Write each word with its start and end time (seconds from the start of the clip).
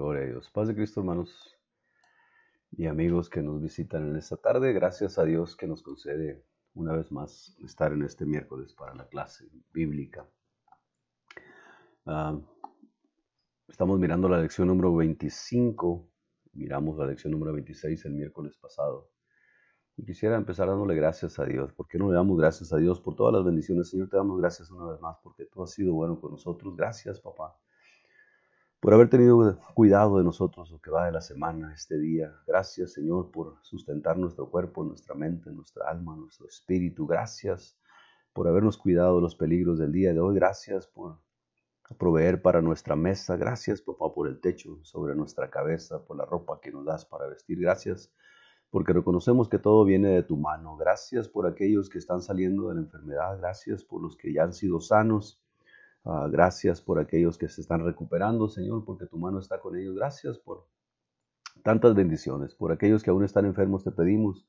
Gloria 0.00 0.22
a 0.22 0.26
Dios. 0.28 0.48
Paz 0.48 0.66
de 0.66 0.74
Cristo, 0.74 1.00
hermanos 1.00 1.58
y 2.70 2.86
amigos 2.86 3.28
que 3.28 3.42
nos 3.42 3.60
visitan 3.60 4.08
en 4.08 4.16
esta 4.16 4.38
tarde. 4.38 4.72
Gracias 4.72 5.18
a 5.18 5.24
Dios 5.24 5.54
que 5.54 5.66
nos 5.66 5.82
concede 5.82 6.42
una 6.72 6.94
vez 6.96 7.12
más 7.12 7.54
estar 7.62 7.92
en 7.92 8.04
este 8.04 8.24
miércoles 8.24 8.72
para 8.72 8.94
la 8.94 9.06
clase 9.08 9.50
bíblica. 9.74 10.26
Ah, 12.06 12.40
estamos 13.68 13.98
mirando 13.98 14.26
la 14.30 14.40
lección 14.40 14.68
número 14.68 14.96
25. 14.96 16.08
Miramos 16.54 16.96
la 16.96 17.04
lección 17.04 17.32
número 17.32 17.52
26 17.52 18.02
el 18.06 18.14
miércoles 18.14 18.56
pasado. 18.56 19.10
Y 19.98 20.06
quisiera 20.06 20.34
empezar 20.34 20.68
dándole 20.68 20.94
gracias 20.94 21.38
a 21.38 21.44
Dios. 21.44 21.74
¿Por 21.74 21.86
qué 21.86 21.98
no 21.98 22.08
le 22.08 22.14
damos 22.14 22.38
gracias 22.38 22.72
a 22.72 22.78
Dios 22.78 23.02
por 23.02 23.16
todas 23.16 23.34
las 23.34 23.44
bendiciones? 23.44 23.90
Señor, 23.90 24.08
te 24.08 24.16
damos 24.16 24.40
gracias 24.40 24.70
una 24.70 24.92
vez 24.92 25.00
más 25.02 25.18
porque 25.22 25.44
tú 25.44 25.62
has 25.62 25.72
sido 25.72 25.92
bueno 25.92 26.18
con 26.18 26.30
nosotros. 26.30 26.74
Gracias, 26.74 27.20
papá 27.20 27.54
por 28.80 28.94
haber 28.94 29.10
tenido 29.10 29.58
cuidado 29.74 30.16
de 30.16 30.24
nosotros 30.24 30.70
lo 30.70 30.80
que 30.80 30.90
va 30.90 31.04
de 31.04 31.12
la 31.12 31.20
semana, 31.20 31.72
este 31.74 31.98
día. 31.98 32.34
Gracias, 32.46 32.94
Señor, 32.94 33.30
por 33.30 33.58
sustentar 33.62 34.16
nuestro 34.16 34.50
cuerpo, 34.50 34.82
nuestra 34.82 35.14
mente, 35.14 35.50
nuestra 35.50 35.88
alma, 35.88 36.16
nuestro 36.16 36.48
espíritu. 36.48 37.06
Gracias 37.06 37.78
por 38.32 38.48
habernos 38.48 38.78
cuidado 38.78 39.16
de 39.16 39.22
los 39.22 39.36
peligros 39.36 39.78
del 39.78 39.92
día 39.92 40.14
de 40.14 40.20
hoy. 40.20 40.34
Gracias 40.34 40.86
por 40.86 41.18
proveer 41.98 42.40
para 42.40 42.62
nuestra 42.62 42.96
mesa. 42.96 43.36
Gracias, 43.36 43.82
papá, 43.82 44.14
por 44.14 44.28
el 44.28 44.40
techo 44.40 44.78
sobre 44.82 45.14
nuestra 45.14 45.50
cabeza, 45.50 46.02
por 46.04 46.16
la 46.16 46.24
ropa 46.24 46.58
que 46.62 46.72
nos 46.72 46.86
das 46.86 47.04
para 47.04 47.26
vestir. 47.26 47.60
Gracias 47.60 48.10
porque 48.70 48.94
reconocemos 48.94 49.50
que 49.50 49.58
todo 49.58 49.84
viene 49.84 50.08
de 50.08 50.22
tu 50.22 50.38
mano. 50.38 50.76
Gracias 50.78 51.28
por 51.28 51.46
aquellos 51.46 51.90
que 51.90 51.98
están 51.98 52.22
saliendo 52.22 52.68
de 52.68 52.76
la 52.76 52.80
enfermedad. 52.80 53.36
Gracias 53.38 53.84
por 53.84 54.00
los 54.00 54.16
que 54.16 54.32
ya 54.32 54.44
han 54.44 54.54
sido 54.54 54.80
sanos. 54.80 55.42
Ah, 56.04 56.28
gracias 56.30 56.80
por 56.80 56.98
aquellos 56.98 57.36
que 57.36 57.48
se 57.48 57.60
están 57.60 57.84
recuperando, 57.84 58.48
Señor, 58.48 58.84
porque 58.84 59.06
tu 59.06 59.18
mano 59.18 59.38
está 59.38 59.60
con 59.60 59.76
ellos. 59.76 59.94
Gracias 59.94 60.38
por 60.38 60.66
tantas 61.62 61.94
bendiciones. 61.94 62.54
Por 62.54 62.72
aquellos 62.72 63.02
que 63.02 63.10
aún 63.10 63.24
están 63.24 63.44
enfermos, 63.44 63.84
te 63.84 63.92
pedimos 63.92 64.48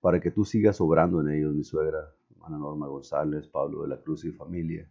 para 0.00 0.20
que 0.20 0.30
tú 0.30 0.44
sigas 0.44 0.80
obrando 0.80 1.20
en 1.20 1.28
ellos, 1.28 1.54
mi 1.54 1.64
suegra, 1.64 2.14
hermana 2.30 2.58
Norma 2.58 2.86
González, 2.86 3.48
Pablo 3.48 3.82
de 3.82 3.88
la 3.88 4.00
Cruz 4.00 4.24
y 4.24 4.32
familia, 4.32 4.90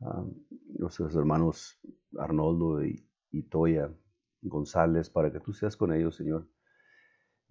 ah, 0.00 0.24
nuestros 0.78 1.14
hermanos 1.14 1.80
Arnoldo 2.18 2.84
y, 2.84 3.08
y 3.30 3.42
Toya 3.44 3.92
González, 4.42 5.10
para 5.10 5.32
que 5.32 5.40
tú 5.40 5.52
seas 5.52 5.76
con 5.76 5.92
ellos, 5.92 6.16
Señor 6.16 6.46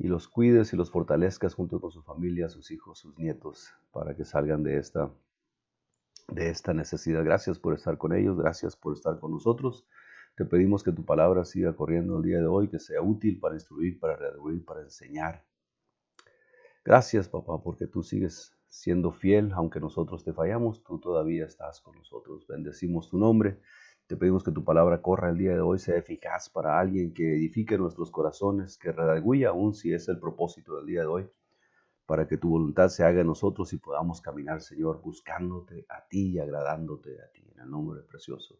y 0.01 0.07
los 0.07 0.27
cuides 0.27 0.73
y 0.73 0.75
los 0.75 0.89
fortalezcas 0.89 1.53
junto 1.53 1.79
con 1.79 1.91
su 1.91 2.01
familia, 2.01 2.49
sus 2.49 2.71
hijos, 2.71 2.97
sus 2.97 3.15
nietos, 3.19 3.71
para 3.91 4.15
que 4.15 4.25
salgan 4.25 4.63
de 4.63 4.77
esta 4.77 5.11
de 6.31 6.49
esta 6.49 6.73
necesidad. 6.73 7.23
Gracias 7.23 7.59
por 7.59 7.73
estar 7.73 7.97
con 7.97 8.13
ellos, 8.15 8.37
gracias 8.37 8.75
por 8.75 8.93
estar 8.93 9.19
con 9.19 9.31
nosotros. 9.31 9.85
Te 10.35 10.45
pedimos 10.45 10.81
que 10.81 10.91
tu 10.91 11.05
palabra 11.05 11.43
siga 11.43 11.75
corriendo 11.75 12.17
el 12.17 12.23
día 12.23 12.39
de 12.39 12.47
hoy, 12.47 12.69
que 12.69 12.79
sea 12.79 13.01
útil 13.01 13.39
para 13.39 13.55
instruir, 13.55 13.99
para 13.99 14.15
redarguir, 14.15 14.63
para 14.63 14.81
enseñar. 14.81 15.45
Gracias, 16.83 17.27
papá, 17.27 17.61
porque 17.61 17.85
tú 17.85 18.01
sigues 18.01 18.57
siendo 18.69 19.11
fiel, 19.11 19.51
aunque 19.53 19.79
nosotros 19.79 20.23
te 20.23 20.33
fallamos, 20.33 20.81
tú 20.83 20.99
todavía 20.99 21.45
estás 21.45 21.81
con 21.81 21.95
nosotros. 21.97 22.47
Bendecimos 22.47 23.09
tu 23.09 23.17
nombre. 23.17 23.59
Te 24.07 24.15
pedimos 24.15 24.43
que 24.43 24.51
tu 24.51 24.63
palabra 24.63 25.01
corra 25.01 25.29
el 25.29 25.37
día 25.37 25.53
de 25.53 25.61
hoy, 25.61 25.79
sea 25.79 25.97
eficaz 25.97 26.49
para 26.49 26.79
alguien, 26.79 27.13
que 27.13 27.35
edifique 27.35 27.77
nuestros 27.77 28.09
corazones, 28.09 28.77
que 28.77 28.91
redarguya 28.91 29.49
aún 29.49 29.73
si 29.73 29.93
es 29.93 30.07
el 30.07 30.19
propósito 30.19 30.77
del 30.77 30.85
día 30.85 31.01
de 31.01 31.07
hoy 31.07 31.29
para 32.11 32.27
que 32.27 32.37
tu 32.37 32.49
voluntad 32.49 32.89
se 32.89 33.05
haga 33.05 33.21
en 33.21 33.27
nosotros 33.27 33.71
y 33.71 33.77
podamos 33.77 34.19
caminar, 34.19 34.59
Señor, 34.59 34.99
buscándote 35.01 35.85
a 35.87 36.05
ti 36.09 36.31
y 36.31 36.39
agradándote 36.39 37.21
a 37.21 37.31
ti, 37.31 37.41
en 37.55 37.61
el 37.61 37.71
nombre 37.71 38.01
precioso 38.01 38.59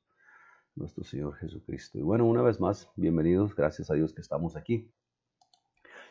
nuestro 0.73 1.03
Señor 1.03 1.35
Jesucristo. 1.35 1.97
Y 1.97 2.01
bueno, 2.01 2.25
una 2.25 2.43
vez 2.43 2.61
más, 2.61 2.89
bienvenidos, 2.95 3.53
gracias 3.53 3.91
a 3.91 3.95
Dios 3.95 4.13
que 4.13 4.21
estamos 4.21 4.55
aquí. 4.55 4.89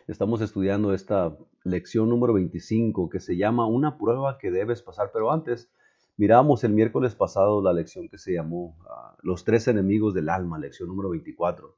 Estamos 0.06 0.42
estudiando 0.42 0.92
esta 0.92 1.34
lección 1.64 2.10
número 2.10 2.34
25 2.34 3.08
que 3.08 3.20
se 3.20 3.38
llama 3.38 3.66
Una 3.66 3.96
prueba 3.96 4.36
que 4.36 4.50
debes 4.50 4.82
pasar, 4.82 5.08
pero 5.10 5.32
antes 5.32 5.72
miramos 6.18 6.62
el 6.62 6.74
miércoles 6.74 7.14
pasado 7.14 7.62
la 7.62 7.72
lección 7.72 8.10
que 8.10 8.18
se 8.18 8.34
llamó 8.34 8.76
ah, 8.86 9.16
Los 9.22 9.44
tres 9.44 9.66
enemigos 9.66 10.12
del 10.12 10.28
alma, 10.28 10.58
lección 10.58 10.90
número 10.90 11.08
24. 11.08 11.74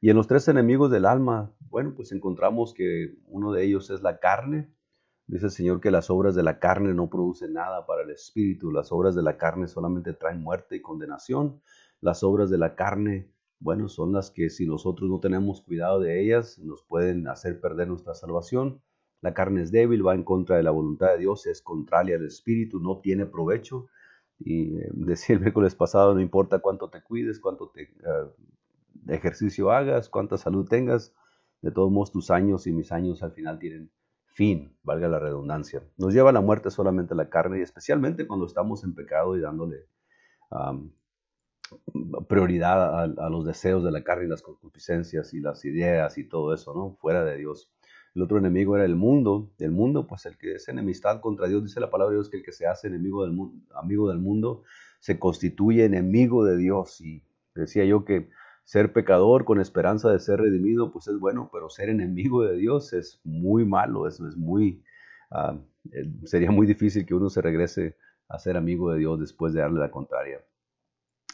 Y 0.00 0.08
en 0.08 0.16
los 0.16 0.26
tres 0.26 0.48
enemigos 0.48 0.90
del 0.90 1.04
alma, 1.04 1.52
bueno, 1.68 1.92
pues 1.94 2.10
encontramos 2.12 2.72
que 2.72 3.18
uno 3.26 3.52
de 3.52 3.64
ellos 3.64 3.90
es 3.90 4.00
la 4.00 4.18
carne, 4.18 4.73
Dice 5.26 5.46
el 5.46 5.52
Señor 5.52 5.80
que 5.80 5.90
las 5.90 6.10
obras 6.10 6.34
de 6.34 6.42
la 6.42 6.58
carne 6.58 6.92
no 6.92 7.08
producen 7.08 7.54
nada 7.54 7.86
para 7.86 8.02
el 8.02 8.10
espíritu. 8.10 8.70
Las 8.70 8.92
obras 8.92 9.14
de 9.14 9.22
la 9.22 9.38
carne 9.38 9.68
solamente 9.68 10.12
traen 10.12 10.42
muerte 10.42 10.76
y 10.76 10.82
condenación. 10.82 11.62
Las 12.00 12.22
obras 12.22 12.50
de 12.50 12.58
la 12.58 12.74
carne, 12.74 13.30
bueno, 13.58 13.88
son 13.88 14.12
las 14.12 14.30
que 14.30 14.50
si 14.50 14.66
nosotros 14.66 15.08
no 15.08 15.20
tenemos 15.20 15.62
cuidado 15.62 15.98
de 16.00 16.22
ellas, 16.22 16.58
nos 16.58 16.82
pueden 16.84 17.26
hacer 17.28 17.58
perder 17.60 17.88
nuestra 17.88 18.14
salvación. 18.14 18.82
La 19.22 19.32
carne 19.32 19.62
es 19.62 19.72
débil, 19.72 20.06
va 20.06 20.14
en 20.14 20.24
contra 20.24 20.56
de 20.56 20.62
la 20.62 20.70
voluntad 20.70 21.12
de 21.12 21.18
Dios, 21.18 21.46
es 21.46 21.62
contraria 21.62 22.16
al 22.16 22.26
espíritu, 22.26 22.78
no 22.78 23.00
tiene 23.00 23.24
provecho. 23.24 23.86
Y 24.38 24.76
eh, 24.76 24.90
decía 24.92 25.36
el 25.36 25.40
miércoles 25.40 25.74
pasado, 25.74 26.14
no 26.14 26.20
importa 26.20 26.58
cuánto 26.58 26.90
te 26.90 27.02
cuides, 27.02 27.40
cuánto 27.40 27.70
te, 27.70 27.84
eh, 27.84 27.88
ejercicio 29.08 29.70
hagas, 29.70 30.10
cuánta 30.10 30.36
salud 30.36 30.68
tengas, 30.68 31.14
de 31.62 31.70
todos 31.70 31.90
modos 31.90 32.12
tus 32.12 32.30
años 32.30 32.66
y 32.66 32.72
mis 32.72 32.92
años 32.92 33.22
al 33.22 33.32
final 33.32 33.58
tienen 33.58 33.90
fin, 34.34 34.76
valga 34.82 35.08
la 35.08 35.18
redundancia. 35.18 35.82
Nos 35.96 36.12
lleva 36.12 36.30
a 36.30 36.32
la 36.32 36.40
muerte 36.40 36.70
solamente 36.70 37.14
la 37.14 37.30
carne 37.30 37.60
y 37.60 37.62
especialmente 37.62 38.26
cuando 38.26 38.46
estamos 38.46 38.84
en 38.84 38.94
pecado 38.94 39.36
y 39.36 39.40
dándole 39.40 39.86
prioridad 42.28 43.04
a, 43.18 43.28
los 43.30 43.46
deseos 43.46 43.82
de 43.84 43.90
la 43.90 44.04
carne 44.04 44.26
y 44.26 44.28
las 44.28 44.42
concupiscencias 44.42 45.32
y 45.34 45.40
las 45.40 45.64
ideas 45.64 46.18
y 46.18 46.24
todo 46.24 46.52
eso, 46.52 46.74
¿no? 46.74 46.96
Fuera 47.00 47.24
de 47.24 47.38
Dios. 47.38 47.72
El 48.14 48.22
otro 48.22 48.38
enemigo 48.38 48.76
era 48.76 48.84
el 48.84 48.96
mundo. 48.96 49.52
El 49.58 49.70
mundo, 49.70 50.06
pues 50.06 50.26
el 50.26 50.36
que 50.36 50.54
es 50.54 50.68
enemistad 50.68 51.20
contra 51.20 51.48
Dios, 51.48 51.64
dice 51.64 51.80
la 51.80 51.90
palabra 51.90 52.12
de 52.12 52.18
Dios 52.18 52.28
que 52.28 52.36
el 52.36 52.42
que 52.44 52.52
se 52.52 52.66
hace 52.66 52.88
enemigo 52.88 53.24
del, 53.24 53.36
amigo 53.74 54.08
del 54.08 54.18
mundo 54.18 54.62
se 55.00 55.18
constituye 55.18 55.84
enemigo 55.84 56.44
de 56.44 56.56
Dios. 56.56 57.00
Y 57.00 57.24
decía 57.54 57.84
yo 57.84 58.04
que 58.04 58.30
ser 58.64 58.92
pecador 58.92 59.44
con 59.44 59.60
esperanza 59.60 60.10
de 60.10 60.18
ser 60.18 60.40
redimido, 60.40 60.90
pues 60.90 61.06
es 61.08 61.18
bueno, 61.18 61.50
pero 61.52 61.68
ser 61.68 61.90
enemigo 61.90 62.42
de 62.42 62.56
Dios 62.56 62.92
es 62.92 63.20
muy 63.24 63.64
malo, 63.64 64.08
eso 64.08 64.26
es 64.26 64.36
muy, 64.36 64.82
eh, 65.92 66.12
sería 66.24 66.50
muy 66.50 66.66
difícil 66.66 67.04
que 67.06 67.14
uno 67.14 67.28
se 67.28 67.42
regrese 67.42 67.96
a 68.28 68.38
ser 68.38 68.56
amigo 68.56 68.92
de 68.92 69.00
Dios 69.00 69.20
después 69.20 69.52
de 69.52 69.60
darle 69.60 69.80
la 69.80 69.90
contraria. 69.90 70.40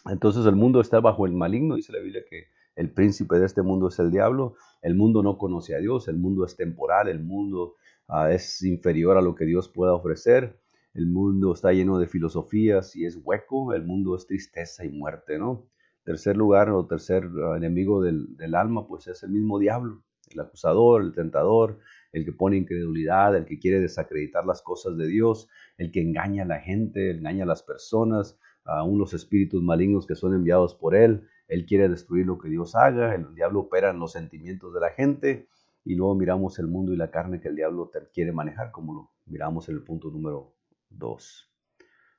Entonces 0.06 0.44
el 0.46 0.56
mundo 0.56 0.80
está 0.80 1.00
bajo 1.00 1.26
el 1.26 1.32
maligno, 1.32 1.76
dice 1.76 1.92
la 1.92 2.00
Biblia 2.00 2.22
que 2.28 2.46
el 2.74 2.90
príncipe 2.90 3.38
de 3.38 3.46
este 3.46 3.62
mundo 3.62 3.88
es 3.88 3.98
el 3.98 4.10
diablo, 4.10 4.54
el 4.82 4.94
mundo 4.94 5.22
no 5.22 5.38
conoce 5.38 5.74
a 5.74 5.78
Dios, 5.78 6.08
el 6.08 6.16
mundo 6.16 6.44
es 6.44 6.56
temporal, 6.56 7.08
el 7.08 7.20
mundo 7.22 7.74
ah, 8.08 8.32
es 8.32 8.62
inferior 8.62 9.16
a 9.18 9.22
lo 9.22 9.34
que 9.34 9.44
Dios 9.44 9.68
pueda 9.68 9.94
ofrecer, 9.94 10.58
el 10.94 11.06
mundo 11.06 11.52
está 11.52 11.72
lleno 11.72 11.98
de 11.98 12.06
filosofías 12.06 12.96
y 12.96 13.04
es 13.04 13.16
hueco, 13.22 13.74
el 13.74 13.84
mundo 13.84 14.16
es 14.16 14.26
tristeza 14.26 14.84
y 14.84 14.88
muerte, 14.88 15.38
¿no? 15.38 15.68
Tercer 16.04 16.36
lugar 16.36 16.70
o 16.70 16.86
tercer 16.86 17.28
ah, 17.44 17.56
enemigo 17.56 18.02
del, 18.02 18.54
alma, 18.54 18.86
pues 18.86 19.06
es 19.06 19.22
el 19.22 19.30
mismo 19.30 19.58
diablo, 19.58 20.02
el 20.30 20.40
acusador, 20.40 21.02
el 21.02 21.12
tentador, 21.12 21.78
el 22.12 22.24
que 22.24 22.32
pone 22.32 22.56
incredulidad, 22.56 23.36
el 23.36 23.44
que 23.44 23.58
quiere 23.58 23.80
desacreditar 23.80 24.44
las 24.46 24.62
cosas 24.62 24.96
de 24.96 25.06
Dios, 25.06 25.48
el 25.78 25.92
que 25.92 26.00
engaña 26.00 26.44
a 26.44 26.46
la 26.46 26.60
gente, 26.60 27.10
engaña 27.10 27.44
a 27.44 27.48
las 27.48 27.62
personas, 27.62 28.38
aún 28.64 28.98
los 28.98 29.14
espíritus 29.14 29.62
malignos 29.62 30.06
que 30.06 30.14
son 30.14 30.34
enviados 30.34 30.74
por 30.74 30.94
él. 30.94 31.28
Él 31.48 31.66
quiere 31.66 31.88
destruir 31.88 32.26
lo 32.26 32.38
que 32.38 32.48
Dios 32.48 32.74
haga, 32.74 33.14
el 33.14 33.34
diablo 33.34 33.60
opera 33.60 33.90
en 33.90 33.98
los 33.98 34.12
sentimientos 34.12 34.72
de 34.72 34.80
la 34.80 34.90
gente 34.90 35.48
y 35.84 35.94
luego 35.94 36.14
miramos 36.14 36.58
el 36.58 36.68
mundo 36.68 36.92
y 36.92 36.96
la 36.96 37.10
carne 37.10 37.40
que 37.40 37.48
el 37.48 37.56
diablo 37.56 37.90
quiere 38.12 38.32
manejar, 38.32 38.70
como 38.70 38.94
lo 38.94 39.10
miramos 39.26 39.68
en 39.68 39.76
el 39.76 39.82
punto 39.82 40.10
número 40.10 40.52
2. 40.90 41.50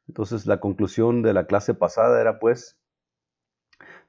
Entonces 0.08 0.46
la 0.46 0.60
conclusión 0.60 1.22
de 1.22 1.34
la 1.34 1.46
clase 1.46 1.74
pasada 1.74 2.20
era 2.20 2.40
pues 2.40 2.81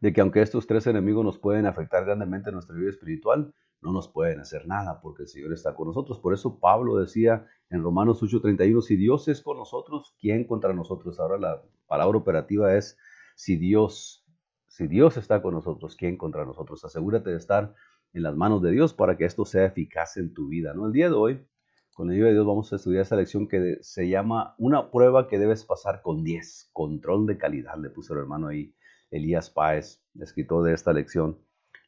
de 0.02 0.12
que 0.12 0.20
aunque 0.20 0.42
estos 0.42 0.66
tres 0.66 0.88
enemigos 0.88 1.24
nos 1.24 1.38
pueden 1.38 1.64
afectar 1.64 2.04
grandemente 2.04 2.50
en 2.50 2.54
nuestra 2.54 2.74
vida 2.74 2.90
espiritual, 2.90 3.54
no 3.80 3.92
nos 3.92 4.08
pueden 4.08 4.40
hacer 4.40 4.66
nada 4.66 5.00
porque 5.00 5.22
el 5.22 5.28
Señor 5.28 5.52
está 5.52 5.76
con 5.76 5.86
nosotros. 5.86 6.18
Por 6.18 6.34
eso 6.34 6.58
Pablo 6.58 6.96
decía 6.96 7.46
en 7.70 7.84
Romanos 7.84 8.20
8:31, 8.20 8.82
si 8.82 8.96
Dios 8.96 9.28
es 9.28 9.42
con 9.42 9.58
nosotros, 9.58 10.16
¿quién 10.18 10.44
contra 10.44 10.72
nosotros? 10.72 11.20
Ahora 11.20 11.38
la 11.38 11.62
palabra 11.86 12.18
operativa 12.18 12.74
es 12.74 12.98
si 13.36 13.56
Dios, 13.56 14.26
si 14.66 14.88
Dios 14.88 15.16
está 15.16 15.40
con 15.40 15.54
nosotros, 15.54 15.94
¿quién 15.94 16.16
contra 16.16 16.44
nosotros? 16.44 16.84
Asegúrate 16.84 17.30
de 17.30 17.36
estar 17.36 17.72
en 18.12 18.24
las 18.24 18.34
manos 18.34 18.60
de 18.60 18.72
Dios 18.72 18.94
para 18.94 19.16
que 19.16 19.24
esto 19.24 19.44
sea 19.44 19.66
eficaz 19.66 20.16
en 20.16 20.34
tu 20.34 20.48
vida. 20.48 20.74
¿no? 20.74 20.86
El 20.86 20.92
día 20.92 21.10
de 21.10 21.14
hoy, 21.14 21.46
con 21.94 22.10
el 22.10 22.16
ayuda 22.16 22.26
de 22.26 22.34
Dios, 22.34 22.46
vamos 22.46 22.72
a 22.72 22.76
estudiar 22.76 23.02
esta 23.02 23.14
lección 23.14 23.46
que 23.46 23.78
se 23.82 24.08
llama 24.08 24.56
una 24.58 24.90
prueba 24.90 25.28
que 25.28 25.38
debes 25.38 25.64
pasar 25.64 26.02
con 26.02 26.24
10, 26.24 26.70
control 26.72 27.26
de 27.26 27.38
calidad, 27.38 27.76
le 27.76 27.90
puso 27.90 28.14
el 28.14 28.20
hermano 28.20 28.48
ahí 28.48 28.74
Elías 29.12 29.50
Páez, 29.50 30.02
escritor 30.18 30.64
de 30.64 30.72
esta 30.72 30.92
lección. 30.92 31.38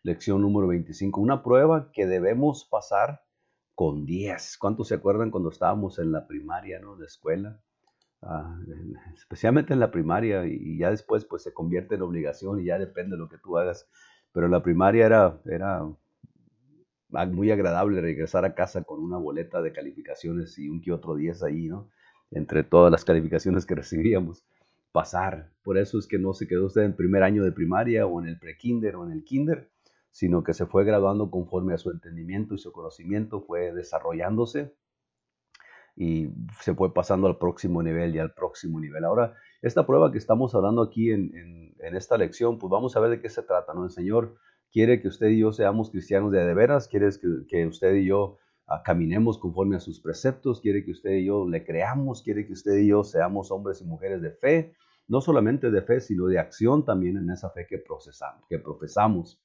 Lección 0.03 0.43
número 0.43 0.69
25, 0.69 1.21
una 1.21 1.43
prueba 1.43 1.91
que 1.91 2.06
debemos 2.06 2.67
pasar 2.71 3.23
con 3.75 4.05
10. 4.05 4.59
¿Cuántos 4.59 4.88
se 4.88 4.94
acuerdan 4.94 5.31
cuando 5.31 5.49
estábamos 5.49 5.99
en 5.99 6.12
la 6.12 6.26
primaria, 6.26 6.79
¿no? 6.81 6.97
De 6.97 7.06
escuela. 7.06 7.61
Ah, 8.21 8.59
especialmente 9.15 9.73
en 9.73 9.81
la 9.81 9.91
primaria 9.91 10.47
y 10.47 10.79
ya 10.79 10.91
después 10.91 11.25
pues 11.25 11.43
se 11.43 11.53
convierte 11.53 11.94
en 11.94 12.03
obligación 12.03 12.61
y 12.61 12.67
ya 12.67 12.79
depende 12.79 13.17
de 13.17 13.23
lo 13.23 13.29
que 13.29 13.38
tú 13.38 13.59
hagas. 13.59 13.88
pero 14.32 14.49
la 14.49 14.62
primaria 14.62 15.06
era, 15.06 15.41
era 15.47 15.82
muy 17.09 17.50
agradable 17.50 18.00
regresar 18.00 18.44
a 18.44 18.55
casa 18.55 18.82
con 18.82 19.03
una 19.03 19.19
boleta 19.19 19.62
de 19.62 19.73
calificaciones 19.73 20.59
y 20.59 20.69
un 20.69 20.81
que 20.81 20.93
otro 20.93 21.15
10 21.15 21.43
ahí, 21.43 21.69
¿no? 21.69 21.91
Entre 22.31 22.65
todas 22.65 22.91
las 22.91 23.05
calificaciones 23.05 23.65
que 23.67 23.75
recibíamos. 23.82 24.44
Pasar. 24.94 25.50
Por 25.64 25.76
eso 25.76 25.99
es 25.99 26.06
que 26.06 26.20
no 26.20 26.35
se 26.35 26.46
quedó 26.46 26.67
usted 26.67 26.82
en 26.82 26.94
primer 26.94 27.25
año 27.25 27.43
de 27.43 27.50
primaria 27.50 28.06
o 28.06 28.20
en 28.20 28.29
el 28.29 28.38
pre-kinder 28.38 28.94
o 28.94 29.05
en 29.05 29.11
el 29.11 29.25
kinder, 29.25 29.73
sino 30.12 30.44
que 30.44 30.55
se 30.55 30.67
fue 30.67 30.85
graduando 30.85 31.32
conforme 31.32 31.75
a 31.75 31.79
su 31.79 31.91
entendimiento 31.91 32.55
y 32.55 32.58
su 32.58 32.70
conocimiento, 32.70 33.41
fue 33.41 33.73
desarrollándose 33.73 34.73
y 35.96 36.29
se 36.61 36.75
fue 36.75 36.94
pasando 36.94 37.26
al 37.26 37.38
próximo 37.38 37.82
nivel 37.82 38.14
y 38.14 38.20
al 38.20 38.35
próximo 38.35 38.79
nivel. 38.79 39.05
Ahora, 39.05 39.35
esta 39.62 39.85
prueba 39.85 40.12
que 40.12 40.19
estamos 40.19 40.55
hablando 40.55 40.81
aquí 40.82 41.11
en, 41.11 41.75
esta 41.81 42.17
lección, 42.17 42.61
pues 42.61 42.70
vamos 42.70 42.94
a 42.94 43.00
ver 43.00 43.11
de 43.11 43.20
qué 43.20 43.29
se 43.29 43.43
trata, 43.43 43.75
¿no? 43.75 43.82
El 43.82 43.91
Señor 43.91 44.37
quiere 44.70 45.02
que 45.02 45.08
usted 45.08 45.26
y 45.26 45.41
yo 45.41 45.52
seamos 45.52 45.91
cristianos 45.91 46.31
de 46.31 46.44
de 46.44 46.55
veras, 46.55 46.87
quiere 46.87 47.08
que, 47.49 47.67
usted 47.67 47.96
y 47.96 48.06
yo 48.06 48.38
caminemos 48.85 49.39
conforme 49.39 49.77
a 49.77 49.81
sus 49.81 50.01
preceptos, 50.01 50.61
quiere 50.61 50.85
que 50.85 50.93
usted 50.93 51.11
y 51.13 51.27
yo 51.27 51.49
le 51.49 51.65
creamos, 51.65 52.23
quiere 52.23 52.47
que 52.47 52.53
usted 52.53 52.77
y 52.79 52.89
yo 52.89 53.05
seamos 53.05 53.51
hombres 53.51 53.81
y 53.81 53.85
mujeres 53.85 54.23
de 54.23 54.31
fe, 54.31 54.75
no 55.07 55.21
solamente 55.21 55.71
de 55.71 55.83
fe, 55.83 56.01
sino 56.01 56.27
de 56.27 56.39
acción 56.39 56.85
también 56.85 57.17
en 57.19 57.31
esa 57.31 57.51
fe 57.51 57.67
que, 57.69 57.79
procesamos, 57.79 58.45
que 58.49 58.59
profesamos. 58.59 59.43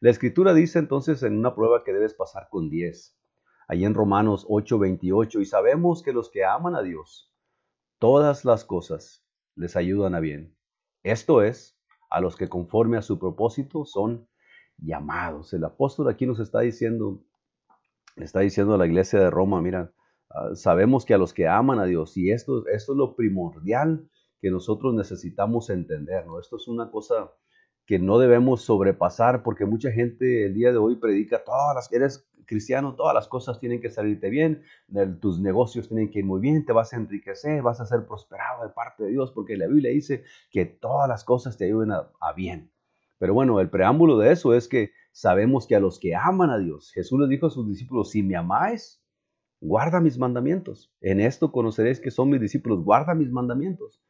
La 0.00 0.10
escritura 0.10 0.52
dice 0.52 0.78
entonces 0.78 1.22
en 1.22 1.38
una 1.38 1.54
prueba 1.54 1.84
que 1.84 1.92
debes 1.92 2.14
pasar 2.14 2.48
con 2.50 2.68
10 2.68 3.16
ahí 3.68 3.84
en 3.84 3.94
Romanos 3.94 4.46
8:28, 4.48 5.40
y 5.40 5.44
sabemos 5.44 6.02
que 6.02 6.12
los 6.12 6.30
que 6.30 6.44
aman 6.44 6.74
a 6.74 6.82
Dios, 6.82 7.32
todas 7.98 8.44
las 8.44 8.64
cosas 8.64 9.24
les 9.54 9.76
ayudan 9.76 10.14
a 10.14 10.20
bien. 10.20 10.56
Esto 11.02 11.42
es, 11.42 11.78
a 12.10 12.20
los 12.20 12.36
que 12.36 12.48
conforme 12.48 12.98
a 12.98 13.02
su 13.02 13.18
propósito 13.18 13.84
son 13.84 14.28
llamados. 14.78 15.52
El 15.52 15.64
apóstol 15.64 16.08
aquí 16.08 16.26
nos 16.26 16.38
está 16.38 16.60
diciendo, 16.60 17.24
está 18.16 18.40
diciendo 18.40 18.74
a 18.74 18.78
la 18.78 18.86
iglesia 18.86 19.20
de 19.20 19.30
Roma, 19.30 19.60
mira, 19.60 19.92
ah, 20.30 20.54
sabemos 20.54 21.04
que 21.04 21.14
a 21.14 21.18
los 21.18 21.32
que 21.32 21.48
aman 21.48 21.78
a 21.78 21.84
Dios, 21.84 22.16
y 22.16 22.30
esto, 22.30 22.66
esto 22.68 22.92
es 22.92 22.98
lo 22.98 23.14
primordial 23.14 24.08
que 24.40 24.50
nosotros 24.50 24.94
necesitamos 24.94 25.70
entender, 25.70 26.26
¿no? 26.26 26.40
Esto 26.40 26.56
es 26.56 26.68
una 26.68 26.90
cosa 26.90 27.32
que 27.86 27.98
no 27.98 28.18
debemos 28.18 28.62
sobrepasar 28.62 29.42
porque 29.42 29.64
mucha 29.64 29.92
gente 29.92 30.46
el 30.46 30.54
día 30.54 30.72
de 30.72 30.78
hoy 30.78 30.96
predica 30.96 31.44
todas 31.44 31.74
las 31.74 31.88
que 31.88 31.96
eres 31.96 32.28
cristiano, 32.46 32.94
todas 32.94 33.14
las 33.14 33.28
cosas 33.28 33.58
tienen 33.58 33.80
que 33.80 33.90
salirte 33.90 34.30
bien, 34.30 34.62
tus 35.20 35.40
negocios 35.40 35.88
tienen 35.88 36.10
que 36.10 36.20
ir 36.20 36.24
muy 36.24 36.40
bien, 36.40 36.64
te 36.64 36.72
vas 36.72 36.92
a 36.92 36.96
enriquecer, 36.96 37.62
vas 37.62 37.80
a 37.80 37.86
ser 37.86 38.06
prosperado 38.06 38.64
de 38.64 38.72
parte 38.72 39.04
de 39.04 39.10
Dios, 39.10 39.32
porque 39.32 39.56
la 39.56 39.66
Biblia 39.66 39.90
dice 39.90 40.24
que 40.50 40.64
todas 40.64 41.08
las 41.08 41.24
cosas 41.24 41.56
te 41.56 41.64
ayuden 41.64 41.92
a, 41.92 42.32
bien. 42.34 42.70
Pero 43.18 43.34
bueno, 43.34 43.60
el 43.60 43.70
preámbulo 43.70 44.18
de 44.18 44.32
eso 44.32 44.54
es 44.54 44.68
que 44.68 44.92
sabemos 45.16 45.66
que 45.66 45.74
a 45.74 45.80
los 45.80 45.98
que 45.98 46.14
aman 46.14 46.50
a 46.50 46.58
Dios, 46.58 46.92
Jesús 46.92 47.18
les 47.18 47.30
dijo 47.30 47.46
a 47.46 47.50
sus 47.50 47.66
discípulos, 47.66 48.10
si 48.10 48.22
me 48.22 48.36
amáis, 48.36 49.02
guarda 49.62 49.98
mis 49.98 50.18
mandamientos. 50.18 50.92
En 51.00 51.20
esto 51.20 51.52
conoceréis 51.52 52.00
que 52.00 52.10
son 52.10 52.28
mis 52.28 52.38
discípulos, 52.38 52.84
guarda 52.84 53.14
mis 53.14 53.32
mandamientos. 53.32 54.02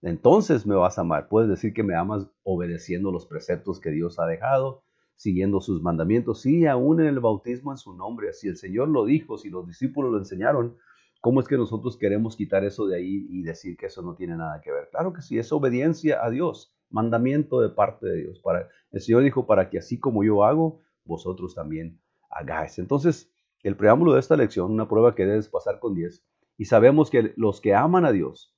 Entonces 0.00 0.66
me 0.66 0.74
vas 0.74 0.96
a 0.96 1.02
amar. 1.02 1.28
Puedes 1.28 1.50
decir 1.50 1.74
que 1.74 1.82
me 1.82 1.94
amas 1.94 2.30
obedeciendo 2.44 3.12
los 3.12 3.26
preceptos 3.26 3.78
que 3.78 3.90
Dios 3.90 4.18
ha 4.18 4.24
dejado, 4.24 4.84
siguiendo 5.16 5.60
sus 5.60 5.82
mandamientos, 5.82 6.40
sí, 6.40 6.64
aún 6.64 6.98
en 7.02 7.08
el 7.08 7.20
bautismo 7.20 7.70
en 7.70 7.76
su 7.76 7.94
nombre. 7.94 8.32
Si 8.32 8.48
el 8.48 8.56
Señor 8.56 8.88
lo 8.88 9.04
dijo, 9.04 9.36
si 9.36 9.50
los 9.50 9.66
discípulos 9.66 10.12
lo 10.12 10.18
enseñaron, 10.18 10.78
¿cómo 11.20 11.40
es 11.40 11.46
que 11.46 11.58
nosotros 11.58 11.98
queremos 11.98 12.36
quitar 12.36 12.64
eso 12.64 12.86
de 12.86 12.96
ahí 12.96 13.26
y 13.28 13.42
decir 13.42 13.76
que 13.76 13.86
eso 13.86 14.00
no 14.00 14.14
tiene 14.14 14.34
nada 14.34 14.62
que 14.62 14.72
ver? 14.72 14.88
Claro 14.90 15.12
que 15.12 15.20
sí, 15.20 15.36
es 15.36 15.52
obediencia 15.52 16.24
a 16.24 16.30
Dios, 16.30 16.73
mandamiento 16.90 17.60
de 17.60 17.70
parte 17.70 18.06
de 18.06 18.22
Dios. 18.22 18.40
Para, 18.40 18.68
el 18.92 19.00
Señor 19.00 19.22
dijo, 19.22 19.46
para 19.46 19.70
que 19.70 19.78
así 19.78 19.98
como 19.98 20.24
yo 20.24 20.44
hago, 20.44 20.80
vosotros 21.04 21.54
también 21.54 22.00
hagáis. 22.30 22.78
Entonces, 22.78 23.30
el 23.62 23.76
preámbulo 23.76 24.14
de 24.14 24.20
esta 24.20 24.36
lección, 24.36 24.70
una 24.70 24.88
prueba 24.88 25.14
que 25.14 25.26
debes 25.26 25.48
pasar 25.48 25.80
con 25.80 25.94
10, 25.94 26.24
y 26.56 26.66
sabemos 26.66 27.10
que 27.10 27.32
los 27.36 27.60
que 27.60 27.74
aman 27.74 28.04
a 28.04 28.12
Dios, 28.12 28.54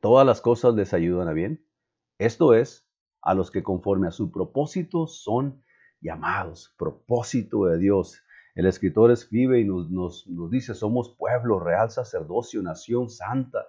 todas 0.00 0.26
las 0.26 0.40
cosas 0.40 0.74
les 0.74 0.92
ayudan 0.94 1.28
a 1.28 1.32
bien. 1.32 1.64
Esto 2.18 2.54
es, 2.54 2.88
a 3.22 3.34
los 3.34 3.50
que 3.50 3.62
conforme 3.62 4.08
a 4.08 4.12
su 4.12 4.30
propósito 4.30 5.06
son 5.06 5.62
llamados, 6.00 6.74
propósito 6.78 7.66
de 7.66 7.78
Dios. 7.78 8.22
El 8.54 8.66
escritor 8.66 9.10
escribe 9.10 9.60
y 9.60 9.64
nos, 9.64 9.90
nos, 9.90 10.50
dice, 10.50 10.74
somos 10.74 11.14
pueblo, 11.16 11.60
real 11.60 11.90
sacerdocio, 11.90 12.62
nación 12.62 13.10
santa, 13.10 13.66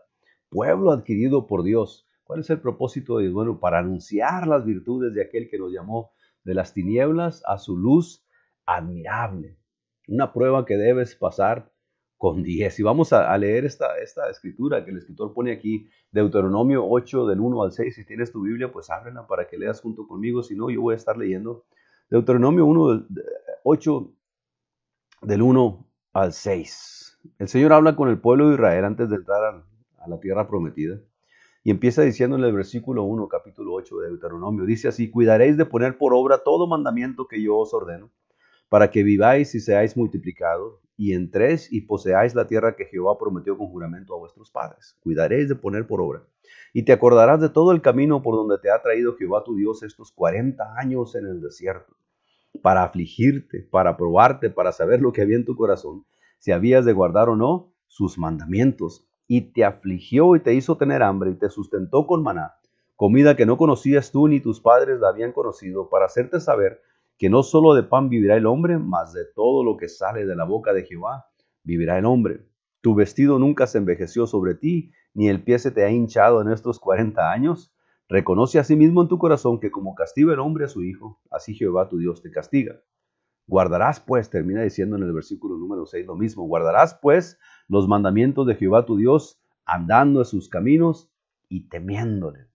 pueblo 0.49 0.91
adquirido 0.91 1.45
por 1.45 1.63
Dios. 1.63 2.06
¿Cuál 2.27 2.41
es 2.41 2.49
el 2.49 2.59
propósito 2.59 3.17
de 3.17 3.23
Dios? 3.23 3.33
Bueno, 3.33 3.57
para 3.57 3.79
anunciar 3.79 4.47
las 4.47 4.65
virtudes 4.65 5.13
de 5.13 5.21
aquel 5.21 5.49
que 5.49 5.57
nos 5.57 5.71
llamó 5.71 6.11
de 6.43 6.53
las 6.53 6.73
tinieblas 6.73 7.41
a 7.47 7.57
su 7.57 7.77
luz 7.77 8.27
admirable. 8.65 9.57
Una 10.09 10.33
prueba 10.33 10.65
que 10.65 10.75
debes 10.75 11.15
pasar 11.15 11.71
con 12.17 12.43
10. 12.43 12.79
Y 12.79 12.83
vamos 12.83 13.13
a, 13.13 13.37
leer 13.37 13.63
esta, 13.63 13.97
esta 13.99 14.29
escritura 14.29 14.83
que 14.83 14.91
el 14.91 14.97
escritor 14.97 15.33
pone 15.33 15.53
aquí, 15.53 15.87
Deuteronomio 16.11 16.85
8 16.85 17.27
del 17.27 17.39
1 17.39 17.63
al 17.63 17.71
6. 17.71 17.95
Si 17.95 18.05
tienes 18.05 18.33
tu 18.33 18.41
Biblia, 18.41 18.73
pues 18.73 18.89
ábrela 18.89 19.25
para 19.25 19.47
que 19.47 19.57
leas 19.57 19.79
junto 19.79 20.05
conmigo. 20.05 20.43
Si 20.43 20.53
no, 20.53 20.69
yo 20.69 20.81
voy 20.81 20.95
a 20.95 20.97
estar 20.97 21.17
leyendo 21.17 21.63
Deuteronomio 22.09 22.65
1 22.65 23.07
8 23.63 24.11
del 25.21 25.41
1 25.41 25.87
al 26.11 26.33
6. 26.33 27.19
El 27.39 27.47
Señor 27.47 27.71
habla 27.71 27.95
con 27.95 28.09
el 28.09 28.19
pueblo 28.19 28.49
de 28.49 28.55
Israel 28.55 28.83
antes 28.83 29.09
de 29.09 29.15
entrar 29.15 29.43
a, 29.45 30.03
a 30.03 30.09
la 30.09 30.19
tierra 30.19 30.45
prometida. 30.47 30.99
Y 31.67 31.71
empieza 31.71 32.01
diciendo 32.01 32.37
en 32.37 32.45
el 32.45 32.53
versículo 32.53 33.03
1, 33.03 33.27
capítulo 33.27 33.73
8 33.73 33.97
de 33.97 34.07
Deuteronomio, 34.07 34.63
dice 34.63 34.87
así, 34.87 35.11
cuidaréis 35.11 35.57
de 35.57 35.65
poner 35.65 35.97
por 35.97 36.13
obra 36.13 36.37
todo 36.37 36.65
mandamiento 36.65 37.27
que 37.27 37.43
yo 37.43 37.57
os 37.57 37.73
ordeno, 37.73 38.09
para 38.69 38.89
que 38.89 39.03
viváis 39.03 39.53
y 39.53 39.59
seáis 39.59 39.97
multiplicados, 39.97 40.79
y 40.95 41.11
entréis 41.11 41.67
y 41.69 41.81
poseáis 41.81 42.35
la 42.35 42.47
tierra 42.47 42.77
que 42.77 42.85
Jehová 42.85 43.17
prometió 43.17 43.57
con 43.57 43.67
juramento 43.67 44.15
a 44.15 44.17
vuestros 44.17 44.49
padres. 44.49 44.95
Cuidaréis 45.01 45.49
de 45.49 45.55
poner 45.55 45.85
por 45.85 45.99
obra. 45.99 46.23
Y 46.71 46.83
te 46.83 46.93
acordarás 46.93 47.41
de 47.41 47.49
todo 47.49 47.73
el 47.73 47.81
camino 47.81 48.21
por 48.21 48.35
donde 48.35 48.59
te 48.59 48.71
ha 48.71 48.81
traído 48.81 49.17
Jehová 49.17 49.43
tu 49.43 49.53
Dios 49.57 49.83
estos 49.83 50.13
40 50.13 50.63
años 50.77 51.15
en 51.15 51.25
el 51.25 51.41
desierto, 51.41 51.97
para 52.61 52.85
afligirte, 52.85 53.67
para 53.69 53.97
probarte, 53.97 54.49
para 54.49 54.71
saber 54.71 55.01
lo 55.01 55.11
que 55.11 55.21
había 55.21 55.35
en 55.35 55.43
tu 55.43 55.57
corazón, 55.57 56.05
si 56.39 56.53
habías 56.53 56.85
de 56.85 56.93
guardar 56.93 57.27
o 57.27 57.35
no 57.35 57.73
sus 57.87 58.17
mandamientos. 58.17 59.05
Y 59.27 59.51
te 59.51 59.65
afligió 59.65 60.35
y 60.35 60.39
te 60.39 60.53
hizo 60.53 60.77
tener 60.77 61.03
hambre 61.03 61.31
y 61.31 61.35
te 61.35 61.49
sustentó 61.49 62.07
con 62.07 62.23
maná, 62.23 62.55
comida 62.95 63.35
que 63.35 63.45
no 63.45 63.57
conocías 63.57 64.11
tú 64.11 64.27
ni 64.27 64.39
tus 64.39 64.61
padres 64.61 64.99
la 64.99 65.09
habían 65.09 65.33
conocido, 65.33 65.89
para 65.89 66.05
hacerte 66.05 66.39
saber 66.39 66.81
que 67.17 67.29
no 67.29 67.43
solo 67.43 67.73
de 67.73 67.83
pan 67.83 68.09
vivirá 68.09 68.37
el 68.37 68.45
hombre, 68.45 68.77
mas 68.77 69.13
de 69.13 69.25
todo 69.35 69.63
lo 69.63 69.75
que 69.77 69.89
sale 69.89 70.25
de 70.25 70.35
la 70.35 70.45
boca 70.45 70.73
de 70.73 70.83
Jehová 70.83 71.25
vivirá 71.63 71.97
el 71.97 72.05
hombre. 72.05 72.47
Tu 72.81 72.95
vestido 72.95 73.39
nunca 73.39 73.67
se 73.67 73.79
envejeció 73.79 74.27
sobre 74.27 74.55
ti, 74.55 74.91
ni 75.13 75.27
el 75.27 75.43
pie 75.43 75.59
se 75.59 75.71
te 75.71 75.83
ha 75.83 75.89
hinchado 75.89 76.41
en 76.41 76.49
estos 76.49 76.79
cuarenta 76.79 77.31
años. 77.31 77.73
Reconoce 78.07 78.59
a 78.59 78.63
sí 78.63 78.75
mismo 78.75 79.01
en 79.01 79.09
tu 79.09 79.17
corazón 79.17 79.59
que 79.59 79.71
como 79.71 79.93
castiga 79.93 80.33
el 80.33 80.39
hombre 80.39 80.65
a 80.65 80.69
su 80.69 80.83
hijo, 80.83 81.19
así 81.29 81.53
Jehová 81.53 81.89
tu 81.89 81.97
Dios 81.97 82.21
te 82.21 82.31
castiga. 82.31 82.79
Guardarás 83.47 84.01
pues, 84.01 84.29
termina 84.29 84.61
diciendo 84.61 84.97
en 84.97 85.03
el 85.03 85.13
versículo 85.13 85.57
número 85.57 85.85
6 85.85 86.05
lo 86.05 86.15
mismo, 86.15 86.43
guardarás 86.47 86.99
pues 87.01 87.39
los 87.69 87.87
mandamientos 87.87 88.45
de 88.45 88.55
Jehová 88.55 88.85
tu 88.85 88.97
Dios, 88.97 89.41
andando 89.65 90.19
en 90.19 90.25
sus 90.25 90.49
caminos 90.49 91.09
y 91.47 91.69
temiéndole. 91.69 92.47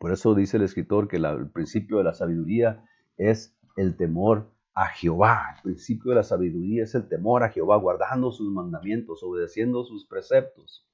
Por 0.00 0.12
eso 0.12 0.34
dice 0.34 0.56
el 0.56 0.64
escritor 0.64 1.06
que 1.06 1.18
el 1.18 1.50
principio 1.50 1.98
de 1.98 2.04
la 2.04 2.14
sabiduría 2.14 2.84
es 3.16 3.56
el 3.76 3.96
temor 3.96 4.50
a 4.74 4.86
Jehová. 4.86 5.54
El 5.56 5.62
principio 5.62 6.10
de 6.10 6.16
la 6.16 6.24
sabiduría 6.24 6.82
es 6.82 6.94
el 6.96 7.08
temor 7.08 7.44
a 7.44 7.50
Jehová, 7.50 7.76
guardando 7.76 8.32
sus 8.32 8.50
mandamientos, 8.52 9.22
obedeciendo 9.22 9.84
sus 9.84 10.06
preceptos. 10.06 10.84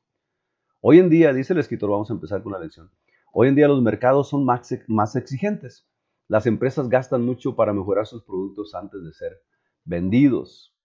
Hoy 0.80 0.98
en 0.98 1.08
día, 1.08 1.32
dice 1.32 1.54
el 1.54 1.60
escritor, 1.60 1.90
vamos 1.90 2.10
a 2.10 2.14
empezar 2.14 2.42
con 2.42 2.52
la 2.52 2.58
lección, 2.58 2.90
hoy 3.32 3.48
en 3.48 3.54
día 3.54 3.68
los 3.68 3.82
mercados 3.82 4.28
son 4.28 4.44
más, 4.44 4.68
más 4.86 5.16
exigentes. 5.16 5.88
Las 6.28 6.46
empresas 6.46 6.88
gastan 6.88 7.24
mucho 7.24 7.56
para 7.56 7.72
mejorar 7.72 8.06
sus 8.06 8.22
productos 8.22 8.74
antes 8.74 9.02
de 9.02 9.12
ser 9.12 9.42
vendidos. 9.84 10.76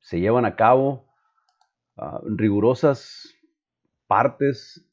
Se 0.00 0.18
llevan 0.18 0.44
a 0.44 0.56
cabo 0.56 1.06
ah, 1.96 2.20
rigurosas 2.24 3.34
partes, 4.06 4.84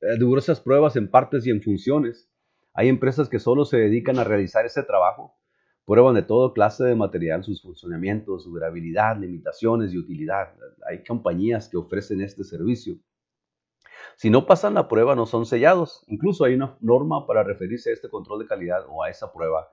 eh, 0.00 0.16
rigurosas 0.18 0.60
pruebas 0.60 0.96
en 0.96 1.10
partes 1.10 1.46
y 1.46 1.50
en 1.50 1.62
funciones. 1.62 2.30
Hay 2.74 2.88
empresas 2.88 3.28
que 3.28 3.38
solo 3.38 3.64
se 3.64 3.78
dedican 3.78 4.18
a 4.18 4.24
realizar 4.24 4.66
ese 4.66 4.82
trabajo 4.82 5.34
Prueban 5.86 6.14
de 6.14 6.22
todo 6.22 6.54
clase 6.54 6.84
de 6.84 6.94
material, 6.94 7.44
sus 7.44 7.60
funcionamientos, 7.60 8.44
su 8.44 8.50
durabilidad, 8.50 9.18
limitaciones 9.18 9.92
y 9.92 9.98
utilidad. 9.98 10.54
Hay 10.88 11.04
compañías 11.04 11.68
que 11.68 11.76
ofrecen 11.76 12.22
este 12.22 12.42
servicio. 12.42 12.96
Si 14.16 14.30
no 14.30 14.46
pasan 14.46 14.74
la 14.74 14.88
prueba, 14.88 15.14
no 15.14 15.26
son 15.26 15.46
sellados. 15.46 16.04
Incluso 16.08 16.44
hay 16.44 16.54
una 16.54 16.76
norma 16.80 17.26
para 17.26 17.42
referirse 17.42 17.90
a 17.90 17.92
este 17.92 18.08
control 18.08 18.40
de 18.40 18.46
calidad 18.46 18.84
o 18.88 19.02
a 19.02 19.10
esa 19.10 19.32
prueba, 19.32 19.68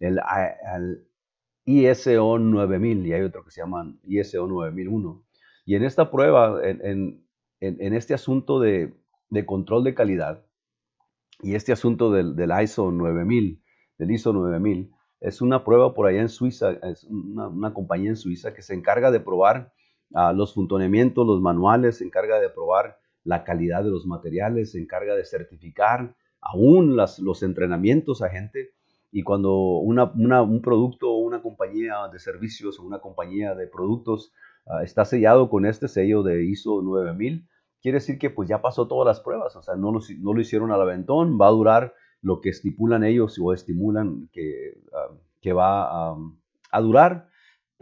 el, 0.00 0.20
ISO 1.66 2.38
9000, 2.38 3.06
y 3.06 3.12
hay 3.12 3.22
otro 3.22 3.44
que 3.44 3.50
se 3.50 3.60
llama 3.60 3.96
ISO 4.04 4.46
9001. 4.46 5.24
Y 5.64 5.76
en 5.76 5.84
esta 5.84 6.10
prueba, 6.10 6.60
en, 6.62 7.24
este 7.60 8.14
asunto 8.14 8.60
de, 8.60 8.94
control 9.46 9.84
de 9.84 9.94
calidad 9.94 10.44
y 11.40 11.54
este 11.54 11.72
asunto 11.72 12.12
del, 12.12 12.36
del 12.36 12.52
ISO 12.62 12.90
9000, 12.90 13.62
del 13.98 14.10
ISO 14.10 14.32
9000, 14.32 14.94
es 15.24 15.40
una 15.40 15.64
prueba 15.64 15.94
por 15.94 16.06
allá 16.06 16.20
en 16.20 16.28
Suiza, 16.28 16.72
es 16.82 17.04
una, 17.04 17.72
compañía 17.72 18.10
en 18.10 18.16
Suiza 18.16 18.52
que 18.52 18.60
se 18.60 18.74
encarga 18.74 19.10
de 19.10 19.20
probar 19.20 19.72
ah, 20.12 20.34
los 20.34 20.52
funcionamientos, 20.52 21.26
los 21.26 21.40
manuales, 21.40 21.98
se 21.98 22.04
encarga 22.04 22.38
de 22.40 22.50
probar 22.50 22.98
la 23.24 23.44
calidad 23.44 23.82
de 23.82 23.90
los 23.90 24.06
materiales, 24.06 24.72
se 24.72 24.80
encarga 24.80 25.14
de 25.14 25.24
certificar 25.24 26.14
aún 26.40 26.96
las, 26.96 27.18
los 27.18 27.42
entrenamientos 27.42 28.22
a 28.22 28.28
gente. 28.28 28.70
Y 29.10 29.22
cuando 29.22 29.56
un 29.56 30.60
producto 30.62 31.10
o 31.10 31.18
una 31.18 31.40
compañía 31.40 31.96
de 32.12 32.18
servicios 32.18 32.78
o 32.78 32.84
una 32.84 32.98
compañía 32.98 33.54
de 33.54 33.66
productos 33.66 34.32
ah, 34.66 34.82
está 34.82 35.04
sellado 35.04 35.48
con 35.48 35.66
este 35.66 35.88
sello 35.88 36.22
de 36.22 36.44
ISO 36.44 36.82
9000, 36.82 37.48
quiere 37.80 37.98
decir 37.98 38.18
que 38.18 38.30
pues 38.30 38.48
ya 38.48 38.60
pasó 38.60 38.88
todas 38.88 39.06
las 39.06 39.20
pruebas, 39.20 39.54
o 39.56 39.62
sea, 39.62 39.76
no 39.76 39.92
lo, 39.92 40.00
no 40.18 40.32
lo 40.32 40.40
hicieron 40.40 40.72
al 40.72 40.80
aventón, 40.80 41.38
va 41.40 41.48
a 41.48 41.52
durar 41.52 41.94
lo 42.22 42.40
que 42.40 42.48
estipulan 42.48 43.04
ellos 43.04 43.38
o 43.40 43.52
estimulan 43.52 44.28
que, 44.32 44.78
ah, 44.92 45.14
que 45.40 45.52
va 45.52 46.16
a, 46.72 46.80
durar, 46.80 47.28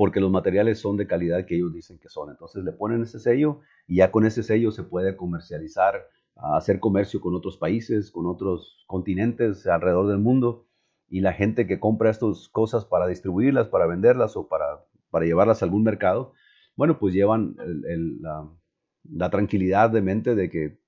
porque 0.02 0.18
los 0.18 0.32
materiales 0.32 0.80
son 0.80 0.96
de 0.96 1.06
calidad 1.06 1.46
que 1.46 1.54
ellos 1.54 1.72
dicen 1.72 1.96
que 2.00 2.08
son. 2.08 2.28
Entonces 2.28 2.64
le 2.64 2.72
ponen 2.72 3.02
ese 3.02 3.20
sello 3.20 3.60
y 3.86 3.98
ya 3.98 4.10
con 4.10 4.26
ese 4.26 4.42
sello 4.42 4.72
se 4.72 4.82
puede 4.82 5.16
comercializar, 5.16 6.08
hacer 6.34 6.80
comercio 6.80 7.20
con 7.20 7.36
otros 7.36 7.56
países, 7.56 8.10
con 8.10 8.26
otros 8.26 8.82
continentes 8.88 9.64
alrededor 9.64 10.08
del 10.08 10.18
mundo. 10.18 10.66
Y 11.08 11.20
la 11.20 11.32
gente 11.32 11.68
que 11.68 11.78
compra 11.78 12.10
estas 12.10 12.48
cosas 12.48 12.84
para 12.84 13.06
distribuirlas, 13.06 13.68
para 13.68 13.86
venderlas 13.86 14.36
o 14.36 14.48
para, 14.48 14.84
para 15.10 15.24
llevarlas 15.24 15.62
a 15.62 15.66
algún 15.66 15.84
mercado, 15.84 16.32
bueno, 16.74 16.98
pues 16.98 17.14
llevan 17.14 17.54
la 19.04 19.30
tranquilidad 19.30 19.90
de 19.90 20.02
mente 20.02 20.34
de 20.34 20.50
que 20.50 20.80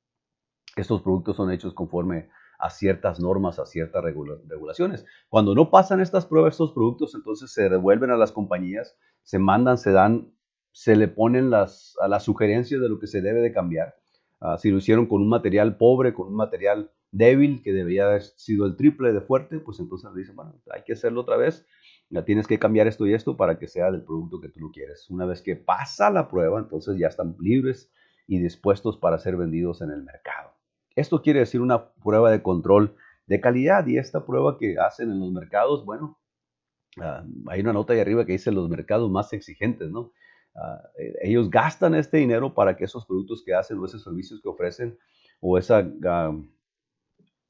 estos 0.74 1.02
productos 1.02 1.36
son 1.36 1.52
hechos 1.52 1.72
conforme 1.72 2.30
a 2.58 2.70
ciertas 2.70 3.20
normas, 3.20 3.58
a 3.58 3.66
ciertas 3.66 4.02
regulaciones. 4.02 5.04
Cuando 5.28 5.54
no 5.54 5.70
pasan 5.70 6.00
estas 6.00 6.26
pruebas, 6.26 6.54
estos 6.54 6.72
productos, 6.72 7.14
entonces 7.14 7.52
se 7.52 7.68
devuelven 7.68 8.10
a 8.10 8.16
las 8.16 8.32
compañías, 8.32 8.96
se 9.22 9.38
mandan, 9.38 9.78
se 9.78 9.92
dan, 9.92 10.32
se 10.72 10.96
le 10.96 11.08
ponen 11.08 11.50
las, 11.50 11.96
a 12.00 12.08
las 12.08 12.24
sugerencias 12.24 12.80
de 12.80 12.88
lo 12.88 12.98
que 12.98 13.06
se 13.06 13.20
debe 13.20 13.40
de 13.40 13.52
cambiar. 13.52 13.96
Ah, 14.40 14.58
si 14.58 14.70
lo 14.70 14.78
hicieron 14.78 15.06
con 15.06 15.22
un 15.22 15.28
material 15.28 15.76
pobre, 15.76 16.12
con 16.12 16.28
un 16.28 16.36
material 16.36 16.90
débil, 17.10 17.62
que 17.62 17.72
debería 17.72 18.06
haber 18.06 18.22
sido 18.22 18.66
el 18.66 18.76
triple 18.76 19.12
de 19.12 19.20
fuerte, 19.20 19.60
pues 19.60 19.78
entonces 19.78 20.10
le 20.12 20.20
dicen, 20.20 20.36
bueno, 20.36 20.60
hay 20.70 20.82
que 20.82 20.94
hacerlo 20.94 21.20
otra 21.20 21.36
vez, 21.36 21.64
ya 22.10 22.24
tienes 22.24 22.46
que 22.46 22.58
cambiar 22.58 22.86
esto 22.86 23.06
y 23.06 23.14
esto 23.14 23.36
para 23.36 23.58
que 23.58 23.68
sea 23.68 23.90
del 23.90 24.02
producto 24.02 24.40
que 24.40 24.48
tú 24.48 24.60
lo 24.60 24.70
quieres. 24.70 25.08
Una 25.10 25.24
vez 25.24 25.40
que 25.40 25.56
pasa 25.56 26.10
la 26.10 26.28
prueba, 26.28 26.58
entonces 26.58 26.98
ya 26.98 27.06
están 27.06 27.36
libres 27.40 27.92
y 28.26 28.40
dispuestos 28.40 28.98
para 28.98 29.18
ser 29.18 29.36
vendidos 29.36 29.80
en 29.80 29.90
el 29.90 30.02
mercado. 30.02 30.53
Esto 30.96 31.22
quiere 31.22 31.40
decir 31.40 31.60
una 31.60 31.90
prueba 31.92 32.30
de 32.30 32.42
control 32.42 32.94
de 33.26 33.40
calidad 33.40 33.86
y 33.86 33.98
esta 33.98 34.24
prueba 34.24 34.58
que 34.58 34.76
hacen 34.78 35.10
en 35.10 35.20
los 35.20 35.32
mercados, 35.32 35.84
bueno, 35.84 36.18
ah, 37.00 37.24
hay 37.48 37.60
una 37.60 37.72
nota 37.72 37.92
ahí 37.92 38.00
arriba 38.00 38.24
que 38.24 38.32
dice 38.32 38.52
los 38.52 38.68
mercados 38.68 39.10
más 39.10 39.32
exigentes, 39.32 39.90
¿no? 39.90 40.12
Ah, 40.54 40.82
eh, 40.98 41.14
ellos 41.22 41.50
gastan 41.50 41.94
este 41.94 42.18
dinero 42.18 42.54
para 42.54 42.76
que 42.76 42.84
esos 42.84 43.06
productos 43.06 43.42
que 43.44 43.54
hacen 43.54 43.78
o 43.78 43.86
esos 43.86 44.04
servicios 44.04 44.40
que 44.40 44.48
ofrecen 44.48 44.98
o 45.40 45.58
esas 45.58 45.86
ah, 46.06 46.32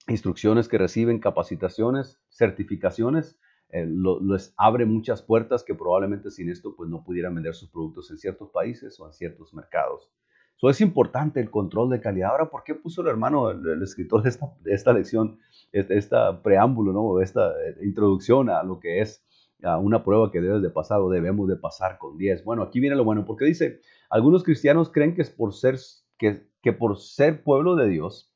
instrucciones 0.09 0.69
que 0.69 0.79
reciben, 0.79 1.19
capacitaciones, 1.19 2.19
certificaciones, 2.31 3.39
eh, 3.71 3.87
les 3.87 4.55
abre 4.57 4.87
muchas 4.87 5.23
puertas 5.23 5.65
que 5.65 5.75
probablemente 5.75 6.31
sin 6.31 6.49
esto 6.49 6.75
pues 6.77 6.89
no 6.89 7.03
pudieran 7.03 7.35
vender 7.35 7.55
sus 7.55 7.71
productos 7.71 8.11
en 8.11 8.19
ciertos 8.19 8.51
países 8.51 8.99
o 9.01 9.07
en 9.07 9.13
ciertos 9.13 9.53
mercados 9.53 10.11
es 10.63 10.81
importante 10.81 11.41
el 11.41 11.51
control 11.51 11.91
de 11.91 12.01
calidad. 12.01 12.31
Ahora, 12.31 12.51
¿por 12.51 12.65
qué 12.65 12.75
puso 12.75 13.03
el 13.03 13.09
hermano, 13.09 13.51
el, 13.51 13.83
escritor 13.83 14.23
de 14.23 14.31
esta, 14.31 14.47
de 14.61 14.73
esta 14.73 14.93
lección, 14.93 15.39
este, 15.73 16.01
preámbulo, 16.43 16.93
¿no? 16.93 17.21
esta 17.21 17.51
eh, 17.51 17.77
introducción 17.83 18.49
a 18.49 18.63
lo 18.63 18.81
que 18.81 19.01
es 19.01 19.23
una 19.81 20.05
prueba 20.05 20.31
que 20.31 20.43
debes 20.43 20.61
de 20.61 20.69
pasar 20.69 21.01
o 21.01 21.09
debemos 21.09 21.49
de 21.49 21.57
pasar 21.57 21.99
con 21.99 22.19
10? 22.19 22.45
Bueno, 22.45 22.63
aquí 22.63 22.81
viene 22.81 22.97
lo 22.97 23.05
bueno, 23.05 23.25
porque 23.25 23.47
dice, 23.47 23.81
algunos 24.11 24.45
cristianos 24.45 24.91
creen 24.91 25.15
que 25.15 25.23
es 25.23 25.31
por 25.31 25.55
ser, 25.55 25.79
que, 26.19 26.47
que 26.63 26.73
por 26.73 26.99
ser 26.99 27.43
pueblo 27.43 27.75
de 27.75 27.89
Dios, 27.89 28.35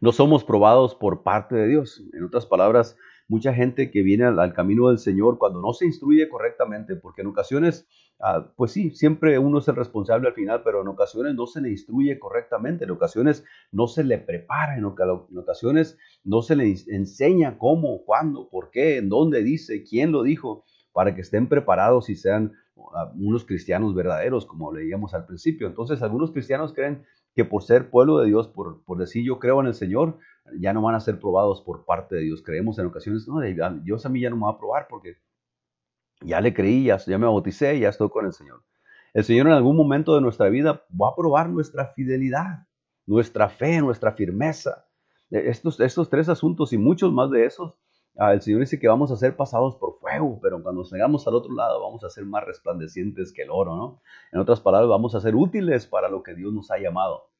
no 0.00 0.12
somos 0.12 0.44
probados 0.44 0.94
por 0.94 1.22
parte 1.22 1.54
de 1.54 1.66
Dios. 1.66 2.02
En 2.12 2.24
otras 2.24 2.46
palabras, 2.46 2.96
mucha 3.28 3.54
gente 3.54 3.90
que 3.90 4.02
viene 4.02 4.24
al, 4.24 4.52
camino 4.52 4.88
del 4.88 4.98
Señor 4.98 5.38
cuando 5.38 5.60
no 5.60 5.72
se 5.72 5.86
instruye 5.86 6.28
correctamente, 6.28 6.96
porque 6.96 7.22
en 7.22 7.28
ocasiones, 7.28 7.86
ah, 8.20 8.52
pues 8.56 8.72
sí, 8.72 8.90
siempre 8.90 9.38
uno 9.38 9.58
es 9.58 9.68
el 9.68 9.76
responsable 9.76 10.28
al 10.28 10.34
final, 10.34 10.62
pero 10.64 10.82
en 10.82 10.88
ocasiones 10.88 11.34
no 11.34 11.46
se 11.46 11.60
le 11.60 11.70
instruye 11.70 12.18
correctamente, 12.18 12.84
en 12.84 12.90
ocasiones 12.90 13.44
no 13.72 13.86
se 13.86 14.04
le 14.04 14.18
prepara, 14.18 14.76
en, 14.76 14.84
ocasiones 14.84 15.98
no 16.24 16.42
se 16.42 16.56
le 16.56 16.74
enseña 16.88 17.58
cómo, 17.58 18.04
cuándo, 18.04 18.48
por 18.48 18.70
qué, 18.70 18.98
en 18.98 19.08
dónde 19.08 19.42
dice, 19.42 19.84
quién 19.84 20.12
lo 20.12 20.22
dijo, 20.22 20.64
para 20.92 21.14
que 21.14 21.22
estén 21.22 21.48
preparados 21.48 22.08
y 22.10 22.16
sean 22.16 22.52
ah, 22.94 23.12
unos 23.18 23.44
cristianos 23.44 23.94
verdaderos, 23.94 24.46
como 24.46 24.72
leíamos 24.72 25.14
al 25.14 25.26
principio. 25.26 25.66
Entonces, 25.66 26.02
algunos 26.02 26.30
cristianos 26.30 26.72
creen 26.72 27.04
que 27.34 27.44
por 27.44 27.62
ser 27.64 27.90
pueblo 27.90 28.18
de 28.18 28.28
Dios, 28.28 28.48
por, 28.48 28.84
por 28.84 28.98
decir 28.98 29.24
yo 29.24 29.38
creo 29.38 29.60
en 29.60 29.66
el 29.66 29.74
Señor, 29.74 30.18
ya 30.58 30.72
no 30.72 30.82
van 30.82 30.94
a 30.94 31.00
ser 31.00 31.18
probados 31.18 31.62
por 31.62 31.84
parte 31.84 32.16
de 32.16 32.22
Dios. 32.22 32.42
Creemos 32.42 32.78
en 32.78 32.86
ocasiones, 32.86 33.26
no, 33.26 33.40
Dios 33.82 34.06
a 34.06 34.08
mí 34.08 34.20
ya 34.20 34.30
no 34.30 34.36
me 34.36 34.42
va 34.42 34.50
a 34.50 34.58
probar 34.58 34.86
porque 34.88 35.16
ya 36.24 36.40
le 36.40 36.54
creí, 36.54 36.84
ya, 36.84 36.98
me 37.06 37.26
bauticé, 37.26 37.78
ya 37.78 37.88
estoy 37.88 38.08
con 38.08 38.26
el 38.26 38.32
Señor. 38.32 38.62
El 39.12 39.24
Señor 39.24 39.46
en 39.46 39.52
algún 39.52 39.76
momento 39.76 40.14
de 40.14 40.20
nuestra 40.20 40.48
vida 40.48 40.84
va 41.00 41.10
a 41.10 41.16
probar 41.16 41.48
nuestra 41.48 41.92
fidelidad, 41.94 42.66
nuestra 43.06 43.48
fe, 43.48 43.80
nuestra 43.80 44.12
firmeza. 44.12 44.86
E, 45.30 45.50
estos, 45.50 45.78
estos 45.80 46.10
tres 46.10 46.28
asuntos 46.28 46.72
y 46.72 46.78
muchos 46.78 47.12
más 47.12 47.30
de 47.30 47.44
esos, 47.46 47.74
ah, 48.18 48.32
el 48.32 48.42
Señor 48.42 48.60
dice 48.60 48.78
que 48.80 48.88
vamos 48.88 49.10
a 49.12 49.16
ser 49.16 49.36
pasados 49.36 49.76
por 49.76 49.98
fuego, 50.00 50.40
pero 50.42 50.62
cuando 50.62 50.82
llegamos 50.84 51.26
al 51.28 51.34
otro 51.34 51.54
lado 51.54 51.80
vamos 51.80 52.02
a 52.04 52.10
ser 52.10 52.24
más 52.24 52.44
resplandecientes 52.44 53.32
que 53.32 53.42
el 53.42 53.50
oro, 53.50 53.76
¿no? 53.76 54.00
En 54.32 54.40
otras 54.40 54.60
palabras, 54.60 54.88
vamos 54.88 55.14
a 55.14 55.20
ser 55.20 55.36
útiles 55.36 55.86
para 55.86 56.08
lo 56.08 56.22
que 56.22 56.34
Dios 56.34 56.52
nos 56.52 56.70
ha 56.70 56.78
llamado. 56.78 57.30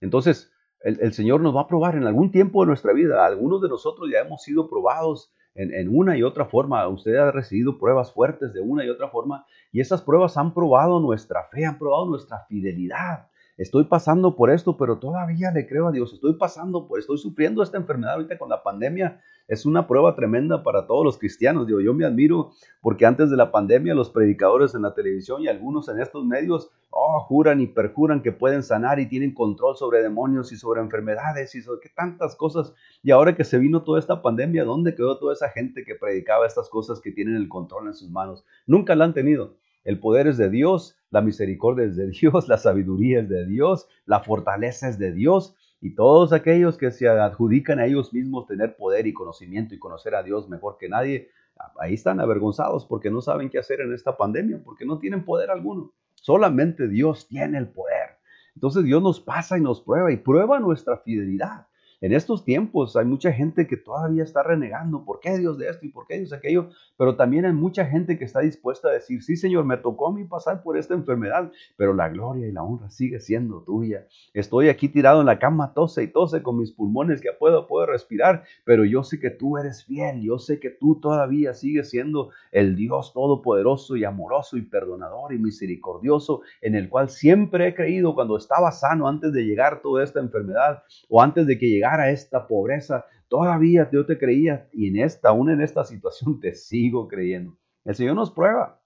Entonces, 0.00 0.50
el, 0.80 1.12
Señor 1.12 1.40
nos 1.40 1.54
va 1.56 1.62
a 1.62 1.66
probar 1.66 1.96
en 1.96 2.04
algún 2.04 2.30
tiempo 2.30 2.62
de 2.62 2.68
nuestra 2.68 2.92
vida. 2.92 3.26
Algunos 3.26 3.60
de 3.60 3.68
nosotros 3.68 4.08
ya 4.12 4.20
hemos 4.20 4.42
sido 4.42 4.68
probados 4.68 5.32
en, 5.58 5.74
en, 5.74 5.94
una 5.94 6.16
y 6.16 6.22
otra 6.22 6.46
forma. 6.46 6.86
Usted 6.88 7.16
ha 7.16 7.30
recibido 7.30 7.78
pruebas 7.78 8.12
fuertes 8.12 8.54
de 8.54 8.60
una 8.60 8.84
y 8.84 8.88
otra 8.88 9.08
forma 9.08 9.44
y 9.72 9.80
esas 9.80 10.00
pruebas 10.00 10.36
han 10.36 10.54
probado 10.54 11.00
nuestra 11.00 11.44
fe, 11.50 11.66
han 11.66 11.78
probado 11.78 12.06
nuestra 12.06 12.46
fidelidad. 12.48 13.26
Estoy 13.58 13.84
pasando 13.84 14.36
por 14.36 14.50
esto, 14.50 14.76
pero 14.76 14.98
todavía 14.98 15.50
le 15.50 15.66
creo 15.66 15.88
a 15.88 15.92
Dios. 15.92 16.12
Estoy 16.12 16.34
pasando 16.34 16.86
por, 16.86 17.00
estoy 17.00 17.18
sufriendo 17.18 17.62
esta 17.62 17.76
enfermedad 17.76 18.14
ahorita 18.14 18.38
con 18.38 18.48
la 18.48 18.62
pandemia 18.62 19.20
es 19.48 19.64
una 19.64 19.86
prueba 19.86 20.14
tremenda 20.14 20.62
para 20.62 20.86
todos 20.86 21.04
los 21.04 21.18
cristianos. 21.18 21.66
Digo, 21.66 21.80
yo 21.80 21.94
me 21.94 22.04
admiro 22.04 22.52
porque 22.82 23.06
antes 23.06 23.30
de 23.30 23.36
la 23.36 23.50
pandemia 23.50 23.94
los 23.94 24.10
predicadores 24.10 24.74
en 24.74 24.82
la 24.82 24.94
televisión 24.94 25.42
y 25.42 25.48
algunos 25.48 25.88
en 25.88 26.00
estos 26.00 26.24
medios 26.24 26.70
oh, 26.90 27.20
juran 27.20 27.60
y 27.60 27.66
perjuran 27.66 28.22
que 28.22 28.32
pueden 28.32 28.62
sanar 28.62 29.00
y 29.00 29.08
tienen 29.08 29.32
control 29.32 29.76
sobre 29.76 30.02
demonios 30.02 30.52
y 30.52 30.56
sobre 30.56 30.82
enfermedades 30.82 31.54
y 31.54 31.62
sobre 31.62 31.88
tantas 31.96 32.36
cosas. 32.36 32.74
Y 33.02 33.10
ahora 33.10 33.34
que 33.34 33.44
se 33.44 33.58
vino 33.58 33.82
toda 33.82 33.98
esta 33.98 34.20
pandemia, 34.20 34.64
¿dónde 34.64 34.94
quedó 34.94 35.18
toda 35.18 35.32
esa 35.32 35.48
gente 35.48 35.82
que 35.84 35.94
predicaba 35.94 36.46
estas 36.46 36.68
cosas 36.68 37.00
que 37.00 37.12
tienen 37.12 37.36
el 37.36 37.48
control 37.48 37.86
en 37.86 37.94
sus 37.94 38.10
manos? 38.10 38.44
Nunca 38.66 38.94
la 38.94 39.06
han 39.06 39.14
tenido. 39.14 39.56
El 39.84 40.00
poder 40.00 40.26
es 40.26 40.36
de 40.36 40.50
Dios, 40.50 40.98
la 41.10 41.22
misericordia 41.22 41.86
es 41.86 41.96
de 41.96 42.10
Dios, 42.20 42.48
la 42.48 42.58
sabiduría 42.58 43.20
es 43.20 43.28
de 43.30 43.46
Dios, 43.46 43.88
la 44.04 44.20
fortaleza 44.20 44.88
es 44.88 44.98
de 44.98 45.12
Dios. 45.12 45.56
Y 45.80 45.94
todos 45.94 46.32
aquellos 46.32 46.76
que 46.76 46.90
se 46.90 47.08
adjudican 47.08 47.78
a 47.78 47.86
ellos 47.86 48.12
mismos 48.12 48.46
tener 48.46 48.76
poder 48.76 49.06
y 49.06 49.14
conocimiento 49.14 49.74
y 49.74 49.78
conocer 49.78 50.14
a 50.16 50.24
Dios 50.24 50.48
mejor 50.48 50.76
que 50.78 50.88
nadie, 50.88 51.30
ahí 51.78 51.94
están 51.94 52.20
avergonzados 52.20 52.84
porque 52.84 53.10
no 53.10 53.20
saben 53.20 53.48
qué 53.48 53.58
hacer 53.58 53.80
en 53.80 53.94
esta 53.94 54.16
pandemia, 54.16 54.60
porque 54.64 54.84
no 54.84 54.98
tienen 54.98 55.24
poder 55.24 55.50
alguno. 55.50 55.92
Solamente 56.14 56.88
Dios 56.88 57.28
tiene 57.28 57.58
el 57.58 57.68
poder. 57.68 58.18
Entonces 58.56 58.82
Dios 58.82 59.00
nos 59.00 59.20
pasa 59.20 59.56
y 59.56 59.60
nos 59.60 59.80
prueba 59.80 60.10
y 60.10 60.16
prueba 60.16 60.58
nuestra 60.58 60.98
fidelidad. 60.98 61.67
En 62.00 62.12
estos 62.12 62.44
tiempos 62.44 62.94
hay 62.94 63.04
mucha 63.04 63.32
gente 63.32 63.66
que 63.66 63.76
todavía 63.76 64.22
está 64.22 64.44
renegando, 64.44 65.04
¿por 65.04 65.18
qué 65.18 65.36
Dios 65.36 65.58
de 65.58 65.68
esto 65.68 65.84
y 65.84 65.88
por 65.88 66.06
qué 66.06 66.18
Dios 66.18 66.30
de 66.30 66.36
aquello? 66.36 66.70
Pero 66.96 67.16
también 67.16 67.44
hay 67.44 67.52
mucha 67.52 67.86
gente 67.86 68.16
que 68.16 68.24
está 68.24 68.38
dispuesta 68.38 68.86
a 68.86 68.92
decir, 68.92 69.20
sí 69.24 69.36
Señor, 69.36 69.64
me 69.64 69.76
tocó 69.78 70.06
a 70.06 70.12
mí 70.12 70.22
pasar 70.22 70.62
por 70.62 70.78
esta 70.78 70.94
enfermedad, 70.94 71.50
pero 71.76 71.94
la 71.94 72.08
gloria 72.08 72.46
y 72.46 72.52
la 72.52 72.62
honra 72.62 72.88
sigue 72.88 73.18
siendo 73.18 73.62
tuya. 73.64 74.06
Estoy 74.32 74.68
aquí 74.68 74.88
tirado 74.88 75.18
en 75.18 75.26
la 75.26 75.40
cama, 75.40 75.74
tose 75.74 76.04
y 76.04 76.06
tose 76.06 76.40
con 76.40 76.58
mis 76.58 76.70
pulmones 76.70 77.20
que 77.20 77.32
puedo, 77.32 77.66
puedo 77.66 77.86
respirar, 77.86 78.44
pero 78.64 78.84
yo 78.84 79.02
sé 79.02 79.18
que 79.18 79.30
tú 79.30 79.58
eres 79.58 79.84
fiel, 79.84 80.22
yo 80.22 80.38
sé 80.38 80.60
que 80.60 80.70
tú 80.70 81.00
todavía 81.00 81.52
sigues 81.52 81.90
siendo 81.90 82.30
el 82.52 82.76
Dios 82.76 83.12
todopoderoso 83.12 83.96
y 83.96 84.04
amoroso 84.04 84.56
y 84.56 84.62
perdonador 84.62 85.34
y 85.34 85.38
misericordioso, 85.38 86.42
en 86.60 86.76
el 86.76 86.88
cual 86.88 87.10
siempre 87.10 87.66
he 87.66 87.74
creído 87.74 88.14
cuando 88.14 88.36
estaba 88.36 88.70
sano 88.70 89.08
antes 89.08 89.32
de 89.32 89.42
llegar 89.42 89.82
toda 89.82 90.04
esta 90.04 90.20
enfermedad 90.20 90.84
o 91.08 91.20
antes 91.20 91.44
de 91.48 91.58
que 91.58 91.66
llegara 91.66 91.87
a 91.94 92.10
esta 92.10 92.46
pobreza, 92.46 93.06
todavía 93.28 93.88
yo 93.92 94.04
te 94.06 94.18
creía 94.18 94.68
y 94.72 94.88
en 94.88 94.98
esta, 94.98 95.30
aún 95.30 95.50
en 95.50 95.60
esta 95.60 95.84
situación 95.84 96.40
te 96.40 96.54
sigo 96.54 97.08
creyendo. 97.08 97.56
El 97.84 97.94
Señor 97.94 98.16
nos 98.16 98.30
prueba 98.30 98.80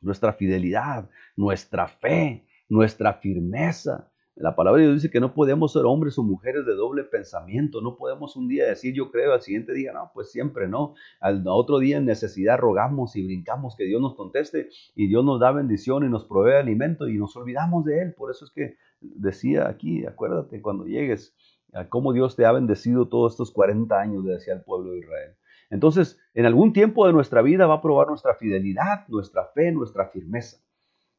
nuestra 0.00 0.32
fidelidad, 0.32 1.08
nuestra 1.36 1.86
fe, 1.86 2.44
nuestra 2.68 3.14
firmeza. 3.14 4.08
La 4.34 4.56
palabra 4.56 4.80
de 4.80 4.88
Dios 4.88 5.02
dice 5.02 5.12
que 5.12 5.20
no 5.20 5.34
podemos 5.34 5.74
ser 5.74 5.84
hombres 5.84 6.18
o 6.18 6.22
mujeres 6.22 6.64
de 6.64 6.74
doble 6.74 7.04
pensamiento. 7.04 7.82
No 7.82 7.96
podemos 7.96 8.34
un 8.34 8.48
día 8.48 8.66
decir 8.66 8.94
yo 8.94 9.10
creo, 9.10 9.34
al 9.34 9.42
siguiente 9.42 9.74
día 9.74 9.92
no, 9.92 10.10
pues 10.14 10.32
siempre 10.32 10.68
no. 10.68 10.94
Al 11.20 11.44
otro 11.46 11.78
día 11.78 11.98
en 11.98 12.06
necesidad 12.06 12.58
rogamos 12.58 13.14
y 13.14 13.24
brincamos 13.24 13.76
que 13.76 13.84
Dios 13.84 14.00
nos 14.00 14.14
conteste 14.14 14.70
y 14.94 15.06
Dios 15.06 15.24
nos 15.24 15.38
da 15.38 15.52
bendición 15.52 16.04
y 16.04 16.08
nos 16.08 16.24
provee 16.24 16.54
alimento 16.54 17.08
y 17.08 17.18
nos 17.18 17.36
olvidamos 17.36 17.84
de 17.84 18.00
Él. 18.00 18.14
Por 18.14 18.30
eso 18.30 18.46
es 18.46 18.50
que 18.50 18.76
decía 19.00 19.68
aquí, 19.68 20.06
acuérdate 20.06 20.62
cuando 20.62 20.86
llegues, 20.86 21.36
a 21.72 21.88
cómo 21.88 22.12
Dios 22.12 22.36
te 22.36 22.44
ha 22.44 22.52
bendecido 22.52 23.08
todos 23.08 23.32
estos 23.32 23.50
40 23.50 23.98
años, 23.98 24.24
decía 24.24 24.54
el 24.54 24.62
pueblo 24.62 24.92
de 24.92 24.98
Israel. 24.98 25.36
Entonces, 25.70 26.20
en 26.34 26.44
algún 26.44 26.72
tiempo 26.72 27.06
de 27.06 27.12
nuestra 27.12 27.40
vida 27.40 27.66
va 27.66 27.76
a 27.76 27.82
probar 27.82 28.08
nuestra 28.08 28.34
fidelidad, 28.34 29.08
nuestra 29.08 29.46
fe, 29.54 29.72
nuestra 29.72 30.08
firmeza. 30.08 30.58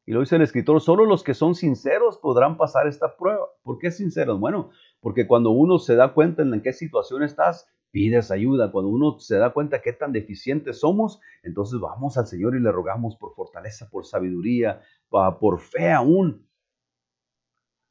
Y 0.06 0.12
lo 0.12 0.20
dice 0.20 0.36
el 0.36 0.42
escritor, 0.42 0.80
solo 0.80 1.06
los 1.06 1.22
que 1.24 1.34
son 1.34 1.54
sinceros 1.54 2.18
podrán 2.18 2.56
pasar 2.56 2.86
esta 2.86 3.16
prueba. 3.16 3.46
¿Por 3.62 3.78
qué 3.78 3.90
sinceros? 3.90 4.38
Bueno, 4.38 4.70
porque 5.00 5.26
cuando 5.26 5.50
uno 5.50 5.78
se 5.78 5.96
da 5.96 6.12
cuenta 6.12 6.42
en 6.42 6.60
qué 6.60 6.72
situación 6.72 7.22
estás, 7.22 7.66
pides 7.90 8.30
ayuda. 8.30 8.70
Cuando 8.70 8.90
uno 8.90 9.18
se 9.18 9.36
da 9.38 9.52
cuenta 9.52 9.80
qué 9.80 9.92
tan 9.92 10.12
deficientes 10.12 10.80
somos, 10.80 11.20
entonces 11.42 11.80
vamos 11.80 12.18
al 12.18 12.26
Señor 12.26 12.54
y 12.54 12.60
le 12.60 12.70
rogamos 12.70 13.16
por 13.16 13.34
fortaleza, 13.34 13.88
por 13.90 14.04
sabiduría, 14.04 14.82
por 15.08 15.58
fe 15.60 15.90
aún. 15.90 16.46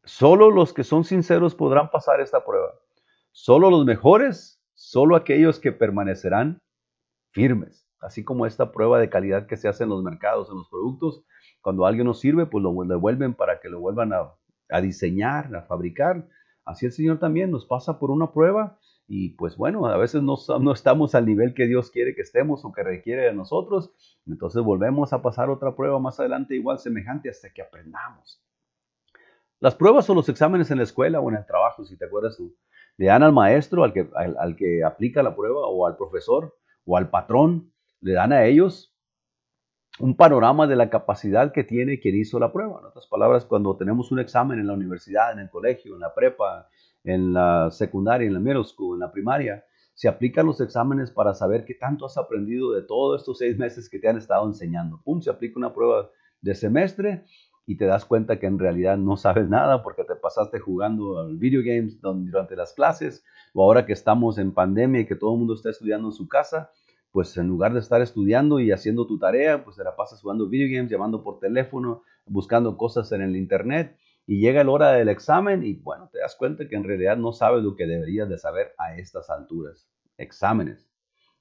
Solo 0.05 0.51
los 0.51 0.73
que 0.73 0.83
son 0.83 1.05
sinceros 1.05 1.55
podrán 1.55 1.89
pasar 1.89 2.19
esta 2.19 2.43
prueba. 2.43 2.73
Solo 3.31 3.69
los 3.69 3.85
mejores, 3.85 4.61
solo 4.73 5.15
aquellos 5.15 5.59
que 5.59 5.71
permanecerán 5.71 6.61
firmes. 7.31 7.87
Así 8.01 8.25
como 8.25 8.45
esta 8.45 8.73
prueba 8.73 8.99
de 8.99 9.09
calidad 9.09 9.47
que 9.47 9.55
se 9.55 9.69
hace 9.69 9.83
en 9.85 9.89
los 9.89 10.03
mercados, 10.03 10.49
en 10.49 10.57
los 10.57 10.67
productos, 10.67 11.23
cuando 11.61 11.85
alguien 11.85 12.05
nos 12.05 12.19
sirve, 12.19 12.45
pues 12.45 12.61
lo 12.61 12.73
devuelven 12.83 13.33
para 13.33 13.61
que 13.61 13.69
lo 13.69 13.79
vuelvan 13.79 14.11
a, 14.11 14.81
diseñar, 14.81 15.55
a 15.55 15.61
fabricar. 15.61 16.27
Así 16.65 16.85
el 16.85 16.91
Señor 16.91 17.19
también 17.19 17.49
nos 17.49 17.65
pasa 17.65 17.97
por 17.97 18.11
una 18.11 18.33
prueba 18.33 18.77
y 19.07 19.29
pues 19.29 19.55
bueno, 19.55 19.85
a 19.85 19.95
veces 19.95 20.21
no, 20.21 20.35
no, 20.59 20.73
estamos 20.73 21.15
al 21.15 21.25
nivel 21.25 21.53
que 21.53 21.65
Dios 21.65 21.91
quiere 21.91 22.13
que 22.13 22.21
estemos 22.21 22.65
o 22.65 22.73
que 22.73 22.83
requiere 22.83 23.23
de 23.23 23.33
nosotros. 23.33 23.93
Entonces 24.27 24.61
volvemos 24.61 25.13
a 25.13 25.21
pasar 25.21 25.49
otra 25.49 25.77
prueba 25.77 25.97
más 25.99 26.19
adelante 26.19 26.55
igual 26.55 26.79
semejante 26.79 27.29
hasta 27.29 27.53
que 27.53 27.61
aprendamos. 27.61 28.43
Las 29.63 29.75
pruebas 29.75 30.09
o 30.09 30.13
los 30.13 30.27
exámenes 30.27 30.71
en 30.71 30.77
la 30.79 30.83
escuela 30.83 31.21
o 31.21 31.29
en 31.29 31.37
el 31.37 31.45
trabajo, 31.45 31.85
si 31.85 31.97
te 31.97 32.03
acuerdas 32.03 32.35
tú, 32.35 32.53
le 32.97 33.05
dan 33.05 33.23
al 33.23 33.31
maestro, 33.31 33.85
al 33.85 33.93
que, 33.93 34.09
al 34.13 34.57
que 34.57 34.83
aplica 34.83 35.23
la 35.23 35.37
prueba 35.37 35.61
o 35.67 35.87
al 35.87 35.95
profesor 35.95 36.53
o 36.83 36.97
al 36.97 37.09
patrón, 37.09 37.71
le 38.01 38.11
dan 38.11 38.33
a 38.33 38.43
ellos 38.43 38.93
un 39.99 40.17
panorama 40.17 40.67
de 40.67 40.75
la 40.75 40.89
capacidad 40.89 41.53
que 41.53 41.63
tiene 41.63 42.01
quien 42.01 42.17
hizo 42.17 42.39
la 42.39 42.51
prueba. 42.51 42.77
En 42.81 42.87
otras 42.87 43.07
palabras, 43.07 43.45
cuando 43.45 43.77
tenemos 43.77 44.11
un 44.11 44.19
examen 44.19 44.59
en 44.59 44.67
la 44.67 44.73
universidad, 44.73 45.31
en 45.31 45.39
el 45.39 45.49
colegio, 45.49 45.93
en 45.93 46.01
la 46.01 46.13
prepa, 46.13 46.67
en 47.05 47.31
la 47.31 47.71
secundaria, 47.71 48.27
en 48.27 48.33
la 48.33 48.41
middle 48.41 48.65
school, 48.65 48.97
en 48.97 48.99
la 48.99 49.13
primaria, 49.13 49.63
se 49.93 50.09
aplican 50.09 50.45
los 50.45 50.59
exámenes 50.59 51.09
para 51.09 51.33
saber 51.33 51.63
qué 51.63 51.75
tanto 51.75 52.05
has 52.05 52.17
aprendido 52.17 52.73
de 52.73 52.81
todos 52.81 53.21
estos 53.21 53.37
seis 53.37 53.57
meses 53.57 53.89
que 53.89 53.99
te 53.99 54.09
han 54.09 54.17
estado 54.17 54.45
enseñando. 54.45 54.99
Pum, 55.05 55.21
se 55.21 55.29
aplica 55.29 55.57
una 55.57 55.73
prueba 55.73 56.09
de 56.41 56.53
semestre 56.53 57.23
y 57.65 57.77
te 57.77 57.85
das 57.85 58.05
cuenta 58.05 58.39
que 58.39 58.45
en 58.45 58.59
realidad 58.59 58.97
no 58.97 59.15
sabes 59.17 59.47
nada 59.47 59.83
porque 59.83 60.03
te 60.03 60.15
pasaste 60.15 60.59
jugando 60.59 61.19
al 61.19 61.37
video 61.37 61.61
games 61.63 61.99
durante 62.01 62.55
las 62.55 62.73
clases 62.73 63.23
o 63.53 63.63
ahora 63.63 63.85
que 63.85 63.93
estamos 63.93 64.37
en 64.37 64.53
pandemia 64.53 65.01
y 65.01 65.05
que 65.05 65.15
todo 65.15 65.33
el 65.33 65.39
mundo 65.39 65.53
está 65.53 65.69
estudiando 65.69 66.09
en 66.09 66.13
su 66.13 66.27
casa, 66.27 66.71
pues 67.11 67.37
en 67.37 67.47
lugar 67.47 67.73
de 67.73 67.79
estar 67.79 68.01
estudiando 68.01 68.59
y 68.59 68.71
haciendo 68.71 69.07
tu 69.07 69.19
tarea, 69.19 69.63
pues 69.63 69.77
te 69.77 69.83
la 69.83 69.95
pasas 69.95 70.21
jugando 70.21 70.49
video 70.49 70.75
games, 70.75 70.91
llamando 70.91 71.23
por 71.23 71.39
teléfono, 71.39 72.03
buscando 72.25 72.77
cosas 72.77 73.11
en 73.11 73.21
el 73.21 73.35
internet 73.35 73.97
y 74.25 74.39
llega 74.39 74.63
la 74.63 74.71
hora 74.71 74.91
del 74.93 75.09
examen 75.09 75.63
y 75.63 75.73
bueno, 75.73 76.09
te 76.11 76.19
das 76.19 76.35
cuenta 76.35 76.67
que 76.67 76.75
en 76.75 76.83
realidad 76.83 77.17
no 77.17 77.31
sabes 77.33 77.63
lo 77.63 77.75
que 77.75 77.85
deberías 77.85 78.29
de 78.29 78.37
saber 78.37 78.73
a 78.77 78.97
estas 78.97 79.29
alturas. 79.29 79.87
Exámenes. 80.17 80.89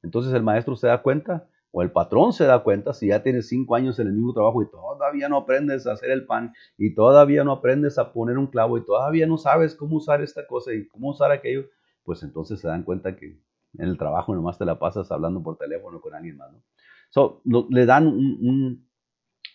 Entonces 0.02 0.33
el 0.35 0.43
maestro 0.43 0.76
se 0.76 0.88
da 0.88 1.02
cuenta 1.02 1.49
o 1.73 1.82
el 1.82 1.91
patrón 1.91 2.32
se 2.32 2.45
da 2.45 2.63
cuenta 2.63 2.93
si 2.93 3.08
ya 3.08 3.23
tienes 3.23 3.49
cinco 3.49 3.75
años 3.75 3.99
en 3.99 4.06
el 4.06 4.13
mismo 4.13 4.32
trabajo 4.32 4.63
y 4.63 4.71
todavía 4.71 5.28
no 5.28 5.39
aprendes 5.39 5.87
a 5.87 5.93
hacer 5.93 6.11
el 6.11 6.26
pan 6.26 6.52
y 6.76 6.95
todavía 6.95 7.45
no 7.45 7.52
aprendes 7.52 7.99
a 7.99 8.13
poner 8.13 8.39
un 8.39 8.47
clavo 8.47 8.78
y 8.78 8.85
todavía 8.85 9.26
no 9.26 9.39
sabes 9.39 9.75
cómo 9.75 9.97
usar 9.97 10.23
esta 10.23 10.47
cosa 10.47 10.73
y 10.75 10.87
cómo 10.87 11.11
usar 11.11 11.32
aquello, 11.32 11.65
pues 12.04 12.23
entonces 12.23 12.61
se 12.61 12.69
dan 12.69 12.85
cuenta 12.85 13.17
que 13.17 13.41
en 13.78 13.89
el 13.89 13.97
trabajo 13.97 14.35
nomás 14.35 14.58
te 14.58 14.67
la 14.67 14.78
pasas 14.78 15.11
hablando 15.11 15.43
por 15.43 15.56
teléfono 15.56 16.00
con 16.00 16.15
alguien 16.15 16.37
más, 16.37 16.52
¿no? 16.52 16.63
So, 17.08 17.43
le 17.45 17.85
dan 17.85 18.06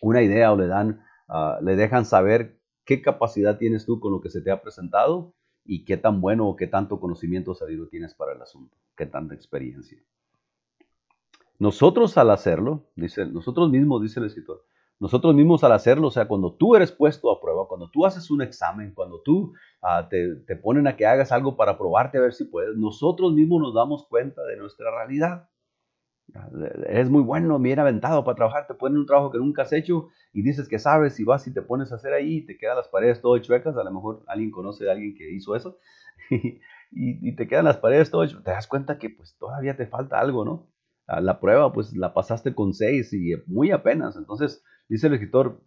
una 0.00 0.22
idea 0.22 0.52
o 0.52 0.56
le 0.56 0.68
dan, 0.68 1.02
ah, 1.28 1.58
le 1.60 1.74
dejan 1.74 2.04
saber 2.04 2.60
qué 2.84 3.02
capacidad 3.02 3.58
tienes 3.58 3.84
tú 3.84 3.98
con 3.98 4.12
lo 4.12 4.20
que 4.20 4.30
se 4.30 4.40
te 4.40 4.52
ha 4.52 4.62
presentado 4.62 5.34
y 5.64 5.84
qué 5.84 5.96
tan 5.96 6.20
bueno 6.20 6.48
o 6.48 6.56
qué 6.56 6.68
tanto 6.68 7.00
conocimiento 7.00 7.54
sabido 7.54 7.88
tienes 7.88 8.14
para 8.14 8.32
el 8.32 8.42
asunto, 8.42 8.76
qué 8.96 9.06
tanta 9.06 9.34
experiencia. 9.34 9.98
Nosotros 11.58 12.16
al 12.18 12.30
hacerlo, 12.30 12.84
dice, 12.94 13.26
nosotros 13.26 13.70
mismos, 13.70 14.00
dice 14.02 14.20
el 14.20 14.26
escritor, 14.26 14.64
nosotros 15.00 15.34
mismos 15.34 15.62
al 15.64 15.72
hacerlo, 15.72 16.08
o 16.08 16.10
sea, 16.10 16.26
cuando 16.26 16.54
tú 16.54 16.76
eres 16.76 16.92
puesto 16.92 17.30
a 17.30 17.40
prueba, 17.40 17.66
cuando 17.68 17.90
tú 17.90 18.04
haces 18.04 18.30
un 18.30 18.42
examen, 18.42 18.94
cuando 18.94 19.20
tú 19.22 19.54
ah, 19.82 20.08
te, 20.08 20.36
te, 20.46 20.56
ponen 20.56 20.86
a 20.86 20.96
que 20.96 21.06
hagas 21.06 21.32
algo 21.32 21.56
para 21.56 21.78
probarte 21.78 22.18
a 22.18 22.20
ver 22.20 22.32
si 22.32 22.44
puedes, 22.44 22.76
nosotros 22.76 23.32
mismos 23.32 23.60
nos 23.62 23.74
damos 23.74 24.06
cuenta 24.08 24.42
de 24.44 24.56
nuestra 24.56 24.90
realidad. 24.90 25.48
Eres 26.86 27.08
muy 27.08 27.22
bueno, 27.22 27.58
bien 27.58 27.78
aventado 27.78 28.22
para 28.22 28.36
trabajar, 28.36 28.66
te 28.66 28.74
ponen 28.74 28.98
un 28.98 29.06
trabajo 29.06 29.30
que 29.30 29.38
nunca 29.38 29.62
has 29.62 29.72
hecho 29.72 30.08
y 30.32 30.42
dices 30.42 30.68
que 30.68 30.78
sabes 30.78 31.18
y 31.18 31.24
vas 31.24 31.46
y 31.46 31.54
te 31.54 31.62
pones 31.62 31.90
a 31.90 31.94
hacer 31.94 32.12
ahí 32.12 32.38
y 32.38 32.46
te 32.46 32.58
quedan 32.58 32.76
las 32.76 32.88
paredes 32.88 33.22
todo 33.22 33.38
chuecas, 33.38 33.76
a 33.76 33.84
lo 33.84 33.90
mejor 33.90 34.24
alguien 34.26 34.50
conoce 34.50 34.88
a 34.88 34.92
alguien 34.92 35.14
que 35.14 35.30
hizo 35.32 35.56
eso 35.56 35.78
y, 36.30 36.60
y 36.90 37.34
te 37.34 37.48
quedan 37.48 37.64
las 37.64 37.78
paredes 37.78 38.10
todo 38.10 38.26
te 38.28 38.50
das 38.50 38.66
cuenta 38.66 38.98
que 38.98 39.08
pues 39.08 39.38
todavía 39.38 39.76
te 39.76 39.86
falta 39.86 40.20
algo, 40.20 40.44
¿no? 40.44 40.68
La 41.08 41.40
prueba 41.40 41.72
pues 41.72 41.96
la 41.96 42.12
pasaste 42.12 42.54
con 42.54 42.74
seis 42.74 43.12
y 43.14 43.34
muy 43.46 43.70
apenas, 43.70 44.16
entonces 44.16 44.62
dice 44.88 45.06
el 45.06 45.14
escritor, 45.14 45.60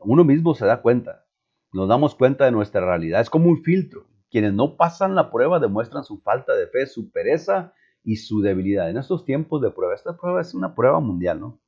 uno 0.00 0.22
mismo 0.22 0.54
se 0.54 0.66
da 0.66 0.82
cuenta, 0.82 1.26
nos 1.72 1.88
damos 1.88 2.14
cuenta 2.14 2.44
de 2.44 2.52
nuestra 2.52 2.80
realidad, 2.80 3.20
es 3.20 3.28
como 3.28 3.50
un 3.50 3.62
filtro. 3.62 4.06
Quienes 4.30 4.52
no 4.52 4.76
pasan 4.76 5.14
la 5.14 5.30
prueba 5.30 5.60
demuestran 5.60 6.04
su 6.04 6.20
falta 6.20 6.54
de 6.54 6.66
fe, 6.68 6.86
su 6.86 7.10
pereza 7.10 7.72
y 8.02 8.16
su 8.16 8.40
debilidad. 8.40 8.90
En 8.90 8.96
estos 8.96 9.24
tiempos 9.24 9.62
de 9.62 9.70
prueba, 9.70 9.94
esta 9.94 10.16
prueba 10.16 10.40
es 10.40 10.54
una 10.54 10.74
prueba 10.74 11.00
mundial, 11.00 11.40
¿no? 11.40 11.60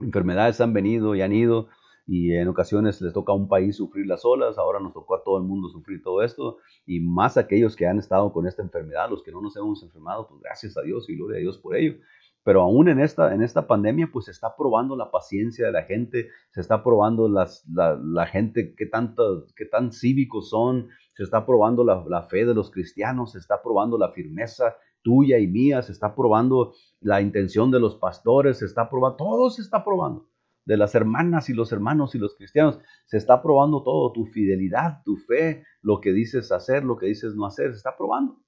Enfermedades 0.00 0.60
han 0.60 0.72
venido 0.72 1.14
y 1.14 1.22
han 1.22 1.32
ido 1.32 1.68
y 2.06 2.32
en 2.34 2.48
ocasiones 2.48 3.00
les 3.00 3.12
toca 3.12 3.32
a 3.32 3.36
un 3.36 3.48
país 3.48 3.76
sufrir 3.76 4.06
las 4.06 4.24
olas, 4.24 4.58
ahora 4.58 4.80
nos 4.80 4.92
tocó 4.92 5.14
a 5.14 5.22
todo 5.22 5.38
el 5.38 5.44
mundo 5.44 5.68
sufrir 5.68 6.02
todo 6.02 6.22
esto 6.22 6.58
y 6.84 7.00
más 7.00 7.36
aquellos 7.36 7.76
que 7.76 7.86
han 7.86 7.98
estado 7.98 8.32
con 8.32 8.46
esta 8.46 8.62
enfermedad, 8.62 9.08
los 9.08 9.22
que 9.22 9.30
no 9.30 9.40
nos 9.40 9.56
hemos 9.56 9.82
enfermado, 9.82 10.26
pues 10.28 10.40
gracias 10.40 10.76
a 10.76 10.82
Dios 10.82 11.08
y 11.08 11.16
gloria 11.16 11.38
a 11.38 11.40
Dios 11.40 11.58
por 11.58 11.76
ello. 11.76 11.94
Pero 12.44 12.62
aún 12.62 12.88
en 12.88 12.98
esta, 13.00 13.34
en 13.34 13.42
esta 13.42 13.66
pandemia, 13.66 14.10
pues 14.12 14.24
se 14.24 14.32
está 14.32 14.56
probando 14.56 14.96
la 14.96 15.10
paciencia 15.10 15.66
de 15.66 15.72
la 15.72 15.84
gente, 15.84 16.28
se 16.50 16.60
está 16.60 16.82
probando 16.82 17.28
las, 17.28 17.64
la, 17.68 18.26
gente, 18.26 18.74
qué, 18.76 18.86
tanto, 18.86 19.46
tan 19.70 19.92
cívicos 19.92 20.50
son, 20.50 20.88
se 21.14 21.22
está 21.22 21.46
probando 21.46 21.84
la, 21.84 22.04
la 22.08 22.22
fe 22.22 22.44
de 22.44 22.54
los 22.54 22.70
cristianos, 22.70 23.32
se 23.32 23.38
está 23.38 23.62
probando 23.62 23.96
la 23.96 24.10
firmeza 24.10 24.76
tuya 25.02 25.38
y 25.38 25.46
mía, 25.46 25.82
se 25.82 25.92
está 25.92 26.14
probando 26.14 26.74
la 27.00 27.20
intención 27.20 27.70
de 27.70 27.80
los 27.80 27.96
pastores, 27.96 28.58
se 28.58 28.66
está 28.66 28.88
probando, 28.88 29.16
todo 29.16 29.50
se 29.50 29.62
está 29.62 29.84
probando, 29.84 30.28
de 30.64 30.76
las 30.76 30.94
hermanas 30.94 31.48
y 31.48 31.54
los 31.54 31.72
hermanos 31.72 32.14
y 32.14 32.18
los 32.18 32.36
cristianos, 32.36 32.78
se 33.06 33.18
está 33.18 33.42
probando 33.42 33.82
todo, 33.82 34.12
tu 34.12 34.26
fidelidad, 34.26 35.02
tu 35.04 35.16
fe, 35.16 35.64
lo 35.82 36.00
que 36.00 36.12
dices 36.12 36.52
hacer, 36.52 36.84
lo 36.84 36.96
que 36.96 37.06
dices 37.06 37.34
no 37.34 37.46
hacer, 37.46 37.70
se 37.72 37.78
está 37.78 37.96
probando. 37.96 38.38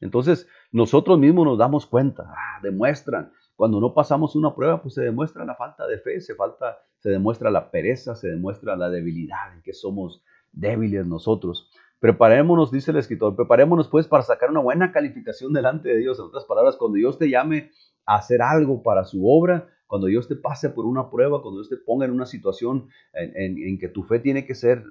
Entonces, 0.00 0.48
nosotros 0.72 1.18
mismos 1.18 1.46
nos 1.46 1.58
damos 1.58 1.86
cuenta, 1.86 2.24
ah, 2.28 2.60
demuestran. 2.62 3.32
Cuando 3.56 3.80
no 3.80 3.92
pasamos 3.92 4.36
una 4.36 4.54
prueba, 4.54 4.80
pues 4.80 4.94
se 4.94 5.02
demuestra 5.02 5.44
la 5.44 5.56
falta 5.56 5.86
de 5.86 5.98
fe, 5.98 6.20
se, 6.20 6.34
falta, 6.34 6.78
se 6.98 7.10
demuestra 7.10 7.50
la 7.50 7.70
pereza, 7.70 8.14
se 8.14 8.28
demuestra 8.28 8.76
la 8.76 8.88
debilidad, 8.88 9.52
en 9.52 9.62
que 9.62 9.72
somos 9.72 10.22
débiles 10.52 11.06
nosotros. 11.06 11.70
Preparémonos, 11.98 12.70
dice 12.70 12.92
el 12.92 12.98
escritor, 12.98 13.34
preparémonos 13.34 13.88
pues 13.88 14.06
para 14.06 14.22
sacar 14.22 14.50
una 14.50 14.60
buena 14.60 14.92
calificación 14.92 15.52
delante 15.52 15.88
de 15.88 15.98
Dios. 15.98 16.18
En 16.20 16.26
otras 16.26 16.44
palabras, 16.44 16.76
cuando 16.76 16.96
Dios 16.96 17.18
te 17.18 17.28
llame 17.28 17.72
a 18.06 18.16
hacer 18.16 18.40
algo 18.42 18.82
para 18.84 19.04
su 19.04 19.28
obra, 19.28 19.68
cuando 19.88 20.06
Dios 20.06 20.28
te 20.28 20.36
pase 20.36 20.70
por 20.70 20.86
una 20.86 21.10
prueba, 21.10 21.42
cuando 21.42 21.60
Dios 21.60 21.70
te 21.70 21.76
ponga 21.76 22.04
en 22.04 22.12
una 22.12 22.26
situación 22.26 22.88
en, 23.14 23.78
que 23.78 23.88
tu 23.88 24.04
fe 24.04 24.20
tiene 24.20 24.46
que 24.46 24.54
ser 24.54 24.84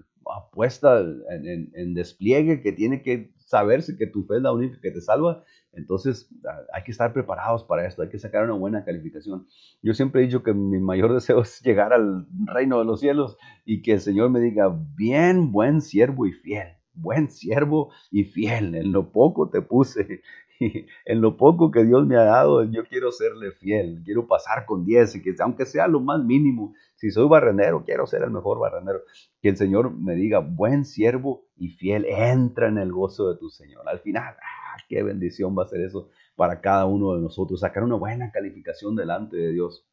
puesta 0.51 0.99
en, 0.99 1.93
despliegue, 1.93 2.61
que 2.61 2.73
tiene 2.73 3.01
que 3.01 3.31
saberse 3.37 3.95
que 3.95 4.07
tu 4.07 4.25
fe 4.25 4.37
es 4.37 4.41
la 4.41 4.51
única 4.51 4.79
que 4.81 4.91
te 4.91 4.99
salva, 4.99 5.43
entonces 5.71 6.29
ah, 6.45 6.57
hay 6.73 6.83
que 6.83 6.91
estar 6.91 7.13
preparados 7.13 7.63
para 7.63 7.85
esto, 7.85 8.01
hay 8.01 8.09
que 8.09 8.19
sacar 8.19 8.43
una 8.43 8.55
buena 8.55 8.83
calificación. 8.83 9.47
Yo 9.83 9.93
siempre 9.93 10.21
he 10.21 10.25
dicho 10.25 10.43
que 10.43 10.53
mi 10.53 10.79
mayor 10.79 11.13
deseo 11.13 11.41
es 11.43 11.61
llegar 11.61 11.93
al 11.93 12.25
reino 12.45 12.79
de 12.79 12.85
los 12.85 12.99
cielos 12.99 13.37
y 13.65 13.83
que 13.83 13.93
el 13.93 14.01
Señor 14.01 14.31
me 14.31 14.39
diga, 14.39 14.75
bien, 14.95 15.51
buen 15.51 15.81
siervo 15.81 16.25
y 16.25 16.33
fiel. 16.33 16.73
buen 16.93 17.29
siervo 17.29 17.91
y 18.09 18.23
fiel, 18.23 18.73
en 18.73 18.91
lo 18.91 19.11
poco 19.11 19.49
te 19.49 19.61
puse, 19.61 20.21
en 21.05 21.21
lo 21.21 21.37
poco 21.37 21.71
que 21.71 21.83
Dios 21.83 22.05
me 22.05 22.15
ha 22.15 22.23
dado, 22.23 22.63
yo 22.63 22.85
quiero 22.85 23.11
serle 23.11 23.51
fiel, 23.51 24.01
quiero 24.03 24.27
pasar 24.27 24.65
con 24.65 24.85
10, 24.85 25.15
y 25.15 25.21
que 25.21 25.35
aunque 25.39 25.65
sea 25.65 25.87
lo 25.87 25.99
más 25.99 26.23
mínimo, 26.23 26.73
si 26.95 27.11
soy 27.11 27.27
barrendero, 27.27 27.83
quiero 27.83 28.07
ser 28.07 28.23
el 28.23 28.31
mejor 28.31 28.59
barrendero. 28.59 29.01
Que 29.41 29.49
el 29.49 29.57
Señor 29.57 29.91
me 29.91 30.15
diga, 30.15 30.39
buen 30.39 30.85
siervo 30.85 31.45
y 31.55 31.69
fiel, 31.69 32.05
entra 32.05 32.67
en 32.67 32.77
el 32.77 32.91
gozo 32.91 33.29
de 33.29 33.37
tu 33.37 33.49
Señor. 33.49 33.87
Al 33.87 33.99
final, 33.99 34.35
ah, 34.41 34.77
qué 34.89 35.03
bendición 35.03 35.55
va 35.57 35.63
a 35.63 35.67
ser 35.67 35.81
eso 35.81 36.09
para 36.35 36.61
cada 36.61 36.85
uno 36.85 37.15
de 37.15 37.21
nosotros, 37.21 37.59
sacar 37.59 37.83
una 37.83 37.95
buena 37.95 38.31
calificación 38.31 38.95
delante 38.95 39.37
de 39.37 39.51
Dios. 39.51 39.87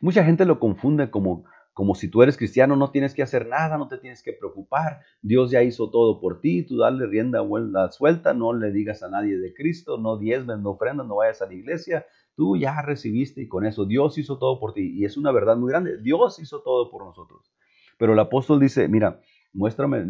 Mucha 0.00 0.24
gente 0.24 0.44
lo 0.44 0.58
confunde 0.58 1.10
como 1.10 1.44
como 1.76 1.94
si 1.94 2.08
tú 2.08 2.22
eres 2.22 2.38
cristiano 2.38 2.74
no 2.74 2.90
tienes 2.90 3.12
que 3.12 3.22
hacer 3.22 3.46
nada, 3.46 3.76
no 3.76 3.86
te 3.86 3.98
tienes 3.98 4.22
que 4.22 4.32
preocupar, 4.32 5.00
Dios 5.20 5.50
ya 5.50 5.62
hizo 5.62 5.90
todo 5.90 6.20
por 6.20 6.40
ti, 6.40 6.62
tú 6.62 6.78
dale 6.78 7.04
rienda 7.04 7.42
suelta, 7.90 8.32
no 8.32 8.54
le 8.54 8.72
digas 8.72 9.02
a 9.02 9.10
nadie 9.10 9.36
de 9.36 9.52
Cristo, 9.52 9.98
no 9.98 10.16
diezmes, 10.16 10.58
no 10.58 10.70
ofrendas, 10.70 11.06
no 11.06 11.16
vayas 11.16 11.42
a 11.42 11.46
la 11.46 11.52
iglesia, 11.52 12.06
tú 12.34 12.56
ya 12.56 12.80
recibiste 12.80 13.42
y 13.42 13.46
con 13.46 13.66
eso 13.66 13.84
Dios 13.84 14.16
hizo 14.16 14.38
todo 14.38 14.58
por 14.58 14.72
ti 14.72 14.94
y 14.96 15.04
es 15.04 15.18
una 15.18 15.32
verdad 15.32 15.58
muy 15.58 15.70
grande, 15.70 15.98
Dios 16.00 16.38
hizo 16.38 16.62
todo 16.62 16.90
por 16.90 17.04
nosotros. 17.04 17.52
Pero 17.98 18.14
el 18.14 18.18
apóstol 18.20 18.58
dice, 18.58 18.88
mira, 18.88 19.20
muéstrame 19.52 20.08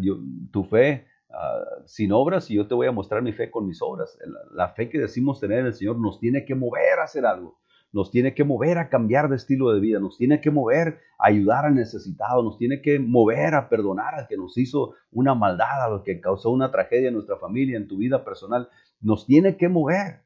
tu 0.53 0.63
fe 0.63 1.05
ah, 1.31 1.65
sin 1.85 2.13
obras 2.13 2.49
y 2.49 2.55
yo 2.55 2.65
te 2.65 2.75
voy 2.75 2.87
a 2.87 2.93
mostrar 2.93 3.21
mi 3.21 3.33
fe 3.33 3.51
con 3.51 3.67
mis 3.67 3.81
obras. 3.81 4.17
la 4.53 4.69
fe 4.69 4.87
que 4.87 4.99
decimos 4.99 5.41
tener 5.41 5.59
en 5.59 5.65
el 5.65 5.73
Señor 5.73 5.99
nos 5.99 6.21
tiene 6.21 6.45
que 6.45 6.55
mover 6.55 6.99
a 6.99 7.03
hacer 7.03 7.25
algo 7.25 7.59
nos 7.91 8.11
tiene 8.11 8.33
que 8.33 8.43
mover 8.43 8.77
a 8.77 8.89
cambiar 8.89 9.29
de 9.29 9.35
estilo 9.37 9.71
de 9.71 9.79
vida, 9.79 9.99
nos 9.99 10.17
tiene 10.17 10.41
que 10.41 10.51
mover 10.51 10.99
a 11.17 11.27
ayudar 11.27 11.65
al 11.65 11.75
necesitado, 11.75 12.43
nos 12.43 12.57
tiene 12.57 12.81
que 12.81 12.99
mover 12.99 13.55
a 13.55 13.69
perdonar 13.69 14.15
al 14.15 14.27
que 14.27 14.37
nos 14.37 14.57
hizo 14.57 14.93
una 15.11 15.35
maldad, 15.35 15.83
al 15.83 16.03
que 16.03 16.19
causó 16.19 16.51
una 16.51 16.71
tragedia 16.71 17.07
en 17.07 17.13
nuestra 17.13 17.37
familia, 17.37 17.77
en 17.77 17.87
tu 17.87 17.97
vida 17.97 18.23
personal, 18.23 18.69
nos 18.99 19.25
tiene 19.25 19.57
que 19.57 19.69
mover, 19.69 20.21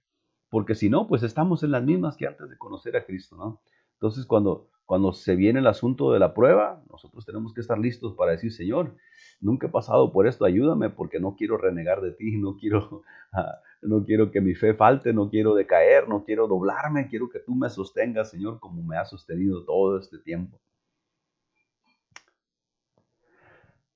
porque 0.49 0.75
si 0.75 0.89
no, 0.89 1.07
pues 1.07 1.23
estamos 1.23 1.63
en 1.63 1.71
las 1.71 1.83
mismas 1.83 2.17
que 2.17 2.27
antes 2.27 2.49
de 2.49 2.57
conocer 2.57 2.97
a 2.97 3.05
Cristo, 3.05 3.35
¿no? 3.37 3.61
Entonces, 3.93 4.25
cuando, 4.25 4.69
cuando 4.85 5.13
se 5.13 5.35
viene 5.35 5.59
el 5.59 5.67
asunto 5.67 6.11
de 6.11 6.19
la 6.19 6.33
prueba, 6.33 6.83
nosotros 6.89 7.25
tenemos 7.25 7.53
que 7.53 7.61
estar 7.61 7.79
listos 7.79 8.13
para 8.15 8.31
decir, 8.31 8.51
Señor, 8.51 8.95
nunca 9.39 9.67
he 9.67 9.69
pasado 9.69 10.11
por 10.11 10.27
esto, 10.27 10.45
ayúdame 10.45 10.89
porque 10.89 11.19
no 11.19 11.35
quiero 11.35 11.57
renegar 11.57 12.01
de 12.01 12.11
ti, 12.11 12.37
no 12.37 12.57
quiero, 12.57 13.03
ah, 13.33 13.59
no 13.81 14.03
quiero 14.03 14.31
que 14.31 14.41
mi 14.41 14.53
fe 14.53 14.73
falte, 14.73 15.13
no 15.13 15.29
quiero 15.29 15.55
decaer, 15.55 16.09
no 16.09 16.23
quiero 16.23 16.47
doblarme, 16.47 17.07
quiero 17.07 17.29
que 17.29 17.39
tú 17.39 17.55
me 17.55 17.69
sostengas, 17.69 18.29
Señor, 18.29 18.59
como 18.59 18.83
me 18.83 18.97
has 18.97 19.09
sostenido 19.09 19.63
todo 19.65 19.97
este 19.97 20.19
tiempo. 20.19 20.59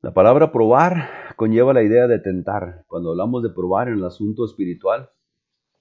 La 0.05 0.13
palabra 0.13 0.51
probar 0.51 1.09
conlleva 1.35 1.73
la 1.73 1.81
idea 1.81 2.05
de 2.05 2.19
tentar. 2.19 2.83
Cuando 2.85 3.09
hablamos 3.09 3.41
de 3.41 3.49
probar 3.49 3.87
en 3.87 3.95
el 3.95 4.05
asunto 4.05 4.45
espiritual, 4.45 5.09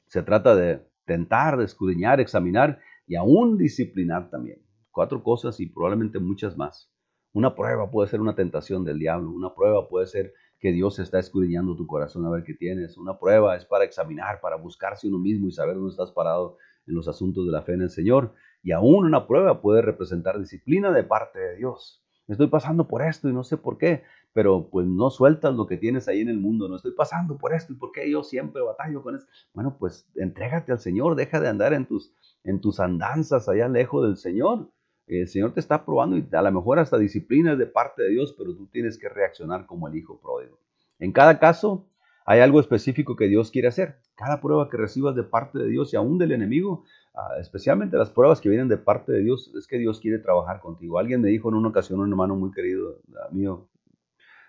se 0.07 0.23
trata 0.23 0.57
de 0.57 0.81
tentar, 1.05 1.59
de 1.59 1.67
escudriñar, 1.67 2.21
examinar 2.21 2.81
y 3.07 3.17
aún 3.17 3.59
disciplinar 3.59 4.31
también. 4.31 4.64
Cuatro 4.95 5.25
cosas 5.25 5.59
y 5.59 5.67
probablemente 5.67 6.21
muchas 6.21 6.57
más. 6.57 6.89
Una 7.33 7.57
prueba 7.57 7.91
puede 7.91 8.09
ser 8.09 8.21
una 8.21 8.37
tentación 8.37 8.85
del 8.85 9.01
diablo, 9.01 9.29
una 9.29 9.53
prueba 9.53 9.89
puede 9.89 10.07
ser 10.07 10.33
que 10.61 10.71
Dios 10.71 11.01
está 11.01 11.19
escudriñando 11.19 11.75
tu 11.75 11.85
corazón 11.85 12.25
a 12.27 12.31
ver 12.31 12.45
qué 12.45 12.55
tienes, 12.55 12.97
una 12.97 13.19
prueba 13.19 13.57
es 13.57 13.65
para 13.65 13.83
examinar, 13.83 14.41
para 14.41 14.55
buscarse 14.55 15.09
uno 15.09 15.19
mismo 15.19 15.49
y 15.49 15.51
saber 15.51 15.75
dónde 15.75 15.91
estás 15.91 16.13
parado 16.13 16.59
en 16.87 16.95
los 16.95 17.09
asuntos 17.09 17.45
de 17.45 17.51
la 17.51 17.63
fe 17.63 17.73
en 17.73 17.83
el 17.83 17.91
Señor. 17.91 18.35
Y 18.63 18.71
aún 18.71 19.05
una 19.05 19.27
prueba 19.27 19.61
puede 19.61 19.83
representar 19.83 20.39
disciplina 20.39 20.93
de 20.93 21.03
parte 21.03 21.41
de 21.41 21.57
Dios. 21.57 22.01
Estoy 22.29 22.47
pasando 22.47 22.87
por 22.87 23.03
esto 23.03 23.29
y 23.29 23.33
no 23.33 23.43
sé 23.43 23.57
por 23.57 23.79
qué, 23.79 24.05
pero 24.33 24.69
pues 24.71 24.87
no 24.87 25.11
sueltas 25.11 25.57
lo 25.57 25.67
que 25.67 25.77
tienes 25.77 26.07
ahí 26.07 26.21
en 26.21 26.29
el 26.29 26.39
mundo. 26.39 26.69
No 26.69 26.77
estoy 26.77 26.93
pasando 26.93 27.37
por 27.37 27.53
esto 27.53 27.73
y 27.73 27.77
por 27.77 27.91
qué 27.91 28.09
yo 28.09 28.23
siempre 28.23 28.63
batallo 28.63 29.03
con 29.03 29.17
eso. 29.17 29.27
Bueno, 29.55 29.77
pues 29.77 30.09
entrégate 30.15 30.71
al 30.71 30.79
Señor, 30.79 31.17
deja 31.17 31.41
de 31.41 31.49
andar 31.49 31.73
en 31.73 31.85
tus, 31.85 32.15
en 32.45 32.61
tus 32.61 32.79
andanzas 32.79 33.49
allá 33.49 33.67
lejos 33.67 34.05
del 34.05 34.17
Señor 34.17 34.71
el 35.07 35.29
Señor 35.29 35.53
te 35.53 35.61
está 35.61 35.85
probando 35.85 36.17
y 36.17 36.27
a 36.33 36.43
lo 36.43 36.53
mejor 36.53 36.79
hasta 36.79 36.99
disciplina 36.99 37.53
es 37.53 37.59
de 37.59 37.67
parte 37.67 38.03
de 38.03 38.11
Dios, 38.11 38.35
pero 38.37 38.55
tú 38.55 38.67
tienes 38.69 38.99
que 38.99 39.09
reaccionar 39.09 39.67
como 39.67 39.89
el 39.89 39.97
hijo 39.97 40.19
pródigo. 40.21 40.59
En 40.99 41.13
cada 41.13 41.39
caso 41.39 41.87
hay 42.27 42.41
algo 42.41 42.59
específico 42.59 43.17
que 43.17 43.29
Dios 43.29 43.51
quiere 43.51 43.69
hacer. 43.69 43.99
Cada 44.15 44.41
prueba 44.41 44.71
que 44.71 44.77
recibas 44.77 45.15
de 45.15 45.25
parte 45.25 45.59
de 45.59 45.69
Dios 45.69 45.93
y 45.93 45.97
aún 45.97 46.17
del 46.19 46.33
enemigo, 46.33 46.85
ah, 47.15 47.37
especialmente 47.39 47.99
las 47.99 48.11
pruebas 48.11 48.41
que 48.41 48.49
vienen 48.49 48.69
de 48.69 48.79
parte 48.79 49.13
de 49.13 49.21
Dios, 49.21 49.53
es 49.57 49.67
que 49.67 49.79
Dios 49.79 50.01
quiere 50.01 50.19
trabajar 50.19 50.61
contigo. 50.61 50.99
Alguien 50.99 51.21
me 51.21 51.29
dijo 51.29 51.51
en 51.51 51.57
una 51.57 51.69
ocasión, 51.69 52.01
un 52.01 52.09
hermano 52.09 52.37
muy 52.37 52.51
querido 52.51 53.01
mío, 53.31 53.69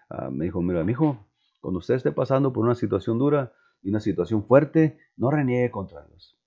ah, 0.10 0.30
me 0.30 0.46
dijo, 0.46 0.62
mira, 0.62 0.84
mi 0.84 0.94
hijo, 0.94 1.28
cuando 1.60 1.80
usted 1.80 1.96
esté 1.96 2.12
pasando 2.12 2.54
por 2.54 2.64
una 2.64 2.76
situación 2.76 3.20
dura 3.20 3.52
y 3.82 3.90
una 3.90 4.00
situación 4.00 4.46
fuerte, 4.46 4.98
no 5.18 5.30
reniegue 5.32 5.70
contra 5.72 6.06
Dios. 6.06 6.40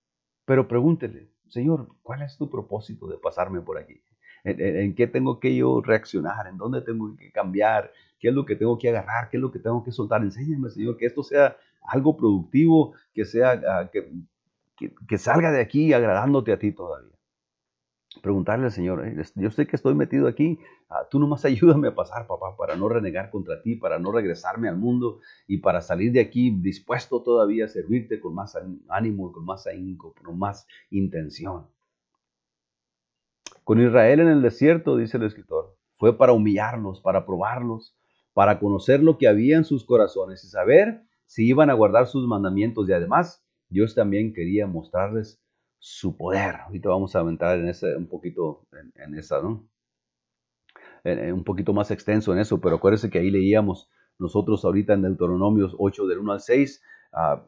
Pero 0.46 0.66
pregúntele, 0.66 1.30
Señor, 1.48 1.88
¿cuál 2.02 2.22
es 2.22 2.36
tu 2.36 2.50
propósito 2.50 3.06
de 3.06 3.18
pasarme 3.18 3.60
por 3.60 3.78
aquí? 3.78 4.00
¿En, 4.44 4.94
qué 4.94 5.06
tengo 5.06 5.40
que 5.40 5.54
yo 5.54 5.80
reaccionar? 5.80 6.46
¿En 6.46 6.56
dónde 6.56 6.80
tengo 6.82 7.16
que 7.16 7.30
cambiar? 7.32 7.92
¿Qué 8.18 8.28
es 8.28 8.34
lo 8.34 8.44
que 8.46 8.56
tengo 8.56 8.78
que 8.78 8.88
agarrar? 8.88 9.28
¿Qué 9.30 9.36
es 9.36 9.40
lo 9.40 9.50
que 9.50 9.58
tengo 9.58 9.82
que 9.82 9.92
soltar? 9.92 10.22
Enséñame, 10.22 10.70
Señor, 10.70 10.96
que 10.96 11.06
esto 11.06 11.22
sea 11.22 11.56
algo 11.82 12.16
productivo, 12.16 12.94
que, 13.12 13.24
sea, 13.24 13.60
ah, 13.68 13.90
que 13.90 15.18
salga 15.18 15.50
de 15.50 15.60
aquí 15.60 15.92
agradándote 15.92 16.52
a 16.52 16.58
ti 16.58 16.72
todavía 16.72 17.17
preguntarle 18.22 18.66
al 18.66 18.72
Señor, 18.72 19.04
yo 19.34 19.50
sé 19.50 19.66
que 19.66 19.76
estoy 19.76 19.94
metido 19.94 20.28
aquí, 20.28 20.58
ah, 20.88 21.06
tú 21.10 21.18
nomás 21.18 21.44
ayúdame 21.44 21.88
a 21.88 21.94
pasar, 21.94 22.26
papá, 22.26 22.56
para 22.56 22.76
no 22.76 22.88
renegar 22.88 23.30
contra 23.30 23.62
ti, 23.62 23.76
para 23.76 23.98
no 23.98 24.12
regresarme 24.12 24.68
al 24.68 24.76
mundo 24.76 25.20
y 25.46 25.58
para 25.58 25.80
salir 25.80 26.12
de 26.12 26.20
aquí 26.20 26.50
dispuesto 26.50 27.22
todavía 27.22 27.66
a 27.66 27.68
servirte 27.68 28.20
con 28.20 28.34
más 28.34 28.56
ánimo, 28.88 29.32
con 29.32 29.44
más 29.44 29.66
ahínco, 29.66 30.14
con 30.24 30.38
más 30.38 30.66
intención. 30.90 31.66
Con 33.64 33.80
Israel 33.80 34.20
en 34.20 34.28
el 34.28 34.42
desierto, 34.42 34.96
dice 34.96 35.18
el 35.18 35.24
escritor, 35.24 35.76
fue 35.98 36.16
para 36.16 36.32
humillarlos, 36.32 37.00
para 37.00 37.26
probarlos, 37.26 37.94
para 38.32 38.58
conocer 38.58 39.02
lo 39.02 39.18
que 39.18 39.28
había 39.28 39.56
en 39.56 39.64
sus 39.64 39.84
corazones 39.84 40.44
y 40.44 40.48
saber 40.48 41.02
si 41.26 41.46
iban 41.46 41.68
a 41.68 41.74
guardar 41.74 42.06
sus 42.06 42.26
mandamientos 42.26 42.88
y 42.88 42.92
además 42.92 43.44
Dios 43.68 43.94
también 43.94 44.32
quería 44.32 44.66
mostrarles 44.66 45.42
su 45.78 46.16
poder. 46.16 46.56
Ahorita 46.66 46.88
vamos 46.88 47.14
a 47.14 47.20
entrar 47.20 47.58
en 47.58 47.68
ese, 47.68 47.96
un 47.96 48.08
poquito 48.08 48.66
en, 48.96 49.14
esa, 49.14 49.40
¿no? 49.40 49.68
un 51.04 51.44
poquito 51.44 51.72
más 51.72 51.90
extenso 51.90 52.32
en 52.32 52.40
eso, 52.40 52.60
pero 52.60 52.76
acuérdense 52.76 53.08
que 53.08 53.18
ahí 53.18 53.30
leíamos 53.30 53.88
nosotros 54.18 54.64
ahorita 54.64 54.94
en 54.94 55.02
Deuteronomios 55.02 55.74
8 55.78 56.06
del 56.06 56.18
1 56.18 56.32
al 56.32 56.40
6, 56.40 56.82
ah, 57.12 57.46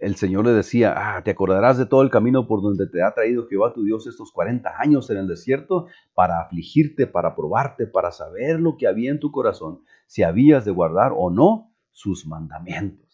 el 0.00 0.16
Señor 0.16 0.44
le 0.44 0.52
decía, 0.52 0.94
ah, 0.96 1.22
te 1.22 1.30
acordarás 1.30 1.78
de 1.78 1.86
todo 1.86 2.02
el 2.02 2.10
camino 2.10 2.46
por 2.46 2.62
donde 2.62 2.86
te 2.86 3.02
ha 3.02 3.12
traído 3.12 3.46
Jehová 3.46 3.72
tu 3.72 3.82
Dios 3.82 4.06
estos 4.06 4.30
40 4.32 4.70
años 4.78 5.08
en 5.10 5.18
el 5.18 5.26
desierto 5.26 5.86
para 6.14 6.40
afligirte, 6.40 7.06
para 7.06 7.34
probarte, 7.34 7.86
para 7.86 8.12
saber 8.12 8.60
lo 8.60 8.76
que 8.76 8.86
había 8.86 9.10
en 9.10 9.20
tu 9.20 9.30
corazón, 9.30 9.82
si 10.06 10.22
habías 10.22 10.64
de 10.64 10.70
guardar 10.70 11.12
o 11.16 11.30
no 11.30 11.72
sus 11.92 12.26
mandamientos. 12.26 13.09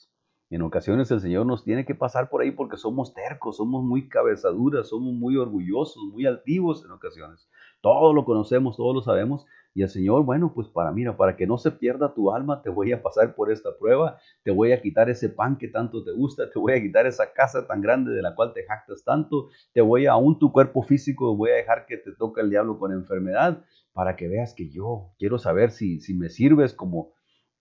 En 0.48 0.62
ocasiones 0.62 1.10
el 1.10 1.20
Señor 1.20 1.44
nos 1.44 1.64
tiene 1.64 1.84
que 1.84 1.96
pasar 1.96 2.30
por 2.30 2.40
ahí 2.40 2.52
porque 2.52 2.76
somos 2.76 3.12
tercos, 3.12 3.56
somos 3.56 3.82
muy 3.82 4.08
cabezaduras, 4.08 4.88
somos 4.88 5.12
muy 5.12 5.36
orgullosos, 5.36 6.00
muy 6.12 6.24
altivos 6.24 6.84
en 6.84 6.92
ocasiones. 6.92 7.48
Todo 7.80 8.12
lo 8.12 8.24
conocemos, 8.24 8.76
todo 8.76 8.94
lo 8.94 9.02
sabemos. 9.02 9.44
Y 9.74 9.82
el 9.82 9.88
Señor, 9.88 10.24
bueno, 10.24 10.52
pues 10.54 10.68
para 10.68 10.92
mira, 10.92 11.16
para 11.16 11.36
que 11.36 11.48
no 11.48 11.58
se 11.58 11.72
pierda 11.72 12.14
tu 12.14 12.32
alma, 12.32 12.62
te 12.62 12.70
voy 12.70 12.92
a 12.92 13.02
pasar 13.02 13.34
por 13.34 13.50
esta 13.50 13.76
prueba, 13.76 14.18
te 14.44 14.52
voy 14.52 14.70
a 14.72 14.80
quitar 14.80 15.10
ese 15.10 15.28
pan 15.28 15.58
que 15.58 15.68
tanto 15.68 16.04
te 16.04 16.12
gusta, 16.12 16.48
te 16.48 16.58
voy 16.58 16.74
a 16.74 16.80
quitar 16.80 17.06
esa 17.06 17.32
casa 17.32 17.66
tan 17.66 17.82
grande 17.82 18.12
de 18.12 18.22
la 18.22 18.34
cual 18.34 18.54
te 18.54 18.64
jactas 18.64 19.04
tanto, 19.04 19.48
te 19.74 19.80
voy 19.80 20.06
a 20.06 20.12
aún 20.12 20.38
tu 20.38 20.52
cuerpo 20.52 20.82
físico, 20.82 21.36
voy 21.36 21.50
a 21.50 21.56
dejar 21.56 21.86
que 21.86 21.98
te 21.98 22.12
toque 22.12 22.40
el 22.40 22.50
diablo 22.50 22.78
con 22.78 22.92
enfermedad, 22.92 23.64
para 23.92 24.14
que 24.14 24.28
veas 24.28 24.54
que 24.54 24.70
yo 24.70 25.10
quiero 25.18 25.38
saber 25.38 25.70
si, 25.72 26.00
si 26.00 26.14
me 26.14 26.30
sirves 26.30 26.72
como, 26.72 27.12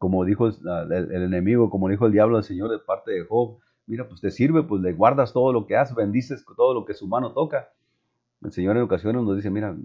como 0.05 0.23
dijo 0.23 0.49
el, 0.49 1.23
enemigo, 1.23 1.71
como 1.71 1.89
dijo 1.89 2.05
el 2.05 2.11
diablo 2.11 2.37
al 2.37 2.43
Señor 2.43 2.69
de 2.69 2.77
parte 2.77 3.09
de 3.09 3.25
Job, 3.25 3.57
mira, 3.87 4.07
pues 4.07 4.21
te 4.21 4.29
sirve, 4.29 4.61
pues 4.61 4.79
le 4.83 4.93
guardas 4.93 5.33
todo 5.33 5.51
lo 5.51 5.65
que 5.65 5.75
hace, 5.75 5.95
bendices 5.95 6.45
todo 6.55 6.75
lo 6.75 6.85
que 6.85 6.93
su 6.93 7.07
mano 7.07 7.31
toca. 7.31 7.69
El 8.43 8.51
Señor 8.51 8.77
en 8.77 8.83
ocasiones 8.83 9.23
nos 9.23 9.35
dice, 9.35 9.49
mira, 9.49 9.75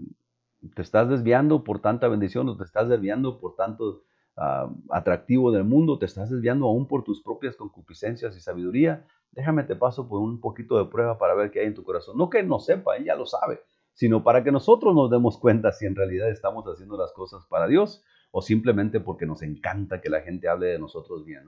te 0.75 0.83
estás 0.83 1.09
desviando 1.09 1.63
por 1.63 1.79
tanta 1.79 2.07
bendición, 2.07 2.47
o 2.49 2.55
te 2.55 2.63
estás 2.63 2.87
desviando 2.87 3.39
por 3.39 3.55
tanto 3.55 4.03
ah, 4.37 4.69
atractivo 4.91 5.51
del 5.51 5.63
mundo, 5.63 5.97
te 5.97 6.05
estás 6.05 6.29
desviando 6.29 6.67
aún 6.67 6.87
por 6.87 7.03
tus 7.03 7.23
propias 7.23 7.55
concupiscencias 7.55 8.37
y 8.37 8.41
sabiduría. 8.41 9.07
Déjame 9.31 9.63
te 9.63 9.75
paso 9.75 10.07
por 10.07 10.19
un 10.19 10.39
poquito 10.39 10.77
de 10.77 10.85
prueba 10.85 11.17
para 11.17 11.33
ver 11.33 11.49
qué 11.49 11.61
hay 11.61 11.65
en 11.65 11.73
tu 11.73 11.83
corazón. 11.83 12.15
No 12.15 12.29
que 12.29 12.43
no 12.43 12.59
sepa, 12.59 12.95
ella 12.95 13.15
lo 13.15 13.25
sabe, 13.25 13.61
sino 13.93 14.23
para 14.23 14.43
que 14.43 14.51
nosotros 14.51 14.93
nos 14.93 15.09
demos 15.09 15.39
cuenta 15.39 15.71
si 15.71 15.87
en 15.87 15.95
realidad 15.95 16.29
estamos 16.29 16.63
haciendo 16.67 16.95
las 16.95 17.11
cosas 17.11 17.43
para 17.47 17.65
Dios 17.65 18.03
o 18.31 18.41
simplemente 18.41 18.99
porque 18.99 19.25
nos 19.25 19.43
encanta 19.43 20.01
que 20.01 20.09
la 20.09 20.21
gente 20.21 20.47
hable 20.47 20.67
de 20.67 20.79
nosotros 20.79 21.25
bien. 21.25 21.43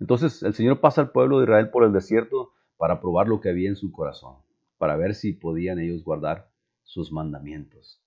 Entonces 0.00 0.42
el 0.42 0.54
Señor 0.54 0.80
pasa 0.80 1.02
al 1.02 1.12
pueblo 1.12 1.38
de 1.38 1.44
Israel 1.44 1.70
por 1.70 1.84
el 1.84 1.92
desierto 1.92 2.52
para 2.76 3.00
probar 3.00 3.28
lo 3.28 3.40
que 3.40 3.50
había 3.50 3.68
en 3.68 3.76
su 3.76 3.92
corazón, 3.92 4.36
para 4.78 4.96
ver 4.96 5.14
si 5.14 5.32
podían 5.32 5.78
ellos 5.78 6.02
guardar 6.02 6.50
sus 6.82 7.12
mandamientos. 7.12 8.02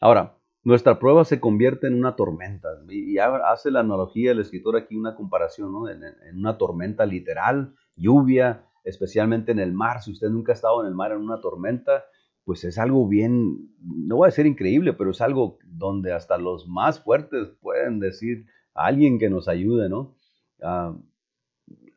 Ahora, 0.00 0.36
nuestra 0.64 0.98
prueba 0.98 1.24
se 1.24 1.40
convierte 1.40 1.86
en 1.86 1.94
una 1.94 2.16
tormenta. 2.16 2.68
Y 2.88 3.18
hace 3.18 3.70
la 3.70 3.80
analogía 3.80 4.32
el 4.32 4.40
escritor 4.40 4.76
aquí, 4.76 4.96
una 4.96 5.14
comparación, 5.14 5.72
¿no? 5.72 5.88
en, 5.88 6.02
en, 6.02 6.38
una 6.38 6.58
tormenta 6.58 7.06
literal, 7.06 7.74
lluvia, 7.96 8.66
especialmente 8.82 9.52
en 9.52 9.58
el 9.58 9.72
mar. 9.72 10.02
Si 10.02 10.12
usted 10.12 10.28
nunca 10.28 10.52
ha 10.52 10.54
estado 10.54 10.82
en 10.82 10.88
el 10.88 10.94
mar 10.94 11.12
en 11.12 11.18
una 11.18 11.40
tormenta, 11.40 12.04
pues 12.44 12.64
es 12.64 12.78
algo 12.78 13.08
bien, 13.08 13.70
no 13.80 14.16
voy 14.16 14.26
a 14.26 14.30
decir 14.30 14.46
increíble, 14.46 14.92
pero 14.92 15.10
es 15.10 15.20
algo 15.20 15.58
donde 15.64 16.12
hasta 16.12 16.38
los 16.38 16.68
más 16.68 17.00
fuertes 17.02 17.48
pueden 17.60 18.00
decir 18.00 18.46
alguien 18.74 19.18
que 19.18 19.30
nos 19.30 19.48
ayude, 19.48 19.88
¿no? 19.88 20.14
Ah, 20.62 20.94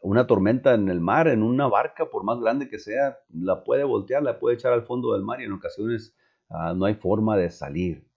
una 0.01 0.25
tormenta 0.25 0.73
en 0.73 0.88
el 0.89 1.01
mar, 1.01 1.27
en 1.27 1.43
una 1.43 1.67
barca, 1.67 2.05
por 2.10 2.23
más 2.23 2.39
grande 2.39 2.69
que 2.69 2.79
sea, 2.79 3.17
la 3.33 3.63
puede 3.63 3.83
voltear, 3.83 4.23
la 4.23 4.39
puede 4.39 4.55
echar 4.55 4.71
al 4.71 4.83
fondo 4.83 5.13
del 5.13 5.23
mar 5.23 5.41
y 5.41 5.45
en 5.45 5.53
ocasiones 5.53 6.15
ah, 6.49 6.73
no 6.75 6.86
hay 6.86 6.95
forma 6.95 7.36
de 7.36 7.49
salir. 7.49 8.07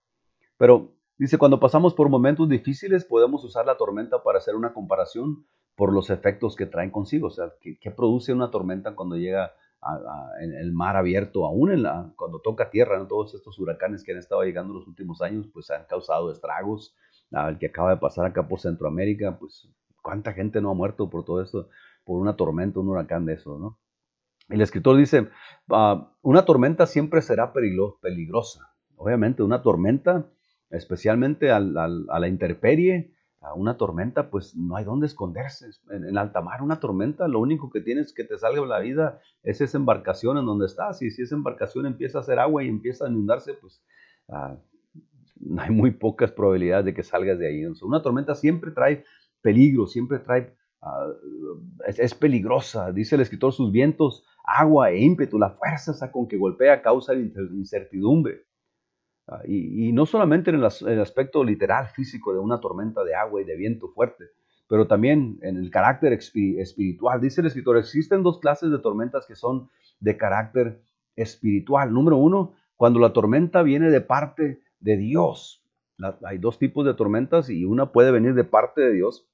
Pero 0.57 0.93
dice, 1.17 1.37
cuando 1.37 1.59
pasamos 1.59 1.93
por 1.93 2.07
momentos 2.07 2.47
difíciles 2.47 3.03
podemos 3.03 3.43
usar 3.43 3.65
la 3.65 3.77
tormenta 3.77 4.23
para 4.23 4.37
hacer 4.37 4.55
una 4.55 4.73
comparación 4.73 5.45
por 5.75 5.91
los 5.91 6.09
efectos 6.09 6.55
que 6.55 6.65
traen 6.65 6.91
consigo. 6.91 7.27
O 7.27 7.31
sea, 7.31 7.51
¿qué, 7.59 7.91
produce 7.91 8.31
una 8.31 8.51
tormenta 8.51 8.95
cuando 8.95 9.17
llega 9.17 9.53
el 10.41 10.71
mar 10.73 10.95
abierto, 10.95 11.45
aún 11.45 11.71
en 11.71 11.83
la, 11.83 12.13
cuando 12.15 12.39
toca 12.39 12.69
tierra, 12.69 12.99
¿no? 12.99 13.07
todos 13.07 13.33
estos 13.33 13.57
huracanes 13.59 14.03
que 14.03 14.11
han 14.11 14.19
estado 14.19 14.43
llegando 14.43 14.73
en 14.73 14.79
los 14.79 14.87
últimos 14.87 15.21
años, 15.21 15.47
pues 15.51 15.71
han 15.71 15.85
causado 15.85 16.31
estragos. 16.31 16.95
El 17.31 17.57
que 17.57 17.67
acaba 17.67 17.91
de 17.91 17.97
pasar 17.97 18.25
acá 18.25 18.47
por 18.47 18.59
Centroamérica, 18.59 19.37
pues 19.39 19.69
cuánta 20.01 20.33
gente 20.33 20.61
no 20.61 20.71
ha 20.71 20.73
muerto 20.73 21.09
por 21.09 21.23
todo 21.23 21.41
esto, 21.41 21.69
por 22.03 22.19
una 22.19 22.35
tormenta, 22.35 22.79
un 22.79 22.89
huracán 22.89 23.25
de 23.25 23.33
eso, 23.33 23.57
¿no? 23.57 23.79
El 24.49 24.61
escritor 24.61 24.97
dice, 24.97 25.29
ah, 25.69 26.11
una 26.21 26.43
tormenta 26.43 26.85
siempre 26.85 27.21
será 27.21 27.53
peligrosa. 27.53 28.75
Obviamente, 28.97 29.43
una 29.43 29.61
tormenta, 29.61 30.29
especialmente 30.69 31.51
a 31.51 31.59
la 31.59 32.27
intemperie, 32.27 33.13
a 33.41 33.55
una 33.55 33.75
tormenta, 33.75 34.29
pues 34.29 34.55
no 34.55 34.75
hay 34.75 34.85
dónde 34.85 35.07
esconderse. 35.07 35.71
En, 35.89 36.17
alta 36.17 36.41
mar, 36.41 36.61
una 36.61 36.79
tormenta, 36.79 37.27
lo 37.27 37.39
único 37.39 37.71
que 37.71 37.81
tienes 37.81 38.13
que 38.13 38.23
te 38.23 38.37
salga 38.37 38.63
la 38.65 38.79
vida 38.79 39.19
es 39.41 39.61
esa 39.61 39.79
embarcación 39.79 40.37
en 40.37 40.45
donde 40.45 40.67
estás. 40.67 41.01
Y 41.01 41.09
si 41.09 41.23
esa 41.23 41.35
embarcación 41.35 41.87
empieza 41.87 42.19
a 42.19 42.21
hacer 42.21 42.37
agua 42.37 42.63
y 42.63 42.67
empieza 42.67 43.05
a 43.05 43.09
inundarse, 43.09 43.55
pues 43.55 43.83
ah, 44.29 44.57
hay 45.57 45.71
muy 45.71 45.89
pocas 45.89 46.31
probabilidades 46.31 46.85
de 46.85 46.93
que 46.93 47.01
salgas 47.01 47.39
de 47.39 47.47
ahí. 47.47 47.65
una 47.81 48.03
tormenta 48.03 48.35
siempre 48.35 48.69
trae 48.71 49.03
peligro, 49.41 49.87
siempre 49.87 50.19
trae, 50.19 50.55
ah, 50.83 51.07
es, 51.87 52.13
peligrosa. 52.13 52.91
Dice 52.91 53.15
el 53.15 53.21
escritor, 53.21 53.53
sus 53.53 53.71
vientos, 53.71 54.23
agua 54.43 54.91
e 54.91 54.99
ímpetu, 54.99 55.39
la 55.39 55.49
fuerza 55.49 56.11
con 56.11 56.27
que 56.27 56.37
golpea 56.37 56.83
causa 56.83 57.15
incertidumbre. 57.15 58.45
Ah, 59.31 59.41
y, 59.47 59.93
no 59.93 60.05
solamente 60.05 60.49
en 60.49 60.57
el, 60.57 60.65
aspecto 60.65 61.41
literal, 61.45 61.87
físico 61.87 62.33
de 62.33 62.39
una 62.39 62.59
tormenta 62.59 63.01
de 63.05 63.15
agua 63.15 63.41
y 63.41 63.45
de 63.45 63.55
viento 63.55 63.87
fuerte, 63.87 64.25
pero 64.67 64.87
también 64.87 65.39
en 65.41 65.55
el 65.55 65.71
carácter 65.71 66.11
espiritual. 66.11 67.21
Dice 67.21 67.39
el 67.39 67.47
escritor, 67.47 67.77
existen 67.77 68.23
dos 68.23 68.39
clases 68.39 68.71
de 68.71 68.79
tormentas 68.79 69.25
que 69.25 69.35
son 69.35 69.69
de 70.01 70.17
carácter 70.17 70.81
espiritual. 71.15 71.93
Número 71.93 72.17
uno, 72.17 72.55
cuando 72.75 72.99
la 72.99 73.13
tormenta 73.13 73.63
viene 73.63 73.89
de 73.89 74.01
parte 74.01 74.59
de 74.81 74.97
Dios. 74.97 75.63
hay 76.25 76.37
dos 76.37 76.59
tipos 76.59 76.85
de 76.85 76.93
tormentas 76.93 77.49
y 77.49 77.63
una 77.63 77.93
puede 77.93 78.11
venir 78.11 78.33
de 78.33 78.43
parte 78.43 78.81
de 78.81 78.91
Dios. 78.91 79.29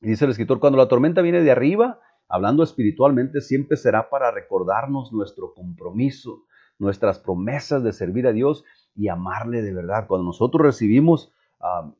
dice 0.00 0.26
el 0.26 0.30
escritor, 0.30 0.60
cuando 0.60 0.78
la 0.78 0.86
tormenta 0.86 1.22
viene 1.22 1.42
de 1.42 1.50
arriba, 1.50 1.98
hablando 2.28 2.62
espiritualmente, 2.62 3.40
siempre 3.40 3.76
será 3.76 4.10
para 4.10 4.30
recordarnos 4.30 5.12
nuestro 5.12 5.54
compromiso, 5.54 6.44
nuestras 6.78 7.18
promesas 7.18 7.82
de 7.82 7.92
servir 7.92 8.28
a 8.28 8.32
Dios 8.32 8.64
y 8.94 9.08
amarle 9.08 9.62
de 9.62 9.72
verdad. 9.72 10.06
Cuando 10.06 10.26
nosotros 10.26 10.62
recibimos 10.62 11.32
ah, 11.60 11.92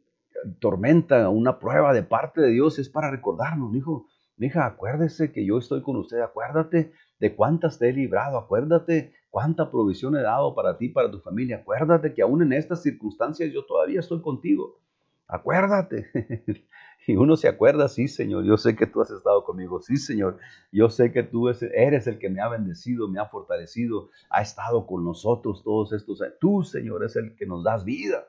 tormenta, 0.60 1.28
una 1.28 1.58
prueba 1.58 1.92
de 1.92 2.02
parte 2.02 2.40
de 2.40 2.50
Dios, 2.50 2.78
es 2.78 2.88
para 2.88 3.10
recordarnos, 3.10 3.72
dijo, 3.72 4.06
hija, 4.38 4.66
acuérdese 4.66 5.32
que 5.32 5.44
yo 5.44 5.58
estoy 5.58 5.82
con 5.82 5.96
usted, 5.96 6.20
acuérdate 6.20 6.92
de 7.20 7.34
cuántas 7.34 7.78
te 7.78 7.88
he 7.88 7.92
librado, 7.92 8.38
acuérdate 8.38 9.12
cuánta 9.30 9.70
provisión 9.70 10.16
he 10.16 10.22
dado 10.22 10.54
para 10.54 10.76
ti, 10.76 10.88
para 10.88 11.10
tu 11.10 11.20
familia, 11.20 11.58
acuérdate 11.58 12.14
que 12.14 12.22
aún 12.22 12.42
en 12.42 12.52
estas 12.52 12.82
circunstancias 12.82 13.52
yo 13.52 13.64
todavía 13.64 14.00
estoy 14.00 14.20
contigo, 14.20 14.80
acuérdate. 15.28 16.10
Y 17.06 17.16
uno 17.16 17.36
se 17.36 17.48
acuerda, 17.48 17.88
sí, 17.88 18.08
Señor, 18.08 18.44
yo 18.44 18.56
sé 18.56 18.76
que 18.76 18.86
tú 18.86 19.02
has 19.02 19.10
estado 19.10 19.44
conmigo, 19.44 19.80
sí, 19.80 19.96
Señor, 19.96 20.38
yo 20.72 20.88
sé 20.88 21.12
que 21.12 21.22
tú 21.22 21.48
eres 21.48 22.06
el 22.06 22.18
que 22.18 22.30
me 22.30 22.40
ha 22.40 22.48
bendecido, 22.48 23.08
me 23.08 23.20
ha 23.20 23.26
fortalecido, 23.26 24.10
ha 24.30 24.40
estado 24.40 24.86
con 24.86 25.04
nosotros 25.04 25.62
todos 25.62 25.92
estos 25.92 26.22
años. 26.22 26.36
Tú, 26.40 26.62
Señor, 26.62 27.04
es 27.04 27.16
el 27.16 27.36
que 27.36 27.46
nos 27.46 27.62
das 27.62 27.84
vida. 27.84 28.24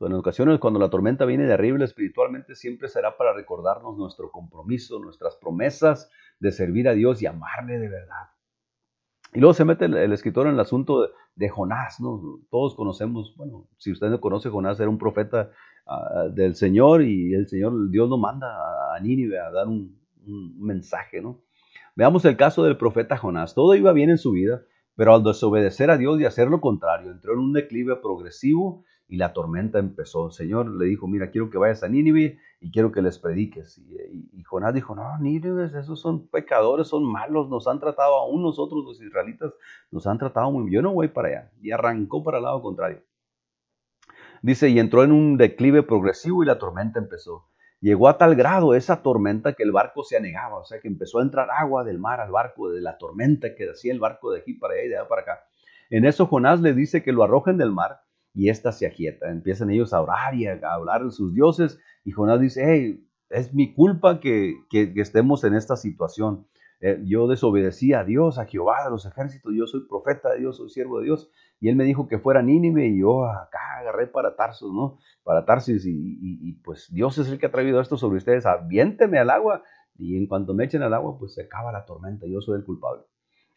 en 0.00 0.12
ocasiones, 0.14 0.58
cuando 0.58 0.80
la 0.80 0.88
tormenta 0.88 1.26
viene 1.26 1.44
de 1.44 1.52
arriba 1.52 1.84
espiritualmente, 1.84 2.54
siempre 2.54 2.88
será 2.88 3.18
para 3.18 3.34
recordarnos 3.34 3.98
nuestro 3.98 4.30
compromiso, 4.30 4.98
nuestras 4.98 5.36
promesas 5.36 6.10
de 6.38 6.52
servir 6.52 6.88
a 6.88 6.94
Dios 6.94 7.20
y 7.20 7.26
amarle 7.26 7.78
de 7.78 7.88
verdad. 7.88 8.30
Y 9.34 9.38
luego 9.38 9.52
se 9.52 9.66
mete 9.66 9.84
el, 9.84 10.12
escritor 10.12 10.46
en 10.46 10.54
el 10.54 10.60
asunto 10.60 11.02
de, 11.02 11.08
de, 11.36 11.48
Jonás, 11.50 12.00
¿no? 12.00 12.40
Todos 12.50 12.74
conocemos, 12.74 13.34
bueno, 13.36 13.68
si 13.76 13.92
usted 13.92 14.08
no 14.08 14.20
conoce, 14.20 14.48
Jonás 14.48 14.80
era 14.80 14.88
un 14.88 14.98
profeta 14.98 15.52
del 16.32 16.54
Señor 16.54 17.02
y 17.02 17.34
el 17.34 17.48
Señor, 17.48 17.90
Dios 17.90 18.08
lo 18.08 18.18
manda 18.18 18.94
a 18.94 19.00
Nínive 19.00 19.38
a 19.38 19.50
dar 19.50 19.66
un, 19.66 19.98
mensaje, 20.58 21.20
¿no? 21.20 21.40
Veamos 21.96 22.24
el 22.24 22.36
caso 22.36 22.62
del 22.62 22.76
profeta 22.76 23.16
Jonás. 23.16 23.54
Todo 23.54 23.74
iba 23.74 23.92
bien 23.92 24.10
en 24.10 24.18
su 24.18 24.32
vida, 24.32 24.62
pero 24.94 25.14
al 25.14 25.24
desobedecer 25.24 25.90
a 25.90 25.96
Dios 25.96 26.20
y 26.20 26.24
hacer 26.24 26.48
lo 26.48 26.60
contrario, 26.60 27.10
entró 27.10 27.32
en 27.32 27.40
un 27.40 27.52
declive 27.52 27.96
progresivo 27.96 28.84
y 29.08 29.16
la 29.16 29.32
tormenta 29.32 29.78
empezó. 29.78 30.26
El 30.26 30.32
Señor 30.32 30.70
le 30.70 30.84
dijo, 30.86 31.08
mira, 31.08 31.30
quiero 31.30 31.50
que 31.50 31.58
vayas 31.58 31.82
a 31.82 31.88
Nínive 31.88 32.38
y 32.60 32.70
quiero 32.70 32.92
que 32.92 33.02
les 33.02 33.18
prediques. 33.18 33.78
Y, 33.78 34.42
Jonás 34.44 34.74
dijo, 34.74 34.94
no, 34.94 35.18
Nínive, 35.18 35.64
esos 35.64 35.98
son 35.98 36.28
pecadores, 36.28 36.86
son 36.86 37.04
malos, 37.04 37.48
nos 37.48 37.66
han 37.66 37.80
tratado 37.80 38.14
aún 38.14 38.42
nosotros 38.42 38.84
los 38.84 39.00
israelitas, 39.00 39.52
nos 39.90 40.06
han 40.06 40.18
tratado 40.18 40.52
muy 40.52 40.64
bien, 40.64 40.74
yo 40.74 40.82
no 40.82 40.92
voy 40.92 41.08
para 41.08 41.28
allá. 41.28 41.52
Y 41.60 41.72
arrancó 41.72 42.22
para 42.22 42.38
el 42.38 42.44
lado 42.44 42.62
contrario. 42.62 43.00
Dice, 44.42 44.68
y 44.68 44.78
entró 44.78 45.04
en 45.04 45.12
un 45.12 45.36
declive 45.36 45.82
progresivo 45.82 46.42
y 46.42 46.46
la 46.46 46.58
tormenta 46.58 46.98
empezó. 46.98 47.46
Llegó 47.80 48.08
a 48.08 48.18
tal 48.18 48.34
grado 48.34 48.74
esa 48.74 49.02
tormenta 49.02 49.54
que 49.54 49.62
el 49.62 49.72
barco 49.72 50.04
se 50.04 50.16
anegaba, 50.16 50.58
o 50.58 50.64
sea 50.64 50.80
que 50.80 50.88
empezó 50.88 51.18
a 51.18 51.22
entrar 51.22 51.48
agua 51.50 51.84
del 51.84 51.98
mar 51.98 52.20
al 52.20 52.30
barco, 52.30 52.70
de 52.70 52.80
la 52.80 52.98
tormenta 52.98 53.54
que 53.54 53.70
hacía 53.70 53.92
el 53.92 54.00
barco 54.00 54.30
de 54.30 54.40
aquí 54.40 54.54
para 54.54 54.74
allá 54.74 54.84
y 54.84 54.88
de 54.88 54.98
allá 54.98 55.08
para 55.08 55.22
acá. 55.22 55.44
En 55.88 56.04
eso 56.04 56.26
Jonás 56.26 56.60
le 56.60 56.74
dice 56.74 57.02
que 57.02 57.12
lo 57.12 57.24
arrojen 57.24 57.56
del 57.56 57.72
mar 57.72 58.00
y 58.34 58.50
ésta 58.50 58.72
se 58.72 58.86
aquieta. 58.86 59.30
Empiezan 59.30 59.70
ellos 59.70 59.92
a 59.92 60.00
orar 60.00 60.34
y 60.34 60.46
a 60.46 60.58
hablar 60.62 61.04
de 61.04 61.10
sus 61.10 61.34
dioses 61.34 61.78
y 62.04 62.12
Jonás 62.12 62.40
dice, 62.40 62.64
hey, 62.66 63.06
es 63.30 63.54
mi 63.54 63.72
culpa 63.74 64.20
que, 64.20 64.56
que, 64.68 64.92
estemos 64.96 65.44
en 65.44 65.54
esta 65.54 65.76
situación. 65.76 66.46
Eh, 66.80 67.00
yo 67.04 67.28
desobedecí 67.28 67.92
a 67.92 68.04
Dios, 68.04 68.38
a 68.38 68.46
Jehová 68.46 68.84
de 68.84 68.90
los 68.90 69.06
ejércitos, 69.06 69.52
yo 69.54 69.66
soy 69.66 69.86
profeta 69.86 70.30
de 70.30 70.40
Dios, 70.40 70.56
soy 70.56 70.70
siervo 70.70 70.98
de 70.98 71.06
Dios 71.06 71.30
y 71.60 71.68
él 71.68 71.76
me 71.76 71.84
dijo 71.84 72.08
que 72.08 72.18
fuera 72.18 72.42
Nínive 72.42 72.86
y 72.86 73.00
yo 73.00 73.26
acá 73.26 73.78
agarré 73.80 74.06
para 74.06 74.34
Tarsus, 74.34 74.72
¿no? 74.72 74.98
Para 75.22 75.44
Tarsis 75.44 75.84
y, 75.86 76.52
pues 76.64 76.88
Dios 76.90 77.18
es 77.18 77.28
el 77.28 77.38
que 77.38 77.46
ha 77.46 77.52
traído 77.52 77.80
esto 77.80 77.98
sobre 77.98 78.16
ustedes, 78.16 78.46
aviénteme 78.46 79.18
al 79.18 79.28
agua 79.30 79.62
y 79.96 80.16
en 80.16 80.26
cuanto 80.26 80.54
me 80.54 80.64
echen 80.64 80.82
al 80.82 80.94
agua 80.94 81.18
pues 81.18 81.34
se 81.34 81.42
acaba 81.42 81.70
la 81.70 81.84
tormenta, 81.84 82.26
yo 82.26 82.40
soy 82.40 82.58
el 82.58 82.64
culpable. 82.64 83.02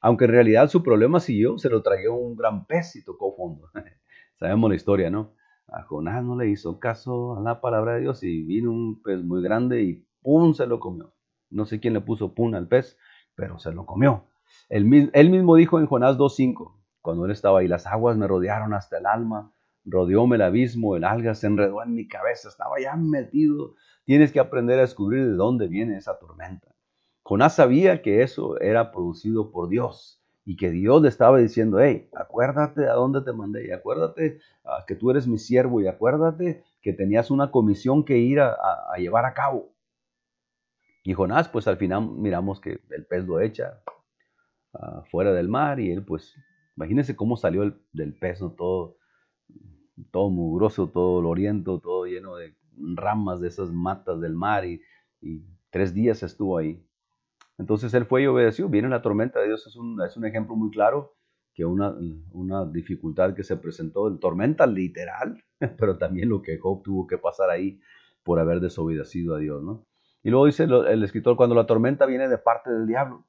Aunque 0.02 0.26
en 0.26 0.32
realidad 0.32 0.68
su 0.68 0.84
problema 0.84 1.22
siguió, 1.22 1.58
se 1.58 1.70
lo 1.70 1.82
trajo 1.82 2.14
un 2.14 2.36
gran 2.36 2.66
pez 2.66 2.94
y 2.98 3.06
tocó 3.06 3.34
fondo. 3.38 3.70
Sabemos 4.36 4.70
la 4.70 4.76
historia, 4.76 5.10
¿no? 5.10 5.32
A 5.70 5.84
Jonás 5.84 6.26
no 6.26 6.36
le 6.36 6.50
hizo 6.50 6.78
caso 6.80 7.38
a 7.38 7.42
la 7.42 7.62
palabra 7.62 7.96
de 7.96 8.02
Dios 8.02 8.22
y 8.22 8.44
vino 8.44 8.70
un 8.70 9.02
pez 9.02 9.24
muy 9.24 9.42
grande 9.42 9.82
y 9.82 10.06
¡pum! 10.22 10.54
se 10.54 10.68
lo 10.68 10.82
comió. 10.82 11.14
No 11.50 11.66
sé 11.66 11.80
quién 11.80 11.94
le 11.94 12.02
puso 12.02 12.34
pum 12.34 12.54
al 12.54 12.68
pez, 12.68 12.98
pero 13.34 13.60
se 13.60 13.72
lo 13.72 13.86
comió. 13.86 14.26
Él, 14.68 15.10
él 15.14 15.30
mismo 15.30 15.56
dijo 15.56 15.80
en 15.80 15.86
Jonás 15.86 16.18
2.5, 16.18 16.83
cuando 17.04 17.26
él 17.26 17.32
estaba 17.32 17.60
ahí, 17.60 17.68
las 17.68 17.86
aguas 17.86 18.18
me 18.18 18.28
rodearon 18.28 18.74
hasta 18.74 18.98
el 18.98 19.06
alma, 19.06 19.52
rodeóme 19.86 20.38
el 20.38 20.42
abismo, 20.42 20.96
el 20.96 21.04
alga 21.04 21.36
se 21.36 21.48
enredó 21.48 21.84
en 21.84 21.94
mi 21.94 22.08
cabeza, 22.08 22.48
estaba 22.48 22.80
ya 22.80 22.96
metido. 22.96 23.76
Tienes 24.06 24.32
que 24.32 24.40
aprender 24.40 24.80
a 24.80 24.84
descubrir 24.84 25.26
de 25.26 25.34
dónde 25.34 25.68
viene 25.68 25.98
esa 25.98 26.18
tormenta. 26.18 26.74
Jonás 27.22 27.56
sabía 27.56 28.02
que 28.02 28.24
eso 28.24 28.60
era 28.62 28.92
producido 28.92 29.52
por 29.52 29.68
Dios 29.68 30.24
y 30.46 30.56
que 30.56 30.72
Dios 30.72 31.02
le 31.02 31.10
estaba 31.10 31.38
diciendo, 31.40 31.82
hey, 31.82 32.10
acuérdate 32.16 32.88
a 32.88 32.94
dónde 32.94 33.22
te 33.22 33.34
mandé 33.34 33.68
y 33.68 33.72
acuérdate 33.72 34.40
ah, 34.64 34.86
que 34.88 34.96
tú 34.96 35.12
eres 35.12 35.28
mi 35.28 35.38
siervo 35.38 35.82
y 35.82 35.88
acuérdate 35.88 36.64
que 36.82 36.94
tenías 36.94 37.32
una 37.32 37.52
comisión 37.52 38.06
que 38.06 38.18
ir 38.18 38.40
a, 38.40 38.56
llevar 38.98 39.26
a 39.26 39.34
cabo. 39.34 39.74
Y 41.04 41.14
Jonás, 41.14 41.50
pues 41.50 41.68
al 41.68 41.76
final 41.76 42.10
miramos 42.12 42.62
que 42.62 42.80
el 42.92 43.06
pez 43.06 43.26
lo 43.26 43.42
echa 43.42 43.82
ah, 44.74 45.04
fuera 45.12 45.34
del 45.34 45.50
mar 45.50 45.82
y 45.82 45.92
él 45.92 46.06
pues 46.06 46.34
Imagínense 46.76 47.16
cómo 47.16 47.38
salió 47.38 47.64
el, 47.64 47.76
del 47.92 48.14
peso 48.14 48.54
todo, 48.58 48.98
todo 50.12 50.30
mugroso, 50.30 50.90
todo 50.90 51.22
loriento, 51.22 51.80
todo 51.80 52.06
lleno 52.06 52.36
de 52.36 52.56
ramas 52.96 53.40
de 53.42 53.48
esas 53.48 53.72
matas 53.72 54.20
del 54.20 54.34
mar 54.34 54.66
y, 54.66 54.82
tres 55.70 55.94
días 55.94 56.22
estuvo 56.22 56.58
ahí. 56.58 56.86
Entonces 57.58 57.94
él 57.96 58.06
fue 58.06 58.24
y 58.24 58.28
obedeció. 58.28 58.70
Viene 58.70 58.90
la 58.90 59.02
tormenta 59.02 59.40
de 59.40 59.48
Dios, 59.48 59.66
es 59.66 59.76
un, 59.76 60.00
es 60.04 60.16
un 60.18 60.26
ejemplo 60.26 60.56
muy 60.56 60.70
claro 60.70 61.16
que 61.56 61.66
una, 61.66 61.96
una 62.32 62.66
dificultad 62.66 63.34
que 63.34 63.44
se 63.44 63.58
presentó, 63.58 64.08
en 64.08 64.20
tormenta 64.20 64.68
literal, 64.68 65.44
pero 65.80 65.98
también 65.98 66.30
lo 66.30 66.42
que 66.42 66.60
Job 66.60 66.84
tuvo 66.84 67.08
que 67.08 67.18
pasar 67.18 67.50
ahí 67.50 67.80
por 68.24 68.40
haber 68.40 68.60
desobedecido 68.60 69.36
a 69.36 69.40
Dios, 69.40 69.64
¿no? 69.64 69.86
Y 70.24 70.30
luego 70.30 70.46
dice 70.46 70.64
el 70.64 71.04
escritor, 71.04 71.36
cuando 71.36 71.56
la 71.56 71.66
tormenta 71.66 72.06
viene 72.06 72.30
de 72.30 72.38
parte 72.38 72.72
del 72.72 72.88
diablo, 72.88 73.26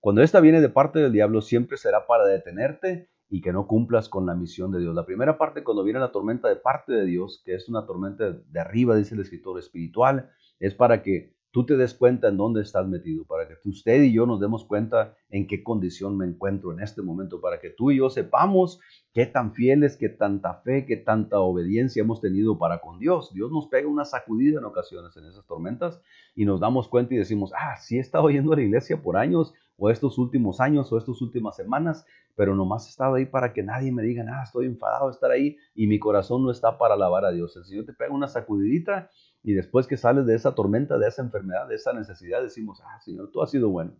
cuando 0.00 0.22
esta 0.22 0.40
viene 0.40 0.60
de 0.60 0.68
parte 0.68 1.00
del 1.00 1.12
diablo, 1.12 1.40
siempre 1.42 1.76
será 1.76 2.06
para 2.06 2.26
detenerte 2.26 3.10
y 3.30 3.40
que 3.40 3.52
no 3.52 3.66
cumplas 3.66 4.08
con 4.08 4.26
la 4.26 4.34
misión 4.34 4.72
de 4.72 4.80
Dios. 4.80 4.94
La 4.94 5.04
primera 5.04 5.36
parte, 5.36 5.62
cuando 5.62 5.84
viene 5.84 6.00
la 6.00 6.12
tormenta 6.12 6.48
de 6.48 6.56
parte 6.56 6.92
de 6.92 7.04
Dios, 7.04 7.42
que 7.44 7.54
es 7.54 7.68
una 7.68 7.86
tormenta 7.86 8.32
de 8.32 8.60
arriba, 8.60 8.96
dice 8.96 9.14
el 9.14 9.20
escritor 9.20 9.58
espiritual, 9.58 10.30
es 10.60 10.74
para 10.74 11.02
que 11.02 11.36
tú 11.50 11.66
te 11.66 11.76
des 11.76 11.94
cuenta 11.94 12.28
en 12.28 12.36
dónde 12.36 12.62
estás 12.62 12.86
metido, 12.86 13.24
para 13.24 13.48
que 13.48 13.54
usted 13.64 14.02
y 14.02 14.12
yo 14.12 14.26
nos 14.26 14.40
demos 14.40 14.64
cuenta 14.64 15.16
en 15.30 15.46
qué 15.46 15.62
condición 15.62 16.16
me 16.16 16.26
encuentro 16.26 16.72
en 16.72 16.80
este 16.80 17.02
momento, 17.02 17.40
para 17.40 17.58
que 17.58 17.70
tú 17.70 17.90
y 17.90 17.98
yo 17.98 18.10
sepamos 18.10 18.80
qué 19.12 19.26
tan 19.26 19.52
fieles, 19.54 19.96
qué 19.96 20.08
tanta 20.08 20.60
fe, 20.62 20.86
qué 20.86 20.96
tanta 20.96 21.40
obediencia 21.40 22.02
hemos 22.02 22.20
tenido 22.20 22.58
para 22.58 22.80
con 22.80 22.98
Dios. 22.98 23.32
Dios 23.34 23.50
nos 23.50 23.66
pega 23.66 23.88
una 23.88 24.04
sacudida 24.04 24.58
en 24.58 24.64
ocasiones 24.64 25.16
en 25.16 25.24
esas 25.24 25.46
tormentas 25.46 26.00
y 26.34 26.44
nos 26.44 26.60
damos 26.60 26.88
cuenta 26.88 27.14
y 27.14 27.18
decimos, 27.18 27.52
ah, 27.58 27.76
sí 27.76 27.96
he 27.96 28.00
estado 28.00 28.30
yendo 28.30 28.52
a 28.52 28.56
la 28.56 28.62
iglesia 28.62 29.02
por 29.02 29.16
años, 29.16 29.54
o 29.78 29.90
estos 29.90 30.18
últimos 30.18 30.60
años, 30.60 30.92
o 30.92 30.98
estas 30.98 31.22
últimas 31.22 31.56
semanas, 31.56 32.04
pero 32.34 32.54
nomás 32.54 32.86
he 32.86 32.90
estado 32.90 33.14
ahí 33.14 33.26
para 33.26 33.52
que 33.52 33.62
nadie 33.62 33.92
me 33.92 34.02
diga, 34.02 34.24
nada, 34.24 34.42
estoy 34.42 34.66
enfadado 34.66 35.06
de 35.06 35.12
estar 35.12 35.30
ahí 35.30 35.56
y 35.74 35.86
mi 35.86 35.98
corazón 35.98 36.42
no 36.42 36.50
está 36.50 36.76
para 36.78 36.94
alabar 36.94 37.24
a 37.24 37.30
Dios. 37.30 37.56
El 37.56 37.64
Señor 37.64 37.86
te 37.86 37.92
pega 37.92 38.12
una 38.12 38.28
sacudidita 38.28 39.10
y 39.42 39.54
después 39.54 39.86
que 39.86 39.96
sales 39.96 40.26
de 40.26 40.34
esa 40.34 40.54
tormenta, 40.54 40.98
de 40.98 41.08
esa 41.08 41.22
enfermedad, 41.22 41.68
de 41.68 41.76
esa 41.76 41.92
necesidad, 41.92 42.42
decimos, 42.42 42.82
ah, 42.84 43.00
Señor, 43.00 43.30
tú 43.32 43.40
has 43.40 43.50
sido 43.50 43.70
bueno. 43.70 43.92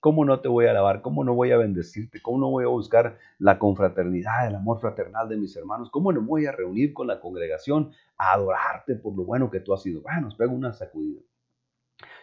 ¿Cómo 0.00 0.24
no 0.24 0.40
te 0.40 0.48
voy 0.48 0.66
a 0.66 0.72
alabar? 0.72 1.00
¿Cómo 1.00 1.22
no 1.22 1.32
voy 1.34 1.52
a 1.52 1.56
bendecirte? 1.56 2.20
¿Cómo 2.20 2.38
no 2.38 2.50
voy 2.50 2.64
a 2.64 2.68
buscar 2.68 3.18
la 3.38 3.58
confraternidad, 3.58 4.48
el 4.48 4.56
amor 4.56 4.80
fraternal 4.80 5.28
de 5.28 5.36
mis 5.36 5.56
hermanos? 5.56 5.90
¿Cómo 5.90 6.12
no 6.12 6.20
voy 6.22 6.46
a 6.46 6.52
reunir 6.52 6.92
con 6.92 7.06
la 7.06 7.20
congregación 7.20 7.92
a 8.18 8.32
adorarte 8.32 8.96
por 8.96 9.16
lo 9.16 9.24
bueno 9.24 9.48
que 9.48 9.60
tú 9.60 9.72
has 9.72 9.82
sido? 9.82 10.02
Bueno, 10.02 10.22
nos 10.22 10.34
pega 10.34 10.50
una 10.50 10.72
sacudida. 10.72 11.20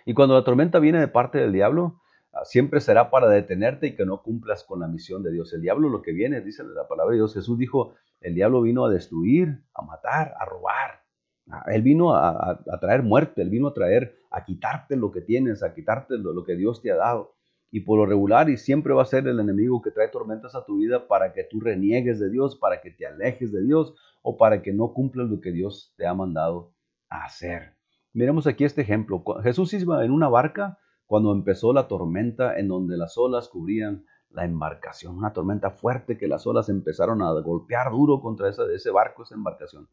Y 0.06 0.14
cuando 0.14 0.36
la 0.36 0.44
tormenta 0.44 0.80
viene 0.80 1.00
de 1.00 1.08
parte 1.08 1.38
del 1.38 1.54
diablo, 1.54 2.02
ah, 2.02 2.09
siempre 2.44 2.80
será 2.80 3.10
para 3.10 3.28
detenerte 3.28 3.88
y 3.88 3.96
que 3.96 4.06
no 4.06 4.22
cumplas 4.22 4.64
con 4.64 4.80
la 4.80 4.88
misión 4.88 5.24
de 5.24 5.32
Dios. 5.32 5.54
El 5.54 5.62
diablo 5.62 5.90
lo 5.90 6.02
que 6.02 6.12
viene, 6.12 6.42
dice 6.42 6.64
la 6.64 6.88
palabra 6.88 7.12
de 7.12 7.18
Dios, 7.18 7.34
Jesús 7.34 7.58
dijo, 7.58 7.96
el 8.22 8.36
diablo 8.36 8.62
vino 8.62 8.86
a 8.86 8.90
destruir, 8.90 9.64
a 9.74 9.82
matar, 9.82 10.34
a 10.40 10.46
robar. 10.46 11.04
Ah, 11.50 11.64
él 11.68 11.82
vino 11.82 12.16
a, 12.16 12.60
traer 12.80 13.02
muerte, 13.02 13.42
Él 13.42 13.50
vino 13.50 13.70
a 13.70 13.74
traer, 13.74 14.16
a 14.30 14.44
quitarte 14.44 14.96
lo 14.96 15.12
que 15.12 15.22
tienes, 15.22 15.64
a 15.64 15.74
quitarte 15.74 16.18
lo, 16.18 16.44
que 16.44 16.56
Dios 16.56 16.82
te 16.82 16.92
ha 16.92 16.96
dado. 16.96 17.36
Y 17.72 17.82
por 17.82 17.98
lo 17.98 18.06
regular, 18.06 18.50
y 18.50 18.58
siempre 18.58 18.94
va 18.94 19.04
a 19.04 19.06
ser 19.06 19.28
el 19.28 19.40
enemigo 19.40 19.82
que 19.82 19.92
trae 19.92 20.10
tormentas 20.10 20.56
a 20.56 20.66
tu 20.66 20.78
vida 20.78 21.08
para 21.08 21.34
que 21.34 21.44
tú 21.44 21.60
reniegues 21.60 22.20
de 22.20 22.30
Dios, 22.30 22.56
para 22.56 22.82
que 22.82 22.92
te 22.92 23.06
alejes 23.06 23.52
de 23.52 23.64
Dios 23.64 23.96
o 24.22 24.38
para 24.38 24.62
que 24.62 24.74
no 24.74 24.94
cumplas 24.94 25.30
lo 25.30 25.40
que 25.40 25.52
Dios 25.52 25.94
te 25.98 26.06
ha 26.06 26.14
mandado 26.14 26.74
a 27.10 27.26
hacer. 27.26 27.76
Miremos 28.14 28.48
aquí 28.48 28.64
este 28.64 28.82
ejemplo. 28.82 29.24
Jesús 29.44 29.74
iba 29.74 30.04
en 30.04 30.12
una 30.12 30.30
barca 30.30 30.80
cuando 31.10 31.32
empezó 31.32 31.74
la 31.74 31.88
tormenta 31.88 32.60
en 32.60 32.68
donde 32.68 32.96
las 32.96 33.18
olas 33.18 33.48
cubrían 33.50 34.06
la 34.30 34.46
embarcación. 34.46 35.18
Una 35.18 35.34
tormenta 35.34 35.72
fuerte 35.72 36.20
que 36.20 36.28
las 36.28 36.46
olas 36.46 36.70
empezaron 36.70 37.24
a 37.24 37.32
golpear 37.32 37.90
duro 37.90 38.22
contra 38.22 38.48
ese, 38.48 38.92
barco, 38.92 39.24
esa 39.24 39.34
embarcación. 39.34 39.90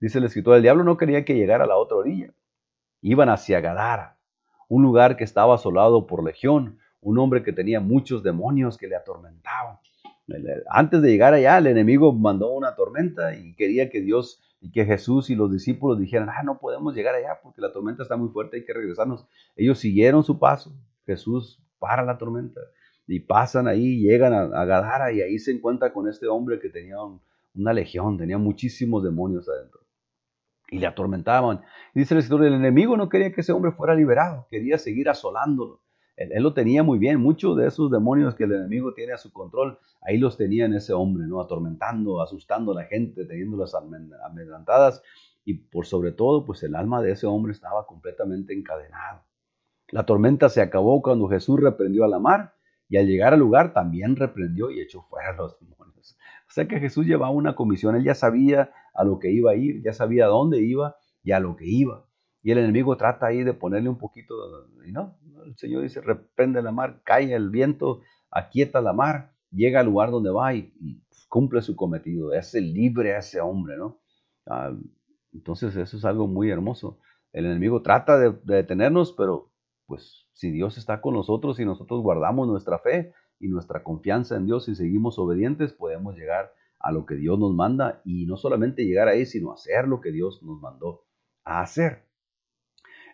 Dice 0.00 0.16
el 0.16 0.24
escritor, 0.24 0.56
el 0.56 0.62
diablo 0.62 0.82
no 0.82 0.96
quería 0.96 1.22
que 1.22 1.34
llegara 1.34 1.64
a 1.64 1.66
la 1.66 1.76
otra 1.76 1.98
orilla. 1.98 2.32
Iban 3.02 3.28
hacia 3.28 3.60
Gadara, 3.60 4.16
un 4.66 4.82
lugar 4.82 5.18
que 5.18 5.24
estaba 5.24 5.54
asolado 5.54 6.06
por 6.06 6.24
legión, 6.24 6.78
un 7.02 7.18
hombre 7.18 7.42
que 7.42 7.52
tenía 7.52 7.80
muchos 7.80 8.22
demonios 8.22 8.78
que 8.78 8.88
le 8.88 8.96
atormentaban. 8.96 9.76
Antes 10.70 11.02
de 11.02 11.10
llegar 11.10 11.34
allá, 11.34 11.58
el 11.58 11.66
enemigo 11.66 12.10
mandó 12.14 12.50
una 12.54 12.74
tormenta 12.74 13.36
y 13.36 13.54
quería 13.54 13.90
que 13.90 14.00
Dios 14.00 14.42
y 14.64 14.70
que 14.70 14.86
Jesús 14.86 15.28
y 15.28 15.34
los 15.34 15.52
discípulos 15.52 15.98
dijeran, 15.98 16.30
ah, 16.30 16.42
no 16.42 16.58
podemos 16.58 16.94
llegar 16.94 17.14
allá 17.14 17.38
porque 17.42 17.60
la 17.60 17.70
tormenta 17.70 18.02
está 18.02 18.16
muy 18.16 18.30
fuerte, 18.30 18.56
hay 18.56 18.64
que 18.64 18.72
regresarnos. 18.72 19.26
Ellos 19.56 19.78
siguieron 19.78 20.24
su 20.24 20.38
paso. 20.38 20.72
Jesús 21.04 21.62
para 21.78 22.02
la 22.02 22.16
tormenta 22.16 22.62
y 23.06 23.20
pasan 23.20 23.68
ahí, 23.68 24.00
llegan 24.00 24.32
a, 24.32 24.64
Gadara 24.64 25.12
y 25.12 25.20
ahí 25.20 25.38
se 25.38 25.52
encuentra 25.52 25.92
con 25.92 26.08
este 26.08 26.28
hombre 26.28 26.60
que 26.60 26.70
tenía 26.70 26.96
una 27.54 27.74
legión, 27.74 28.16
tenía 28.16 28.38
muchísimos 28.38 29.04
demonios 29.04 29.46
adentro 29.50 29.82
y 30.70 30.78
le 30.78 30.86
atormentaban. 30.86 31.60
dice 31.94 32.14
el 32.14 32.20
escritor, 32.20 32.46
el 32.46 32.54
enemigo 32.54 32.96
no 32.96 33.10
quería 33.10 33.32
que 33.32 33.42
ese 33.42 33.52
hombre 33.52 33.72
fuera 33.72 33.94
liberado, 33.94 34.46
quería 34.50 34.78
seguir 34.78 35.10
asolándolo. 35.10 35.82
Él, 36.16 36.42
lo 36.42 36.54
tenía 36.54 36.82
muy 36.82 36.98
bien, 36.98 37.20
muchos 37.20 37.56
de 37.56 37.66
esos 37.66 37.90
demonios 37.90 38.34
que 38.34 38.44
el 38.44 38.52
enemigo 38.52 38.94
tiene 38.94 39.12
a 39.12 39.18
su 39.18 39.32
control, 39.32 39.78
ahí 40.00 40.18
los 40.18 40.36
tenía 40.36 40.64
en 40.64 40.74
ese 40.74 40.92
hombre, 40.92 41.26
¿no? 41.26 41.40
Atormentando, 41.40 42.22
asustando 42.22 42.72
a 42.72 42.76
la 42.76 42.84
gente, 42.84 43.24
teniéndolas 43.24 43.74
amedrentadas 43.74 45.02
y 45.44 45.54
por 45.54 45.86
sobre 45.86 46.12
todo, 46.12 46.44
pues 46.44 46.62
el 46.62 46.74
alma 46.74 47.02
de 47.02 47.12
ese 47.12 47.26
hombre 47.26 47.52
estaba 47.52 47.86
completamente 47.86 48.54
encadenado. 48.54 49.22
La 49.88 50.06
tormenta 50.06 50.48
se 50.48 50.62
acabó 50.62 51.02
cuando 51.02 51.28
Jesús 51.28 51.60
reprendió 51.60 52.04
a 52.04 52.08
la 52.08 52.18
mar 52.18 52.54
y 52.88 52.96
al 52.96 53.06
llegar 53.06 53.34
al 53.34 53.40
lugar 53.40 53.72
también 53.72 54.16
reprendió 54.16 54.70
y 54.70 54.80
echó 54.80 55.02
fuera 55.02 55.30
a 55.30 55.36
los 55.36 55.58
demonios. 55.58 56.16
O 56.48 56.52
sea 56.52 56.68
que 56.68 56.78
Jesús 56.78 57.06
llevaba 57.06 57.30
una 57.30 57.54
comisión, 57.54 57.96
él 57.96 58.04
ya 58.04 58.14
sabía 58.14 58.72
a 58.94 59.04
lo 59.04 59.18
que 59.18 59.30
iba 59.30 59.50
a 59.50 59.56
ir, 59.56 59.82
ya 59.82 59.92
sabía 59.92 60.26
dónde 60.26 60.62
iba 60.62 60.96
y 61.22 61.32
a 61.32 61.40
lo 61.40 61.56
que 61.56 61.66
iba. 61.66 62.06
Y 62.44 62.50
el 62.50 62.58
enemigo 62.58 62.94
trata 62.98 63.26
ahí 63.26 63.42
de 63.42 63.54
ponerle 63.54 63.88
un 63.88 63.96
poquito, 63.96 64.34
y 64.86 64.92
no, 64.92 65.16
el 65.46 65.56
Señor 65.56 65.82
dice, 65.82 66.02
reprende 66.02 66.60
la 66.60 66.72
mar, 66.72 67.00
cae 67.02 67.32
el 67.34 67.48
viento, 67.48 68.02
aquieta 68.30 68.82
la 68.82 68.92
mar, 68.92 69.32
llega 69.50 69.80
al 69.80 69.86
lugar 69.86 70.10
donde 70.10 70.30
va 70.30 70.54
y, 70.54 70.70
cumple 71.30 71.62
su 71.62 71.74
cometido, 71.74 72.32
hace 72.32 72.60
libre 72.60 73.14
a 73.14 73.18
ese 73.20 73.40
hombre, 73.40 73.78
¿no? 73.78 73.98
Ah, 74.46 74.72
entonces 75.32 75.74
eso 75.74 75.96
es 75.96 76.04
algo 76.04 76.28
muy 76.28 76.50
hermoso. 76.50 77.00
El 77.32 77.46
enemigo 77.46 77.80
trata 77.80 78.18
de, 78.18 78.32
de 78.44 78.56
detenernos, 78.56 79.12
pero 79.14 79.50
pues 79.86 80.28
si 80.34 80.50
Dios 80.50 80.76
está 80.76 81.00
con 81.00 81.14
nosotros 81.14 81.58
y 81.58 81.64
nosotros 81.64 82.02
guardamos 82.02 82.46
nuestra 82.46 82.78
fe 82.78 83.14
y 83.40 83.48
nuestra 83.48 83.82
confianza 83.82 84.36
en 84.36 84.44
Dios 84.44 84.68
y 84.68 84.74
seguimos 84.74 85.18
obedientes, 85.18 85.72
podemos 85.72 86.14
llegar 86.14 86.52
a 86.78 86.92
lo 86.92 87.06
que 87.06 87.16
Dios 87.16 87.38
nos 87.38 87.54
manda 87.54 88.02
y 88.04 88.26
no 88.26 88.36
solamente 88.36 88.84
llegar 88.84 89.08
ahí, 89.08 89.24
sino 89.24 89.52
hacer 89.52 89.88
lo 89.88 90.02
que 90.02 90.12
Dios 90.12 90.42
nos 90.42 90.60
mandó 90.60 91.06
a 91.42 91.62
hacer. 91.62 92.04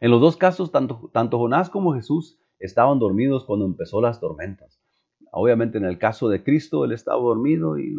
En 0.01 0.11
los 0.11 0.21
dos 0.21 0.37
casos, 0.37 0.73
tanto, 0.73 1.11
tanto 1.13 1.39
Jonás 1.39 1.71
como 1.71 1.95
Jesús 1.95 2.39
estaban 2.59 2.99
dormidos 2.99 3.45
cuando 3.45 3.67
empezó 3.67 4.01
las 4.01 4.21
tormentas. 4.21 4.81
Obviamente 5.33 5.79
en 5.79 5.85
el 5.85 5.99
caso 5.99 6.29
de 6.29 6.43
Cristo, 6.43 6.85
él 6.85 6.93
estaba 6.93 7.21
dormido 7.21 7.79
y, 7.79 7.95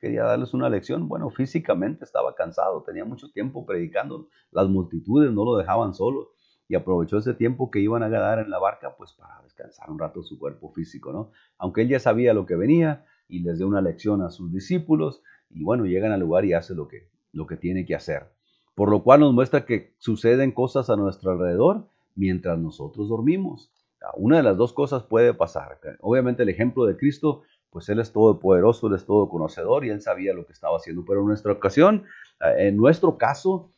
quería 0.00 0.24
darles 0.24 0.54
una 0.54 0.68
lección. 0.68 1.08
Bueno, 1.08 1.30
físicamente 1.30 2.04
estaba 2.04 2.34
cansado, 2.34 2.82
tenía 2.82 3.04
mucho 3.04 3.30
tiempo 3.30 3.64
predicando, 3.64 4.28
las 4.50 4.68
multitudes 4.68 5.32
no 5.32 5.44
lo 5.44 5.56
dejaban 5.56 5.94
solo 5.94 6.32
y 6.66 6.74
aprovechó 6.74 7.18
ese 7.18 7.34
tiempo 7.34 7.70
que 7.70 7.80
iban 7.80 8.02
a 8.02 8.08
ganar 8.08 8.40
en 8.40 8.50
la 8.50 8.58
barca 8.58 8.96
pues 8.96 9.12
para 9.12 9.40
descansar 9.42 9.90
un 9.90 9.98
rato 9.98 10.22
su 10.22 10.38
cuerpo 10.38 10.72
físico, 10.72 11.12
¿no? 11.12 11.30
Aunque 11.58 11.82
él 11.82 11.88
ya 11.88 12.00
sabía 12.00 12.34
lo 12.34 12.46
que 12.46 12.56
venía, 12.56 13.04
y 13.32 13.40
les 13.40 13.58
dé 13.58 13.64
una 13.64 13.80
lección 13.80 14.20
a 14.20 14.30
sus 14.30 14.52
discípulos 14.52 15.22
y 15.48 15.64
bueno, 15.64 15.86
llegan 15.86 16.12
al 16.12 16.20
lugar 16.20 16.44
y 16.44 16.52
hace 16.52 16.74
lo 16.74 16.86
que, 16.86 17.08
lo 17.32 17.46
que 17.46 17.56
tiene 17.56 17.86
que 17.86 17.94
hacer. 17.94 18.30
Por 18.74 18.90
lo 18.90 19.02
cual 19.02 19.20
nos 19.20 19.34
muestra 19.34 19.64
que 19.64 19.94
suceden 19.98 20.52
cosas 20.52 20.90
a 20.90 20.96
nuestro 20.96 21.32
alrededor 21.32 21.86
mientras 22.14 22.58
nosotros 22.58 23.08
dormimos. 23.08 23.70
Una 24.16 24.38
de 24.38 24.42
las 24.42 24.56
dos 24.56 24.72
cosas 24.72 25.04
puede 25.04 25.34
pasar. 25.34 25.78
Obviamente 26.00 26.42
el 26.42 26.48
ejemplo 26.48 26.86
de 26.86 26.96
Cristo, 26.96 27.42
pues 27.70 27.88
Él 27.88 28.00
es 28.00 28.12
todopoderoso, 28.12 28.88
Él 28.88 28.94
es 28.94 29.06
todo 29.06 29.28
conocedor 29.28 29.84
y 29.84 29.90
Él 29.90 30.00
sabía 30.00 30.34
lo 30.34 30.46
que 30.46 30.52
estaba 30.52 30.76
haciendo. 30.76 31.04
Pero 31.06 31.20
en 31.20 31.26
nuestra 31.26 31.52
ocasión, 31.52 32.04
eh, 32.40 32.68
en 32.68 32.76
nuestro 32.76 33.16
caso, 33.18 33.70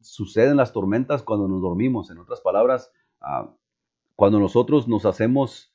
suceden 0.00 0.56
las 0.56 0.72
tormentas 0.72 1.22
cuando 1.22 1.48
nos 1.48 1.60
dormimos. 1.60 2.10
En 2.10 2.18
otras 2.18 2.40
palabras, 2.40 2.92
ah, 3.20 3.50
cuando 4.14 4.38
nosotros 4.38 4.86
nos 4.86 5.06
hacemos, 5.06 5.72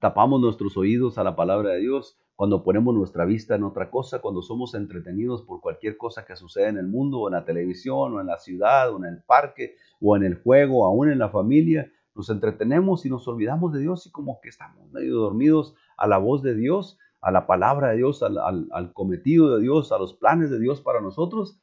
tapamos 0.00 0.40
nuestros 0.40 0.76
oídos 0.76 1.18
a 1.18 1.24
la 1.24 1.36
palabra 1.36 1.70
de 1.70 1.80
Dios, 1.80 2.18
cuando 2.36 2.62
ponemos 2.62 2.94
nuestra 2.94 3.24
vista 3.24 3.54
en 3.54 3.64
otra 3.64 3.90
cosa, 3.90 4.20
cuando 4.20 4.42
somos 4.42 4.74
entretenidos 4.74 5.42
por 5.42 5.62
cualquier 5.62 5.96
cosa 5.96 6.26
que 6.26 6.36
sucede 6.36 6.68
en 6.68 6.76
el 6.76 6.86
mundo, 6.86 7.20
o 7.20 7.28
en 7.28 7.34
la 7.34 7.46
televisión, 7.46 8.14
o 8.14 8.20
en 8.20 8.26
la 8.26 8.38
ciudad, 8.38 8.92
o 8.92 8.98
en 8.98 9.06
el 9.06 9.22
parque, 9.22 9.76
o 10.00 10.16
en 10.16 10.22
el 10.22 10.36
juego, 10.42 10.84
aún 10.84 11.10
en 11.10 11.18
la 11.18 11.30
familia, 11.30 11.90
nos 12.14 12.28
entretenemos 12.28 13.06
y 13.06 13.10
nos 13.10 13.26
olvidamos 13.26 13.72
de 13.72 13.80
Dios 13.80 14.06
y 14.06 14.10
como 14.10 14.40
que 14.40 14.50
estamos 14.50 14.90
medio 14.92 15.16
dormidos 15.16 15.74
a 15.96 16.06
la 16.06 16.18
voz 16.18 16.42
de 16.42 16.54
Dios, 16.54 16.98
a 17.22 17.30
la 17.30 17.46
palabra 17.46 17.90
de 17.90 17.96
Dios, 17.96 18.22
al, 18.22 18.92
cometido 18.92 19.56
de 19.56 19.62
Dios, 19.62 19.90
a 19.90 19.98
los 19.98 20.14
planes 20.14 20.50
de 20.50 20.58
Dios 20.58 20.82
para 20.82 21.00
nosotros. 21.00 21.58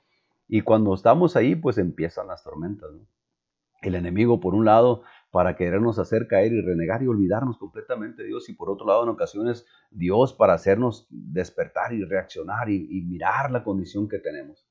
Y 0.47 0.61
cuando 0.61 0.93
estamos 0.93 1.35
ahí, 1.35 1.55
pues 1.55 1.77
empiezan 1.77 2.27
las 2.27 2.43
tormentas. 2.43 2.89
El 3.83 3.95
enemigo, 3.95 4.39
por 4.39 4.55
un 4.55 4.65
lado, 4.65 5.03
para 5.29 5.55
querernos 5.55 5.99
hacer 5.99 6.27
caer 6.27 6.53
y 6.53 6.61
renegar 6.61 7.03
y 7.03 7.07
olvidarnos 7.07 7.57
completamente 7.57 8.21
de 8.21 8.29
Dios 8.29 8.49
y 8.49 8.53
por 8.53 8.69
otro 8.69 8.85
lado 8.87 9.03
en 9.03 9.09
ocasiones 9.09 9.65
Dios 9.91 10.33
para 10.33 10.53
hacernos 10.53 11.07
despertar 11.09 11.91
y 11.93 12.03
reaccionar 12.03 12.69
y, 12.69 13.01
mirar 13.01 13.51
la 13.51 13.63
condición 13.63 14.07
que 14.07 14.19
tenemos. 14.19 14.65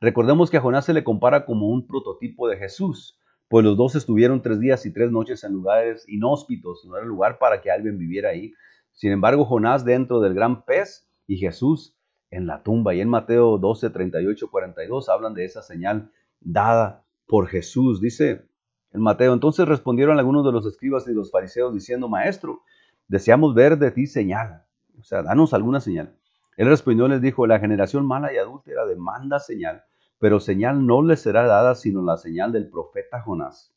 Recordemos 0.00 0.50
que 0.50 0.58
a 0.58 0.60
Jonás 0.60 0.84
se 0.84 0.92
le 0.92 1.04
compara 1.04 1.46
como 1.46 1.68
un 1.68 1.86
prototipo 1.86 2.48
de 2.48 2.58
Jesús, 2.58 3.18
pues 3.48 3.64
los 3.64 3.76
dos 3.76 3.94
estuvieron 3.96 4.42
tres 4.42 4.60
días 4.60 4.84
y 4.86 4.92
tres 4.92 5.10
noches 5.10 5.42
en 5.42 5.52
lugares 5.52 6.04
inhóspitos, 6.08 6.84
no 6.84 6.96
era 6.96 7.06
lugar 7.06 7.38
para 7.38 7.60
que 7.60 7.70
alguien 7.70 7.98
viviera 7.98 8.30
ahí, 8.30 8.52
Sin 8.92 9.10
embargo, 9.10 9.44
Jonás 9.44 9.84
dentro 9.84 10.20
del 10.20 10.34
gran 10.34 10.64
pez 10.64 11.08
y 11.26 11.38
Jesús 11.38 11.96
en 12.30 12.46
la 12.46 12.62
tumba. 12.62 12.94
Y 12.94 13.00
en 13.00 13.08
Mateo 13.08 13.58
12, 13.58 13.90
38, 13.90 14.50
42 14.50 15.08
hablan 15.08 15.34
de 15.34 15.44
esa 15.44 15.62
señal 15.62 16.12
dada 16.40 17.03
por 17.26 17.48
Jesús. 17.48 18.00
Dice 18.00 18.46
en 18.92 19.00
Mateo, 19.00 19.32
entonces 19.32 19.66
respondieron 19.66 20.18
algunos 20.18 20.44
de 20.44 20.52
los 20.52 20.66
escribas 20.66 21.06
y 21.08 21.12
los 21.12 21.30
fariseos 21.30 21.74
diciendo, 21.74 22.08
Maestro, 22.08 22.62
deseamos 23.08 23.54
ver 23.54 23.78
de 23.78 23.90
ti 23.90 24.06
señal. 24.06 24.64
O 24.98 25.02
sea, 25.02 25.22
danos 25.22 25.52
alguna 25.52 25.80
señal. 25.80 26.16
Él 26.56 26.68
respondió 26.68 27.06
y 27.06 27.10
les 27.10 27.20
dijo, 27.20 27.46
la 27.46 27.58
generación 27.58 28.06
mala 28.06 28.32
y 28.32 28.36
adúltera 28.36 28.86
demanda 28.86 29.40
señal, 29.40 29.82
pero 30.18 30.38
señal 30.38 30.86
no 30.86 31.02
le 31.02 31.16
será 31.16 31.46
dada 31.46 31.74
sino 31.74 32.02
la 32.02 32.16
señal 32.16 32.52
del 32.52 32.68
profeta 32.68 33.20
Jonás. 33.20 33.74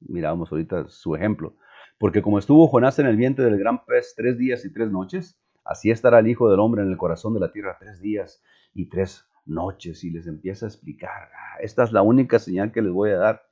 Miramos 0.00 0.50
ahorita 0.50 0.88
su 0.88 1.14
ejemplo. 1.14 1.54
Porque 1.98 2.22
como 2.22 2.38
estuvo 2.38 2.66
Jonás 2.68 2.98
en 2.98 3.06
el 3.06 3.16
vientre 3.16 3.44
del 3.44 3.58
gran 3.58 3.84
pez 3.84 4.14
tres 4.16 4.38
días 4.38 4.64
y 4.64 4.72
tres 4.72 4.90
noches, 4.90 5.38
así 5.64 5.90
estará 5.90 6.18
el 6.18 6.28
Hijo 6.28 6.50
del 6.50 6.60
Hombre 6.60 6.82
en 6.82 6.90
el 6.90 6.96
corazón 6.96 7.34
de 7.34 7.40
la 7.40 7.52
tierra 7.52 7.76
tres 7.78 8.00
días 8.00 8.42
y 8.72 8.88
tres 8.88 9.26
noches. 9.46 10.04
Y 10.04 10.10
les 10.10 10.26
empieza 10.26 10.66
a 10.66 10.68
explicar, 10.68 11.30
ah, 11.32 11.58
esta 11.60 11.84
es 11.84 11.92
la 11.92 12.02
única 12.02 12.38
señal 12.38 12.72
que 12.72 12.82
les 12.82 12.92
voy 12.92 13.10
a 13.10 13.18
dar 13.18 13.42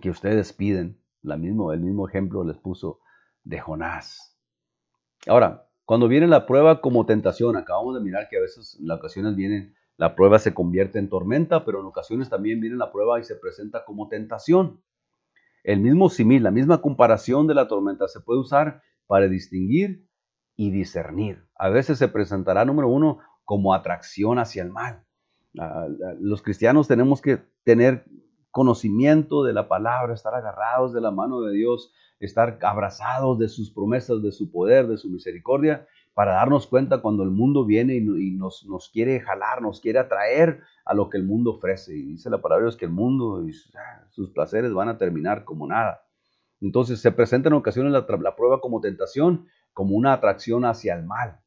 que 0.00 0.10
ustedes 0.10 0.52
piden. 0.52 1.00
La 1.22 1.36
mismo, 1.36 1.72
el 1.72 1.80
mismo 1.80 2.08
ejemplo 2.08 2.44
les 2.44 2.56
puso 2.56 3.00
de 3.42 3.58
Jonás. 3.58 4.38
Ahora, 5.26 5.68
cuando 5.84 6.08
viene 6.08 6.26
la 6.26 6.46
prueba 6.46 6.80
como 6.80 7.06
tentación, 7.06 7.56
acabamos 7.56 7.94
de 7.94 8.00
mirar 8.00 8.28
que 8.28 8.36
a 8.36 8.40
veces 8.40 8.78
en 8.80 8.90
ocasiones 8.90 9.34
viene, 9.34 9.74
la 9.96 10.14
prueba 10.14 10.38
se 10.38 10.52
convierte 10.52 10.98
en 10.98 11.08
tormenta, 11.08 11.64
pero 11.64 11.80
en 11.80 11.86
ocasiones 11.86 12.28
también 12.28 12.60
viene 12.60 12.76
la 12.76 12.92
prueba 12.92 13.18
y 13.18 13.24
se 13.24 13.36
presenta 13.36 13.84
como 13.84 14.08
tentación. 14.08 14.82
El 15.64 15.80
mismo 15.80 16.10
simil, 16.10 16.42
la 16.42 16.50
misma 16.50 16.80
comparación 16.80 17.46
de 17.46 17.54
la 17.54 17.66
tormenta 17.66 18.06
se 18.08 18.20
puede 18.20 18.40
usar 18.40 18.82
para 19.06 19.28
distinguir 19.28 20.06
y 20.54 20.70
discernir. 20.70 21.46
A 21.56 21.70
veces 21.70 21.98
se 21.98 22.08
presentará, 22.08 22.64
número 22.64 22.88
uno, 22.88 23.18
como 23.46 23.72
atracción 23.72 24.38
hacia 24.38 24.62
el 24.62 24.70
mal. 24.70 25.02
Ah, 25.58 25.86
los 26.20 26.42
cristianos 26.42 26.86
tenemos 26.86 27.22
que 27.22 27.38
tener 27.64 28.04
conocimiento 28.50 29.44
de 29.44 29.54
la 29.54 29.68
palabra, 29.68 30.12
estar 30.12 30.34
agarrados 30.34 30.92
de 30.92 31.00
la 31.00 31.10
mano 31.10 31.40
de 31.40 31.54
Dios, 31.54 31.94
estar 32.20 32.58
abrazados 32.62 33.38
de 33.38 33.48
sus 33.48 33.70
promesas, 33.70 34.22
de 34.22 34.32
su 34.32 34.50
poder, 34.50 34.88
de 34.88 34.98
su 34.98 35.08
misericordia, 35.08 35.86
para 36.12 36.32
darnos 36.32 36.66
cuenta 36.66 36.98
cuando 36.98 37.22
el 37.22 37.30
mundo 37.30 37.64
viene 37.64 37.94
y, 37.94 38.30
nos, 38.32 38.90
quiere 38.92 39.20
jalar, 39.20 39.62
nos 39.62 39.80
quiere 39.80 39.98
atraer 39.98 40.62
a 40.84 40.94
lo 40.94 41.08
que 41.08 41.18
el 41.18 41.24
mundo 41.24 41.52
ofrece. 41.52 41.94
Y 41.94 42.02
dice 42.02 42.30
la 42.30 42.40
palabra 42.40 42.68
es 42.68 42.76
que 42.76 42.86
el 42.86 42.92
mundo 42.92 43.46
y 43.46 43.52
ah, 43.76 44.06
sus 44.10 44.30
placeres 44.30 44.72
van 44.72 44.88
a 44.88 44.98
terminar 44.98 45.44
como 45.44 45.66
nada. 45.66 46.02
Entonces 46.60 47.00
se 47.00 47.12
presenta 47.12 47.48
en 47.48 47.54
ocasiones 47.54 47.92
la 47.92 48.06
prueba 48.36 48.60
como 48.60 48.80
tentación, 48.80 49.46
como 49.72 49.94
una 49.94 50.14
atracción 50.14 50.64
hacia 50.64 50.94
el 50.94 51.04
mal. 51.04 51.40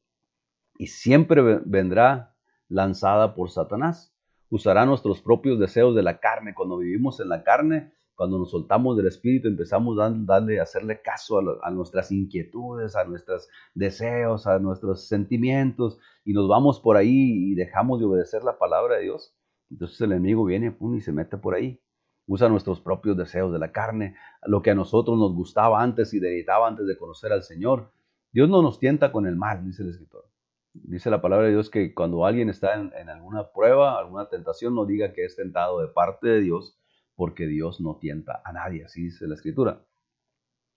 Y 0.80 0.86
siempre 0.86 1.60
vendrá 1.66 2.34
lanzada 2.70 3.34
por 3.34 3.50
Satanás. 3.50 4.16
Usará 4.48 4.86
nuestros 4.86 5.20
propios 5.20 5.60
deseos 5.60 5.94
de 5.94 6.02
la 6.02 6.20
carne. 6.20 6.54
Cuando 6.54 6.78
vivimos 6.78 7.20
en 7.20 7.28
la 7.28 7.44
carne, 7.44 7.92
cuando 8.14 8.38
nos 8.38 8.50
soltamos 8.50 8.96
del 8.96 9.08
Espíritu, 9.08 9.48
empezamos 9.48 9.98
a 9.98 10.08
darle, 10.10 10.58
hacerle 10.58 11.02
caso 11.02 11.38
a, 11.38 11.68
a, 11.68 11.70
nuestras 11.70 12.10
inquietudes, 12.10 12.96
a 12.96 13.04
nuestros 13.04 13.46
deseos, 13.74 14.46
a 14.46 14.58
nuestros 14.58 15.06
sentimientos, 15.06 15.98
y 16.24 16.32
nos 16.32 16.48
vamos 16.48 16.80
por 16.80 16.96
ahí 16.96 17.50
y 17.50 17.54
dejamos 17.54 18.00
de 18.00 18.06
obedecer 18.06 18.42
la 18.42 18.56
palabra 18.56 18.96
de 18.96 19.02
Dios. 19.02 19.36
Entonces 19.70 20.00
el 20.00 20.12
enemigo 20.12 20.46
viene 20.46 20.74
y 20.96 21.00
se 21.02 21.12
mete 21.12 21.36
por 21.36 21.56
ahí. 21.56 21.78
Usa 22.26 22.48
nuestros 22.48 22.80
propios 22.80 23.18
deseos 23.18 23.52
de 23.52 23.58
la 23.58 23.70
carne, 23.70 24.16
lo 24.46 24.62
que 24.62 24.70
a 24.70 24.74
nosotros 24.74 25.18
nos 25.18 25.34
gustaba 25.34 25.82
antes 25.82 26.14
y 26.14 26.20
deleitaba 26.20 26.68
antes 26.68 26.86
de 26.86 26.96
conocer 26.96 27.32
al 27.32 27.42
Señor. 27.42 27.92
Dios 28.32 28.48
no 28.48 28.62
nos 28.62 28.78
tienta 28.78 29.12
con 29.12 29.26
el 29.26 29.36
mal, 29.36 29.62
dice 29.62 29.82
el 29.82 29.90
escritor. 29.90 30.29
Dice 30.72 31.10
la 31.10 31.20
palabra 31.20 31.46
de 31.46 31.52
Dios 31.52 31.68
que 31.68 31.94
cuando 31.94 32.24
alguien 32.24 32.48
está 32.48 32.74
en, 32.74 33.08
alguna 33.08 33.50
prueba, 33.50 33.98
alguna 33.98 34.28
tentación, 34.28 34.74
no 34.74 34.86
diga 34.86 35.12
que 35.12 35.24
es 35.24 35.34
tentado 35.34 35.80
de 35.80 35.88
parte 35.88 36.28
de 36.28 36.40
Dios, 36.40 36.78
porque 37.16 37.46
Dios 37.46 37.80
no 37.80 37.96
tienta 37.96 38.40
a 38.44 38.52
nadie, 38.52 38.84
así 38.84 39.04
dice 39.04 39.26
la 39.26 39.34
escritura. 39.34 39.84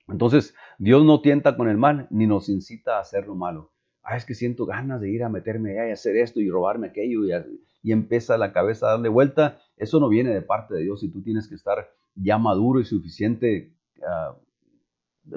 Entonces, 0.07 0.55
Dios 0.79 1.05
no 1.05 1.21
tienta 1.21 1.55
con 1.55 1.69
el 1.69 1.77
mal, 1.77 2.07
ni 2.09 2.25
nos 2.27 2.49
incita 2.49 2.97
a 2.97 3.01
hacer 3.01 3.27
lo 3.27 3.35
malo. 3.35 3.71
Ah, 4.01 4.17
es 4.17 4.25
que 4.25 4.33
siento 4.33 4.65
ganas 4.65 4.99
de 4.99 5.09
ir 5.09 5.23
a 5.23 5.29
meterme 5.29 5.71
allá 5.71 5.89
y 5.89 5.91
hacer 5.91 6.17
esto 6.17 6.41
y 6.41 6.49
robarme 6.49 6.87
aquello 6.87 7.23
y, 7.25 7.91
empieza 7.91 8.37
la 8.37 8.51
cabeza 8.51 8.87
a 8.87 8.91
darle 8.91 9.09
vuelta. 9.09 9.61
Eso 9.77 9.99
no 9.99 10.09
viene 10.09 10.33
de 10.33 10.41
parte 10.41 10.73
de 10.73 10.81
Dios 10.81 11.03
y 11.03 11.11
tú 11.11 11.21
tienes 11.21 11.47
que 11.47 11.55
estar 11.55 11.89
ya 12.15 12.37
maduro 12.37 12.79
y 12.79 12.85
suficiente, 12.85 13.73
ah, 14.05 14.35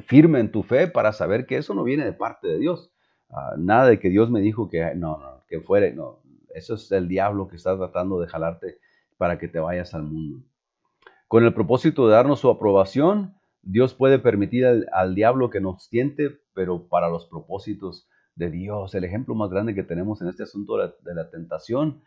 firme 0.01 0.41
en 0.41 0.51
tu 0.51 0.63
fe 0.63 0.89
para 0.89 1.13
saber 1.13 1.47
que 1.47 1.59
eso 1.59 1.75
no 1.75 1.85
viene 1.85 2.05
de 2.05 2.13
parte 2.13 2.49
de 2.49 2.59
Dios. 2.59 2.91
Ah, 3.31 3.55
nada 3.59 3.89
de 3.89 3.99
que 3.99 4.09
Dios 4.09 4.31
me 4.31 4.41
dijo 4.41 4.69
que 4.69 4.95
no, 4.95 5.19
no, 5.19 5.45
que 5.49 5.61
fuere, 5.61 5.93
no. 5.93 6.21
Eso 6.55 6.75
es 6.75 6.91
el 6.93 7.09
diablo 7.09 7.49
que 7.49 7.57
está 7.57 7.77
tratando 7.77 8.21
de 8.21 8.29
jalarte 8.29 8.79
para 9.19 9.39
que 9.39 9.49
te 9.49 9.59
vayas 9.59 9.95
al 9.95 10.05
mundo. 10.05 10.43
Con 11.29 11.45
el 11.45 11.53
propósito 11.53 12.07
de 12.07 12.15
darnos 12.15 12.41
su 12.41 12.49
aprobación, 12.49 13.35
Dios 13.63 13.95
puede 13.95 14.21
permitir 14.21 14.65
al, 14.93 15.15
diablo 15.17 15.51
que 15.51 15.61
nos 15.61 15.89
tiente, 15.89 16.39
pero 16.55 16.87
para 16.89 17.09
los 17.09 17.27
propósitos 17.27 18.09
de 18.37 18.51
Dios. 18.51 18.95
El 18.95 19.03
ejemplo 19.03 19.35
más 19.35 19.51
grande 19.51 19.75
que 19.75 19.83
tenemos 19.83 20.23
en 20.23 20.29
este 20.29 20.45
asunto 20.45 20.77
de 20.77 21.15
la, 21.15 21.31
tentación, 21.31 22.03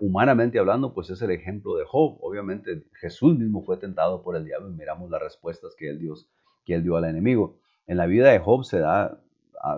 humanamente 0.00 0.58
hablando, 0.58 0.94
pues 0.94 1.10
es 1.10 1.20
el 1.20 1.30
ejemplo 1.30 1.76
de 1.76 1.84
Job. 1.84 2.16
Obviamente 2.22 2.84
Jesús 3.00 3.38
mismo 3.38 3.62
fue 3.64 3.76
tentado 3.76 4.22
por 4.22 4.34
el 4.34 4.46
diablo 4.46 4.70
y 4.70 4.74
miramos 4.74 5.10
las 5.10 5.20
respuestas 5.20 5.74
que 5.76 5.90
él, 5.90 5.98
Dios, 5.98 6.30
que 6.64 6.74
él 6.74 6.82
dio 6.82 6.96
al 6.96 7.04
enemigo. 7.04 7.58
En 7.86 7.98
la 7.98 8.06
vida 8.06 8.30
de 8.30 8.38
Job 8.38 8.64
se, 8.64 8.78
da, 8.78 9.20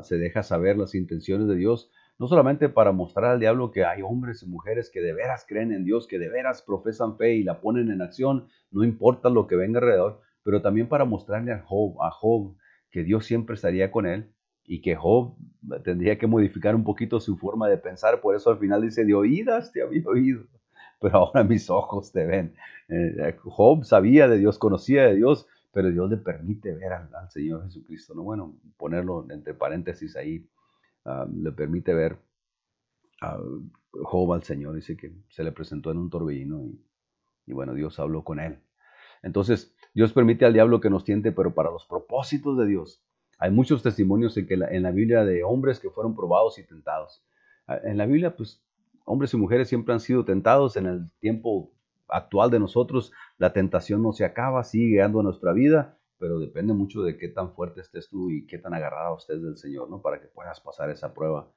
se 0.03 0.19
deja 0.19 0.43
saber 0.43 0.77
las 0.77 0.95
intenciones 0.95 1.49
de 1.49 1.57
Dios 1.57 1.91
no 2.19 2.29
solamente 2.29 2.69
para 2.69 2.93
mostrar 2.93 3.33
al 3.33 3.41
diablo 3.41 3.71
que 3.71 3.85
hay 3.85 4.03
hombres 4.03 4.43
y 4.43 4.47
mujeres 4.47 4.91
que 4.91 5.01
de 5.01 5.13
veras 5.13 5.45
creen 5.47 5.73
en 5.73 5.85
Dios, 5.85 6.07
que 6.07 6.19
de 6.19 6.29
veras 6.29 6.63
profesan 6.63 7.17
fe 7.17 7.35
y 7.35 7.43
la 7.43 7.61
ponen 7.61 7.91
en 7.91 8.01
acción, 8.01 8.49
no 8.71 8.85
importa 8.85 9.29
lo 9.29 9.47
que 9.47 9.57
venga 9.57 9.81
alrededor, 9.81 10.21
pero 10.43 10.63
también 10.63 10.89
para 10.89 11.05
mostrarle 11.05 11.53
a 11.53 11.63
Job, 11.63 12.01
a 12.03 12.11
Job 12.11 12.57
que 12.91 13.03
Dios 13.03 13.27
siempre 13.27 13.55
estaría 13.55 13.91
con 13.91 14.07
él 14.07 14.31
y 14.65 14.81
que 14.81 14.97
Job 14.97 15.37
tendría 15.85 16.19
que 16.19 16.27
modificar 16.27 16.75
un 16.75 16.85
poquito 16.85 17.21
su 17.21 17.37
forma 17.37 17.69
de 17.69 17.77
pensar, 17.77 18.21
por 18.21 18.35
eso 18.35 18.51
al 18.51 18.59
final 18.59 18.83
dice, 18.83 19.05
de 19.05 19.15
oídas 19.15 19.73
te 19.73 19.83
había 19.83 20.03
oído, 20.07 20.45
pero 21.01 21.19
ahora 21.19 21.45
mis 21.45 21.69
ojos 21.69 22.13
te 22.13 22.25
ven. 22.25 22.55
Eh, 22.89 23.37
Job 23.45 23.85
sabía 23.85 24.27
de 24.27 24.39
Dios, 24.39 24.59
conocía 24.59 25.03
de 25.07 25.17
Dios, 25.17 25.47
pero 25.77 25.91
Dios 25.91 26.09
le 26.09 26.17
permite 26.17 26.75
ver 26.75 26.91
al, 26.95 27.31
Señor 27.31 27.65
Jesucristo, 27.65 28.15
¿no? 28.15 28.23
Bueno, 28.23 28.57
ponerlo 28.79 29.27
entre 29.29 29.53
paréntesis 29.53 30.17
ahí 30.17 30.49
le 31.35 31.53
permite 31.53 31.93
ver 31.93 32.17
a 33.21 33.39
Job 33.91 34.33
al 34.33 34.43
Señor, 34.43 34.75
dice 34.75 34.97
que 34.97 35.13
se 35.29 35.45
le 35.45 35.53
presentó 35.53 35.91
en 35.91 35.99
un 35.99 36.09
torbellino 36.09 36.65
y, 37.45 37.53
bueno, 37.53 37.75
Dios 37.75 38.01
habló 38.01 38.25
con 38.25 38.41
él. 38.41 38.59
Entonces, 39.23 39.77
Dios 39.93 40.15
permite 40.15 40.47
al 40.47 40.55
diablo 40.55 40.81
que 40.81 40.89
nos 40.89 41.05
tiente, 41.05 41.31
pero 41.31 41.53
para 41.53 41.71
los 41.71 41.85
propósitos 41.85 42.57
de 42.57 42.65
Dios. 42.65 43.05
Hay 43.39 43.51
muchos 43.51 43.83
testimonios 43.83 44.35
en, 44.39 44.47
que 44.47 44.55
en 44.55 44.83
la 44.83 44.93
Biblia 44.93 45.27
de 45.27 45.45
hombres 45.45 45.79
que 45.79 45.91
fueron 45.91 46.17
probados 46.17 46.59
y 46.59 46.67
tentados. 46.67 47.23
En 47.69 47.99
la 47.99 48.07
Biblia, 48.07 48.35
pues, 48.35 48.65
hombres 49.05 49.35
y 49.35 49.37
mujeres 49.37 49.69
siempre 49.69 49.93
han 49.93 50.01
sido 50.01 50.25
tentados. 50.25 50.79
En 50.79 50.87
el 50.87 51.13
tiempo 51.21 51.76
actual 52.09 52.51
de 52.51 52.61
nosotros, 52.61 53.13
la 53.39 53.53
tentación 53.53 54.03
no 54.03 54.13
se 54.13 54.25
acaba, 54.25 54.65
sigue 54.65 54.99
dando 54.99 55.23
nuestra 55.23 55.53
vida 55.53 55.97
pero 56.19 56.39
depende 56.39 56.73
mucho 56.73 57.03
de 57.03 57.17
qué 57.17 57.29
tan 57.29 57.53
fuerte 57.53 57.81
estés 57.81 58.09
tú 58.09 58.31
y 58.31 58.47
qué 58.47 58.59
tan 58.59 58.75
agarrado 58.75 59.19
estés 59.19 59.43
del 59.43 59.57
Señor, 59.57 59.91
¿no? 59.91 60.01
Para 60.01 60.21
que 60.21 60.29
puedas 60.29 60.61
pasar 60.61 60.91
esa 60.91 61.13
prueba 61.13 61.51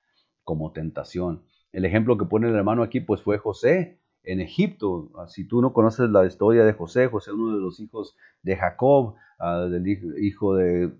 como 0.43 0.71
tentación. 0.71 1.43
El 1.71 1.85
ejemplo 1.85 2.17
que 2.17 2.25
pone 2.25 2.49
el 2.49 2.55
hermano 2.55 2.83
aquí, 2.83 2.99
pues 2.99 3.21
fue 3.21 3.37
José 3.37 3.99
en 4.23 4.41
Egipto. 4.41 5.11
Ah, 5.15 5.27
si 5.27 5.47
tú 5.47 5.61
no 5.61 5.73
conoces 5.73 6.09
la 6.09 6.25
historia 6.25 6.65
de 6.65 6.73
José, 6.73 7.07
José 7.07 7.31
uno 7.31 7.55
de 7.55 7.61
los 7.61 7.79
hijos 7.79 8.15
de 8.41 8.57
Jacob, 8.57 9.15
ah, 9.39 9.67
del 9.69 9.87
hijo 9.87 10.55
de, 10.55 10.91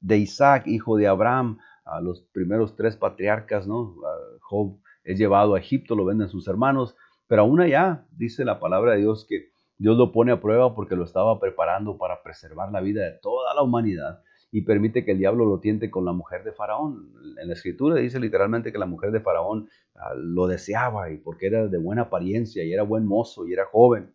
de, 0.00 0.16
Isaac, 0.16 0.66
hijo 0.66 0.96
de 0.96 1.06
Abraham, 1.06 1.58
a 1.84 2.00
los 2.00 2.22
primeros 2.32 2.74
tres 2.74 2.96
patriarcas, 2.96 3.66
¿no? 3.66 3.94
Ah, 4.04 4.38
Job 4.40 4.80
es 5.04 5.18
llevado 5.18 5.54
a 5.54 5.60
Egipto, 5.60 5.94
lo 5.94 6.04
venden 6.04 6.28
sus 6.28 6.48
hermanos, 6.48 6.96
pero 7.30 7.42
aún 7.42 7.60
allá 7.60 8.08
dice 8.10 8.44
la 8.44 8.58
palabra 8.58 8.94
de 8.94 9.02
Dios 9.02 9.24
que 9.24 9.52
Dios 9.78 9.96
lo 9.96 10.10
pone 10.10 10.32
a 10.32 10.40
prueba 10.40 10.74
porque 10.74 10.96
lo 10.96 11.04
estaba 11.04 11.38
preparando 11.38 11.96
para 11.96 12.24
preservar 12.24 12.72
la 12.72 12.80
vida 12.80 13.04
de 13.04 13.12
toda 13.22 13.54
la 13.54 13.62
humanidad 13.62 14.20
y 14.50 14.62
permite 14.62 15.04
que 15.04 15.12
el 15.12 15.18
diablo 15.18 15.46
lo 15.46 15.60
tiente 15.60 15.92
con 15.92 16.04
la 16.04 16.12
mujer 16.12 16.42
de 16.42 16.50
Faraón. 16.50 17.12
En 17.40 17.46
la 17.46 17.54
escritura 17.54 17.94
dice 17.94 18.18
literalmente 18.18 18.72
que 18.72 18.78
la 18.78 18.86
mujer 18.86 19.12
de 19.12 19.20
Faraón 19.20 19.68
ah, 19.94 20.12
lo 20.16 20.48
deseaba 20.48 21.12
y 21.12 21.18
porque 21.18 21.46
era 21.46 21.68
de 21.68 21.78
buena 21.78 22.02
apariencia 22.02 22.64
y 22.64 22.72
era 22.72 22.82
buen 22.82 23.06
mozo 23.06 23.46
y 23.46 23.52
era 23.52 23.64
joven. 23.66 24.12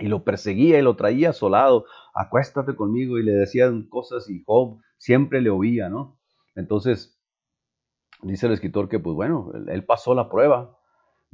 Y 0.00 0.08
lo 0.08 0.24
perseguía 0.24 0.80
y 0.80 0.82
lo 0.82 0.96
traía 0.96 1.30
asolado, 1.30 1.84
acuéstate 2.14 2.74
conmigo 2.74 3.16
y 3.20 3.22
le 3.22 3.34
decían 3.34 3.84
cosas 3.84 4.28
y 4.28 4.42
Job 4.44 4.80
siempre 4.98 5.40
le 5.40 5.50
oía, 5.50 5.88
¿no? 5.88 6.18
Entonces, 6.56 7.16
dice 8.22 8.48
el 8.48 8.54
escritor 8.54 8.88
que 8.88 8.98
pues 8.98 9.14
bueno, 9.14 9.52
él 9.68 9.84
pasó 9.84 10.16
la 10.16 10.28
prueba, 10.28 10.76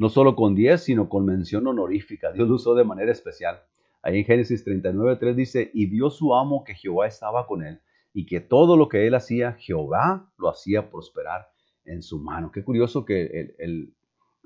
no 0.01 0.09
solo 0.09 0.35
con 0.35 0.55
10, 0.55 0.83
sino 0.83 1.11
con 1.11 1.27
mención 1.27 1.67
honorífica. 1.67 2.33
Dios 2.33 2.49
lo 2.49 2.55
usó 2.55 2.75
de 2.75 2.85
manera 2.85 3.13
especial. 3.13 3.61
Ahí 4.01 4.21
en 4.21 4.25
Génesis 4.25 4.65
39, 4.65 5.17
3 5.21 5.37
dice, 5.37 5.71
y 5.75 5.85
vio 5.85 6.09
su 6.09 6.35
amo 6.35 6.65
que 6.65 6.75
Jehová 6.75 7.07
estaba 7.07 7.47
con 7.47 7.63
él, 7.63 7.83
y 8.15 8.25
que 8.25 8.41
todo 8.41 8.79
lo 8.79 8.89
que 8.89 9.07
él 9.07 9.15
hacía, 9.15 9.53
Jehová 9.61 10.33
lo 10.39 10.49
hacía 10.49 10.91
prosperar 10.91 11.51
en 11.85 12.03
su 12.03 12.19
mano. 12.19 12.51
Qué 12.51 12.65
curioso 12.65 13.05
que 13.05 13.55
el, 13.59 13.95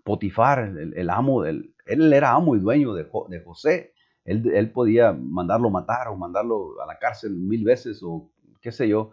Potifar, 0.03 0.77
el, 0.77 1.09
amo, 1.09 1.43
del, 1.43 1.73
él 1.87 2.13
era 2.13 2.33
amo 2.33 2.57
y 2.57 2.59
dueño 2.59 2.93
de, 2.93 3.09
José. 3.45 3.93
Él, 4.25 4.51
él, 4.53 4.73
podía 4.73 5.13
mandarlo 5.13 5.71
matar 5.71 6.09
o 6.09 6.17
mandarlo 6.17 6.83
a 6.83 6.87
la 6.87 6.99
cárcel 6.99 7.31
mil 7.31 7.63
veces 7.63 8.03
o 8.03 8.29
qué 8.61 8.73
sé 8.73 8.89
yo, 8.89 9.13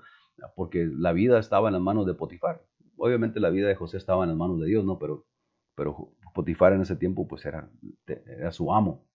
porque 0.56 0.90
la 0.92 1.14
vida 1.14 1.38
estaba 1.38 1.70
en 1.70 1.74
las 1.74 1.84
manos 1.84 2.08
de 2.08 2.16
Potifar. 2.16 2.64
Obviamente 2.98 3.40
la 3.40 3.52
vida 3.52 3.68
de 3.68 3.76
José 3.76 3.98
estaba 3.98 4.24
en 4.24 4.30
las 4.30 4.38
manos 4.40 4.60
de 4.60 4.66
Dios, 4.66 4.84
¿no? 4.84 4.98
Pero, 4.98 5.28
pero 5.76 6.14
Potifar 6.34 6.74
en 6.74 6.82
ese 6.82 6.96
tiempo 6.96 7.28
pues 7.28 7.46
era, 7.46 7.70
era 8.08 8.52
su 8.52 8.74
amo. 8.74 9.06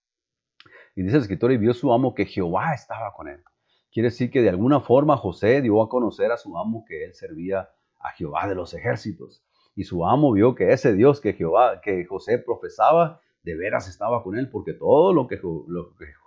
Y 0.95 1.03
dice 1.03 1.15
el 1.15 1.21
escritor, 1.21 1.51
y 1.51 1.57
vio 1.57 1.73
su 1.73 1.93
amo 1.93 2.15
que 2.15 2.25
Jehová 2.25 2.73
estaba 2.73 3.13
con 3.13 3.27
él. 3.27 3.43
Quiere 3.91 4.09
decir 4.09 4.31
que 4.31 4.41
de 4.41 4.49
alguna 4.49 4.79
forma 4.81 5.17
José 5.17 5.61
dio 5.61 5.81
a 5.81 5.89
conocer 5.89 6.31
a 6.31 6.37
su 6.37 6.57
amo 6.57 6.85
que 6.87 7.05
él 7.05 7.13
servía 7.13 7.69
a 7.99 8.11
Jehová 8.11 8.47
de 8.47 8.55
los 8.55 8.73
ejércitos. 8.73 9.43
Y 9.75 9.83
su 9.83 10.05
amo 10.05 10.31
vio 10.33 10.55
que 10.55 10.71
ese 10.71 10.93
Dios 10.93 11.21
que 11.21 11.33
Jehová, 11.33 11.81
que 11.81 12.05
José 12.05 12.39
profesaba, 12.39 13.21
de 13.43 13.55
veras 13.55 13.87
estaba 13.87 14.23
con 14.23 14.37
él, 14.37 14.49
porque 14.49 14.73
todo 14.73 15.13
lo 15.13 15.27
que, 15.27 15.39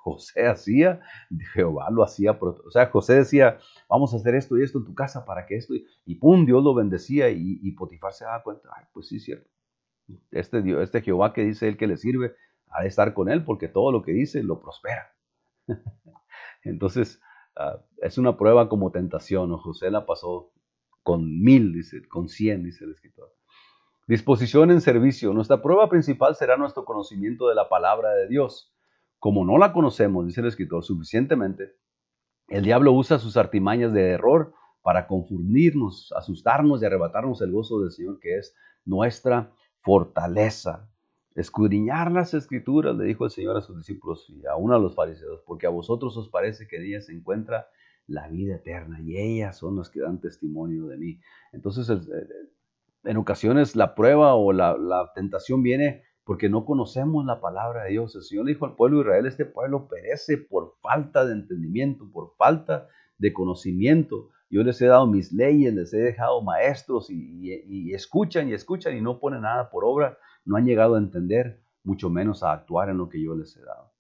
José 0.03 0.47
hacía, 0.47 1.01
Jehová 1.53 1.91
lo 1.91 2.03
hacía. 2.03 2.39
O 2.41 2.71
sea, 2.71 2.87
José 2.87 3.15
decía, 3.17 3.59
vamos 3.89 4.15
a 4.15 4.17
hacer 4.17 4.35
esto 4.35 4.57
y 4.57 4.63
esto 4.63 4.79
en 4.79 4.85
tu 4.85 4.95
casa 4.95 5.25
para 5.27 5.45
que 5.47 5.57
esto, 5.57 5.75
y 6.07 6.15
pum, 6.15 6.47
Dios 6.47 6.65
lo 6.65 6.75
bendecía 6.75 7.29
y, 7.29 7.71
Potifar 7.73 8.15
se 8.15 8.25
daba 8.25 8.43
cuenta, 8.43 8.71
pues 8.93 9.09
sí, 9.09 9.21
cierto. 9.21 9.51
Este, 10.31 10.63
Dios, 10.63 10.83
este 10.83 11.03
Jehová 11.03 11.33
que 11.33 11.45
dice 11.45 11.69
él 11.69 11.77
que 11.77 11.87
le 11.87 11.97
sirve, 11.97 12.35
ha 12.69 12.83
de 12.83 12.89
estar 12.89 13.15
con 13.15 13.29
él 13.29 13.45
porque 13.45 13.69
todo 13.69 13.93
lo 13.93 14.03
que 14.03 14.13
dice 14.13 14.43
lo 14.43 14.61
prospera. 14.61 15.15
Entonces, 16.63 17.21
ah, 17.57 17.79
es 17.99 18.19
una 18.19 18.37
prueba 18.37 18.69
como 18.69 18.91
tentación. 18.91 19.57
José 19.59 19.91
la 19.91 20.07
pasó 20.07 20.53
con 21.03 21.43
mil, 21.43 21.73
dice, 21.73 22.07
con 22.09 22.29
cien, 22.29 22.63
dice 22.63 22.85
el 22.85 22.93
escritor. 22.93 23.35
Disposición 24.07 24.71
en 24.71 24.81
servicio. 24.81 25.33
Nuestra 25.33 25.63
prueba 25.63 25.89
principal 25.89 26.35
será 26.35 26.57
nuestro 26.57 26.85
conocimiento 26.85 27.49
de 27.49 27.55
la 27.55 27.69
palabra 27.69 28.11
de 28.11 28.29
Dios. 28.29 28.75
Como 29.19 29.45
no 29.45 29.59
la 29.59 29.73
conocemos, 29.73 30.27
dice 30.27 30.41
el 30.41 30.49
escritor, 30.49 30.83
suficientemente, 30.83 31.77
el 32.49 32.65
diablo 32.65 32.93
usa 32.93 33.19
sus 33.19 33.37
artimañas 33.37 33.93
de 33.93 34.11
error 34.11 34.55
para 34.83 35.07
confundirnos, 35.07 36.13
asustarnos 36.17 36.83
y 36.83 36.87
arrebatarnos 36.87 37.41
el 37.43 37.53
gozo 37.53 37.81
del 37.81 37.93
Señor, 37.93 38.19
que 38.19 38.39
es 38.39 38.57
nuestra 38.85 39.53
fortaleza. 39.83 40.89
Escudriñar 41.35 42.11
las 42.11 42.35
escrituras, 42.35 42.97
le 42.97 43.05
dijo 43.05 43.25
el 43.25 43.31
Señor 43.31 43.57
a 43.57 43.61
sus 43.61 43.79
discípulos 43.79 44.27
y 44.29 44.45
a 44.47 44.79
los 44.79 44.95
fariseos, 44.95 45.43
porque 45.47 45.67
a 45.67 45.71
vosotros 45.71 46.17
os 46.17 46.29
parece 46.29 46.67
que 46.67 46.77
en 46.77 46.85
ellas 46.85 47.07
se 47.07 47.13
encuentra 47.13 47.69
la 48.07 48.29
vida 48.29 48.57
eterna 48.57 49.01
y 49.01 49.17
ellas 49.17 49.57
son 49.57 49.77
las 49.77 49.89
que 49.89 50.01
dan 50.01 50.21
testimonio 50.21 50.87
de 50.87 50.97
mí. 50.97 51.21
Entonces, 51.53 51.89
en 53.05 53.17
ocasiones 53.17 53.77
la 53.77 53.95
prueba 53.95 54.35
o 54.35 54.53
la, 54.53 54.77
la 54.77 55.13
tentación 55.15 55.63
viene 55.63 56.03
porque 56.25 56.49
no 56.49 56.65
conocemos 56.65 57.25
la 57.25 57.41
palabra 57.41 57.85
de 57.85 57.91
Dios. 57.91 58.15
El 58.17 58.23
Señor 58.23 58.47
dijo 58.47 58.67
al 58.67 58.77
pueblo 58.77 58.99
de 58.99 59.05
Israel, 59.05 59.27
este 59.27 59.47
pueblo 59.47 59.89
perece 59.89 60.37
por 60.37 60.75
falta 60.81 61.25
de 61.25 61.33
entendimiento, 61.33 62.11
por 62.13 62.35
falta 62.37 62.89
de 63.19 63.33
conocimiento. 63.33 64.31
Yo 64.51 64.65
les 64.65 64.83
he 64.83 64.87
dado 64.87 65.07
mis 65.07 65.33
leyes, 65.33 65.73
les 65.73 65.95
he 65.95 65.99
dejado 65.99 66.43
maestros 66.43 67.09
y, 67.09 67.93
escuchan 67.95 68.49
y 68.49 68.53
escuchan 68.53 68.97
y 68.97 69.01
no 69.01 69.21
ponen 69.21 69.43
nada 69.43 69.71
por 69.71 69.85
obra, 69.85 70.19
no 70.45 70.57
han 70.57 70.67
llegado 70.67 70.97
a 70.97 70.99
entender, 70.99 71.63
mucho 71.85 72.11
menos 72.11 72.43
a 72.43 72.53
actuar 72.53 72.91
en 72.91 72.99
lo 72.99 73.09
que 73.09 73.23
yo 73.23 73.37
les 73.37 73.57
he 73.57 73.63
dado. 73.63 73.93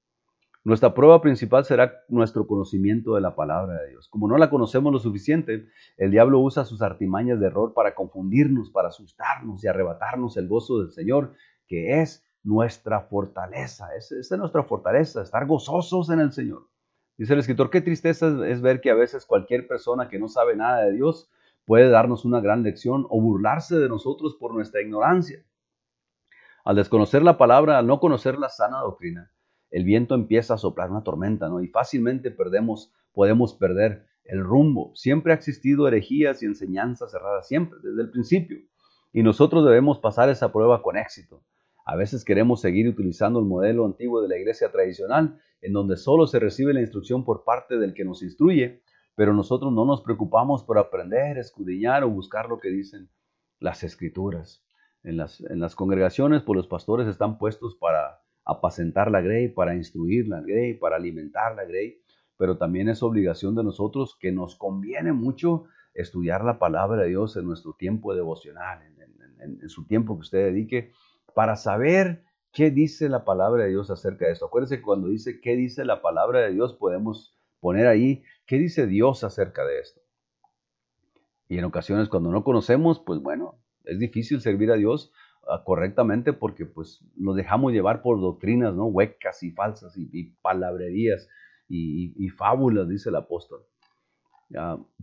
Nuestra 0.65 0.93
prueba 0.93 1.23
principal 1.23 1.65
será 1.65 2.03
nuestro 2.09 2.47
conocimiento 2.47 3.15
de 3.15 3.21
la 3.21 3.35
palabra 3.35 3.81
de 3.81 3.91
Dios. 3.91 4.09
Como 4.09 4.29
no 4.29 4.37
la 4.37 4.51
conocemos 4.51 4.93
lo 4.93 4.99
suficiente, 4.99 5.69
el 5.97 6.11
diablo 6.11 6.41
usa 6.41 6.65
sus 6.65 6.83
artimañas 6.83 7.39
de 7.41 7.47
error 7.47 7.73
para 7.73 7.95
confundirnos, 7.95 8.71
para 8.71 8.89
asustarnos 8.89 9.63
y 9.63 9.69
arrebatarnos 9.69 10.37
el 10.37 10.49
gozo 10.49 10.81
del 10.81 10.91
Señor, 10.91 11.33
que 11.67 12.03
es 12.03 12.27
nuestra 12.43 13.03
fortaleza. 13.03 13.95
Esa 13.97 14.17
es 14.19 14.31
nuestra 14.33 14.65
fortaleza, 14.65 15.23
estar 15.23 15.47
gozosos 15.47 16.11
en 16.11 16.21
el 16.21 16.33
Señor. 16.33 16.70
Dice 17.21 17.35
el 17.35 17.41
escritor, 17.41 17.69
qué 17.69 17.83
tristeza 17.83 18.49
es 18.49 18.63
ver 18.63 18.81
que 18.81 18.91
a 18.91 18.95
veces 18.95 19.27
cualquier 19.27 19.67
persona 19.67 20.09
que 20.09 20.19
no 20.19 20.27
sabe 20.27 20.57
nada 20.57 20.87
de 20.87 20.93
Dios 20.93 21.29
puede 21.67 21.91
darnos 21.91 22.25
una 22.25 22.41
gran 22.41 22.63
lección 22.63 23.07
o 23.11 23.21
burlarse 23.21 23.77
de 23.77 23.91
nosotros 23.91 24.37
por 24.41 24.55
nuestra 24.55 24.81
ignorancia. 24.81 25.45
Al 26.65 26.77
desconocer 26.77 27.23
la 27.23 27.37
palabra, 27.37 27.77
al 27.77 27.87
no 27.87 28.01
conocer 28.01 28.39
la 28.39 28.49
sana 28.49 28.79
doctrina, 28.79 29.31
el 29.71 29.85
viento 29.85 30.15
empieza 30.15 30.55
a 30.55 30.57
soplar 30.57 30.91
una 30.91 31.05
tormenta, 31.05 31.51
¿no? 31.51 31.61
Y 31.61 31.69
fácilmente 31.69 32.31
perdemos, 32.31 32.91
podemos 33.13 33.53
perder 33.53 34.07
el 34.25 34.43
rumbo. 34.43 34.93
Siempre 34.95 35.35
ha 35.35 35.37
existido 35.37 35.87
herejías 35.87 36.43
y 36.43 36.47
enseñanzas 36.47 37.11
cerradas, 37.11 37.47
siempre, 37.47 37.81
desde 37.83 38.01
el 38.01 38.11
principio. 38.11 38.61
Y 39.13 39.23
nosotros 39.23 39.67
debemos 39.67 39.99
pasar 39.99 40.31
esa 40.31 40.53
prueba 40.53 40.81
con 40.81 40.97
éxito. 40.97 41.43
A 41.91 41.97
veces 41.97 42.25
queremos 42.25 42.61
seguir 42.61 42.89
utilizando 42.89 43.41
el 43.41 43.47
modelo 43.47 43.85
antiguo 43.85 44.23
de 44.23 44.29
la 44.29 44.39
iglesia 44.39 44.71
tradicional, 44.71 45.41
en 45.61 45.73
donde 45.73 45.97
solo 45.97 46.29
se 46.29 46.39
recibe 46.39 46.73
la 46.73 46.83
instrucción 46.83 47.25
por 47.25 47.43
parte 47.43 47.79
del 47.79 47.95
que 47.95 48.05
nos 48.05 48.23
instruye, 48.23 48.81
pero 49.17 49.35
nosotros 49.35 49.73
no 49.73 49.85
nos 49.85 50.01
preocupamos 50.01 50.63
por 50.63 50.79
aprender, 50.79 51.37
escudriñar 51.37 52.05
o 52.05 52.09
buscar 52.09 52.49
lo 52.49 52.61
que 52.61 52.69
dicen 52.69 53.11
las 53.59 53.83
escrituras. 53.83 54.65
En 55.03 55.17
las, 55.17 55.41
en 55.41 55.59
las 55.59 55.75
congregaciones, 55.75 56.43
pues 56.43 56.59
los 56.59 56.69
pastores 56.69 57.09
están 57.09 57.39
puestos 57.39 57.75
para 57.75 58.21
apacentar 58.45 59.11
la 59.11 59.21
grey, 59.21 59.49
para 59.49 59.75
instruir 59.75 60.29
la 60.29 60.41
grey, 60.43 60.75
para 60.75 60.95
alimentar 60.95 61.57
la 61.57 61.65
grey, 61.65 62.01
pero 62.37 62.57
también 62.57 62.89
es 62.89 63.03
obligación 63.03 63.57
de 63.57 63.65
nosotros 63.65 64.17
que 64.21 64.31
nos 64.31 64.55
conviene 64.55 65.13
mucho 65.13 65.65
estudiar 65.93 66.45
la 66.45 66.61
palabra 66.61 67.03
de 67.03 67.09
Dios 67.09 67.37
en 67.37 67.47
nuestro 67.47 67.73
tiempo 67.73 68.15
devocional, 68.15 68.79
en 69.41 69.69
su 69.69 69.87
tiempo 69.87 70.15
que 70.15 70.21
usted 70.21 70.45
dedique 70.45 70.93
para 71.35 71.57
saber 71.57 72.25
qué 72.53 72.71
dice 72.71 73.09
la 73.09 73.25
palabra 73.25 73.65
de 73.65 73.71
Dios 73.71 73.91
acerca 73.91 74.27
de 74.27 74.33
esto. 74.33 74.47
Acuérdense 74.47 74.79
que 74.79 74.83
cuando 74.83 75.09
dice 75.09 75.41
qué 75.41 75.57
dice 75.57 75.85
la 75.85 76.03
palabra 76.03 76.41
de 76.41 76.53
Dios, 76.53 76.75
podemos 76.75 77.37
poner 77.61 77.87
ahí 77.87 78.23
qué 78.47 78.59
dice 78.59 78.87
Dios 78.87 79.25
acerca 79.25 79.65
de 79.65 79.81
esto. 79.81 80.01
Y 81.49 81.59
en 81.59 81.65
ocasiones 81.65 82.09
cuando 82.09 82.31
no 82.31 82.45
conocemos, 82.45 83.01
pues 83.01 83.21
bueno, 83.21 83.59
es 83.85 83.99
difícil 83.99 84.41
servir 84.41 84.71
a 84.71 84.77
Dios 84.77 85.13
ah, 85.49 85.63
correctamente 85.65 86.33
porque 86.33 86.65
pues 86.67 87.05
nos 87.17 87.37
dejamos 87.37 87.73
llevar 87.73 88.03
por 88.03 88.21
doctrinas, 88.21 88.75
¿no? 88.75 88.87
Huecas 88.87 89.43
y 89.43 89.51
falsas 89.51 89.97
y, 89.97 90.37
palabrerías 90.43 91.29
y, 91.69 92.29
fábulas, 92.31 92.89
dice 92.89 93.11
el 93.11 93.17
apóstol. 93.17 93.65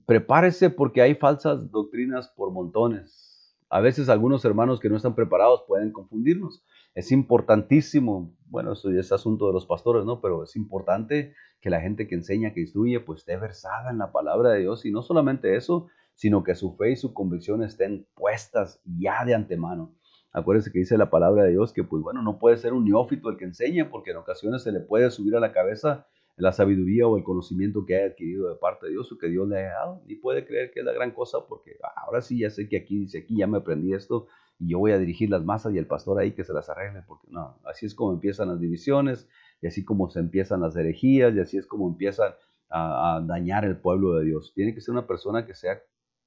prepárese 0.06 0.70
porque 0.70 1.02
hay 1.02 1.16
falsas 1.16 1.72
doctrinas 1.72 2.28
por 2.30 2.52
montones 2.52 3.37
a 3.70 3.82
veces 3.82 4.10
algunos 4.10 4.46
hermanos 4.46 4.80
que 4.80 4.90
no 4.90 4.96
están 4.96 5.16
preparados 5.16 5.64
pueden 5.68 5.92
confundirnos. 5.92 6.64
Es 6.96 7.12
importantísimo, 7.12 8.34
bueno, 8.46 8.74
eso 8.74 8.92
ya 8.92 9.02
es 9.02 9.12
asunto 9.12 9.48
de 9.48 9.54
los 9.54 9.66
pastores, 9.66 10.06
¿no? 10.06 10.22
Pero 10.22 10.44
es 10.44 10.56
importante 10.56 11.34
que 11.60 11.70
la 11.70 11.82
gente 11.82 12.08
que 12.08 12.16
enseña, 12.16 12.54
que 12.54 12.62
instruye, 12.62 13.00
pues 13.00 13.20
esté 13.20 13.38
versada 13.38 13.92
en 13.92 13.98
la 13.98 14.12
palabra 14.12 14.52
de 14.52 14.62
Dios. 14.62 14.86
Y 14.86 14.92
no 14.92 15.02
solamente 15.02 15.56
eso, 15.56 15.88
sino 16.16 16.44
que 16.44 16.56
su 16.56 16.76
fe 16.76 16.92
y 16.92 16.96
su 16.96 17.14
convicción 17.14 17.62
estén 17.62 18.08
puestas 18.16 18.82
ya 18.86 19.26
de 19.26 19.36
antemano. 19.36 19.94
Acuérdense 20.32 20.72
que 20.72 20.80
dice 20.80 20.98
la 20.98 21.10
palabra 21.10 21.44
de 21.44 21.52
Dios 21.52 21.74
que, 21.74 21.84
pues 21.84 22.02
bueno, 22.02 22.22
no 22.22 22.40
puede 22.40 22.58
ser 22.58 22.74
un 22.74 22.86
neófito 22.86 23.30
el 23.30 23.38
que 23.38 23.46
enseñe, 23.46 23.86
porque 23.90 24.12
en 24.12 24.18
ocasiones 24.18 24.64
se 24.64 24.72
le 24.72 24.80
puede 24.80 25.12
subir 25.12 25.36
a 25.36 25.40
la 25.40 25.52
cabeza 25.52 26.08
la 26.38 26.52
sabiduría 26.52 27.08
o 27.08 27.18
el 27.18 27.24
conocimiento 27.24 27.86
que 27.86 27.96
haya 27.96 28.08
adquirido 28.08 28.50
de 28.50 28.56
parte 28.56 28.86
de 28.86 28.94
Dios 28.94 29.12
o 29.12 29.18
que 29.18 29.28
Dios 29.28 29.48
le 29.48 29.58
haya 29.58 29.74
dado 29.74 30.02
y 30.08 30.16
puede 30.16 30.46
creer 30.46 30.72
que 30.72 30.80
es 30.80 30.86
la 30.86 30.94
gran 30.94 31.12
cosa 31.12 31.40
porque 31.48 31.78
ah, 31.84 32.04
ahora 32.06 32.22
sí 32.22 32.40
ya 32.40 32.50
sé 32.50 32.70
que 32.70 32.78
aquí 32.78 33.00
dice 33.00 33.20
aquí 33.20 33.38
ya 33.38 33.48
me 33.48 33.58
aprendí 33.58 33.94
esto 33.94 34.28
y 34.60 34.70
yo 34.70 34.80
voy 34.80 34.92
a 34.92 35.00
dirigir 35.00 35.30
las 35.30 35.44
masas 35.44 35.74
y 35.74 35.78
el 35.78 35.88
pastor 35.88 36.20
ahí 36.20 36.34
que 36.34 36.44
se 36.44 36.54
las 36.54 36.70
arregle 36.70 37.02
porque 37.08 37.28
no, 37.30 37.60
así 37.66 37.86
es 37.86 37.96
como 37.96 38.14
empiezan 38.14 38.50
las 38.50 38.60
divisiones 38.60 39.28
y 39.62 39.68
así 39.68 39.84
como 39.84 40.10
se 40.10 40.20
empiezan 40.20 40.62
las 40.62 40.76
herejías 40.76 41.36
y 41.36 41.40
así 41.40 41.58
es 41.58 41.66
como 41.66 41.88
empiezan 41.90 42.34
a, 42.70 43.22
dañar 43.26 43.66
el 43.66 43.78
pueblo 43.78 44.16
de 44.16 44.26
Dios. 44.26 44.54
Tiene 44.54 44.74
que 44.74 44.82
ser 44.82 44.94
una 44.94 45.08
persona 45.08 45.46
que 45.46 45.56
sea 45.56 45.82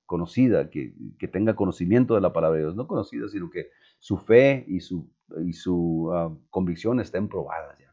conocida, 0.07 0.71
que, 0.71 0.95
tenga 1.33 1.55
conocimiento 1.55 2.15
de 2.15 2.21
la 2.21 2.33
palabra 2.33 2.57
de 2.57 2.65
Dios, 2.65 2.77
no 2.77 2.87
conocida, 2.87 3.29
sino 3.29 3.51
que 3.51 3.71
su 3.99 4.17
fe 4.17 4.65
y 4.67 4.81
su, 4.81 5.09
y 5.45 5.53
su 5.53 6.11
ah, 6.13 6.37
convicción 6.51 7.01
estén 7.01 7.29
probadas 7.29 7.79
ya. 7.79 7.90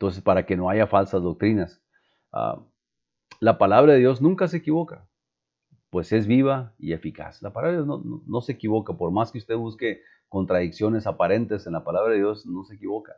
Entonces, 0.00 0.22
para 0.22 0.46
que 0.46 0.56
no 0.56 0.70
haya 0.70 0.86
falsas 0.86 1.22
doctrinas. 1.22 1.82
Ah, 2.32 2.64
la 3.38 3.58
palabra 3.58 3.92
de 3.92 3.98
Dios 3.98 4.22
nunca 4.22 4.48
se 4.48 4.56
equivoca, 4.56 5.06
pues 5.90 6.10
es 6.12 6.26
viva 6.26 6.72
y 6.78 6.94
eficaz. 6.94 7.42
La 7.42 7.52
palabra 7.52 7.76
de 7.76 7.84
Dios 7.84 8.02
no, 8.26 8.40
se 8.40 8.52
equivoca, 8.52 8.96
por 8.96 9.10
más 9.10 9.30
que 9.30 9.36
usted 9.36 9.56
busque 9.56 10.00
contradicciones 10.30 11.06
aparentes 11.06 11.66
en 11.66 11.74
la 11.74 11.84
palabra 11.84 12.12
de 12.12 12.20
Dios, 12.20 12.46
no 12.46 12.64
se 12.64 12.76
equivoca. 12.76 13.12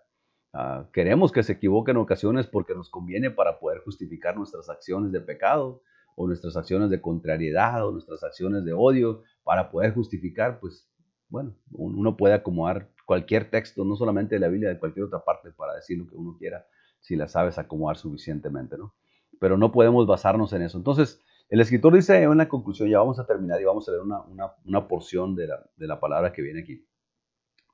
Ah, 0.53 0.89
queremos 0.93 1.31
que 1.31 1.45
se 1.45 1.53
equivoque 1.53 1.93
en 1.93 1.99
ocasiones 1.99 2.49
porque 2.49 2.75
nos 2.75 2.91
conviene 2.91 3.31
para 3.31 3.61
poder 3.61 3.79
justificar 3.85 4.37
nuestras 4.37 4.69
acciones 4.69 5.13
de 5.13 5.21
pecado 5.21 5.83
o 6.17 6.27
nuestras 6.27 6.57
acciones 6.57 6.91
de 6.91 7.01
contrariedad 7.01 7.87
o 7.87 7.93
nuestras 7.93 8.25
acciones 8.25 8.65
de 8.65 8.73
odio, 8.73 9.23
para 9.45 9.71
poder 9.71 9.95
justificar, 9.95 10.59
pues, 10.59 10.91
bueno, 11.29 11.55
uno 11.71 12.17
puede 12.17 12.35
acomodar 12.35 12.91
cualquier 13.05 13.51
texto, 13.51 13.85
no 13.85 13.97
solamente 13.97 14.37
de 14.37 14.41
la 14.41 14.49
Biblia, 14.49 14.69
de 14.69 14.79
cualquier 14.79 15.07
otra 15.07 15.25
parte 15.25 15.51
para 15.53 15.75
decir 15.75 15.99
lo 15.99 16.07
que 16.07 16.17
uno 16.17 16.37
quiera, 16.39 16.67
si 17.01 17.17
la 17.17 17.29
sabes 17.29 17.59
acomodar 17.59 17.97
suficientemente, 17.97 18.79
¿no? 18.79 18.95
Pero 19.41 19.57
no 19.57 19.73
podemos 19.73 20.07
basarnos 20.07 20.53
en 20.53 20.63
eso. 20.63 20.79
Entonces, 20.79 21.21
El 21.49 21.61
escritor 21.61 21.93
dice 21.93 22.23
en 22.23 22.39
la 22.39 22.49
conclusión, 22.49 22.89
ya 22.89 22.99
vamos 22.99 23.19
a 23.19 23.27
terminar 23.27 23.61
y 23.61 23.65
vamos 23.65 23.87
a 23.87 23.93
leer 23.93 24.03
una, 24.03 24.89
porción 24.89 25.35
de 25.35 25.49
la, 25.49 25.63
de 25.77 25.87
la 25.87 26.01
palabra 26.01 26.33
que 26.33 26.41
viene 26.41 26.61
aquí. 26.61 26.87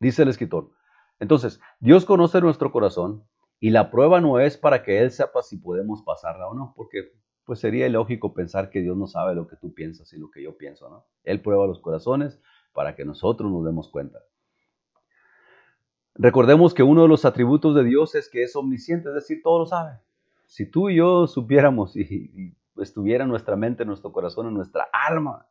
Dice 0.00 0.22
el 0.22 0.28
escritor, 0.28 0.70
entonces, 1.20 1.60
Dios 1.80 2.04
conoce 2.04 2.40
nuestro 2.40 2.72
corazón 2.72 3.24
y 3.60 3.70
la 3.70 3.90
prueba 3.90 4.20
no 4.20 4.40
es 4.40 4.56
para 4.56 4.82
que 4.82 5.00
Él 5.00 5.10
sepa 5.10 5.42
si 5.42 5.58
podemos 5.58 6.02
pasarla 6.02 6.48
o 6.48 6.54
no, 6.54 6.72
porque 6.76 7.12
pues 7.44 7.60
sería 7.60 7.86
ilógico 7.86 8.34
pensar 8.34 8.68
que 8.70 8.80
Dios 8.80 8.96
no 8.96 9.06
sabe 9.06 9.34
lo 9.34 9.46
que 9.46 9.56
tú 9.56 9.72
piensas 9.74 10.12
y 10.12 10.18
lo 10.18 10.30
que 10.30 10.42
yo 10.42 10.56
pienso, 10.56 10.88
¿no? 10.90 11.06
Él 11.24 11.40
prueba 11.40 11.66
los 11.66 11.80
corazones 11.80 12.40
para 12.72 12.94
que 12.94 13.04
nosotros 13.04 13.50
nos 13.50 13.64
demos 13.64 13.88
cuenta. 13.88 14.18
Recordemos 16.20 16.74
que 16.74 16.82
uno 16.82 17.02
de 17.02 17.08
los 17.08 17.24
atributos 17.24 17.76
de 17.76 17.84
Dios 17.84 18.16
es 18.16 18.28
que 18.28 18.42
es 18.42 18.56
omnisciente, 18.56 19.08
es 19.08 19.14
decir, 19.14 19.40
todo 19.40 19.60
lo 19.60 19.66
sabe. 19.66 20.00
Si 20.46 20.68
tú 20.68 20.90
y 20.90 20.96
yo 20.96 21.28
supiéramos 21.28 21.94
y, 21.94 22.56
estuviera 22.78 23.22
en 23.22 23.30
nuestra 23.30 23.54
mente, 23.54 23.84
en 23.84 23.88
nuestro 23.88 24.10
corazón, 24.10 24.48
en 24.48 24.54
nuestra 24.54 24.88
alma, 24.92 25.46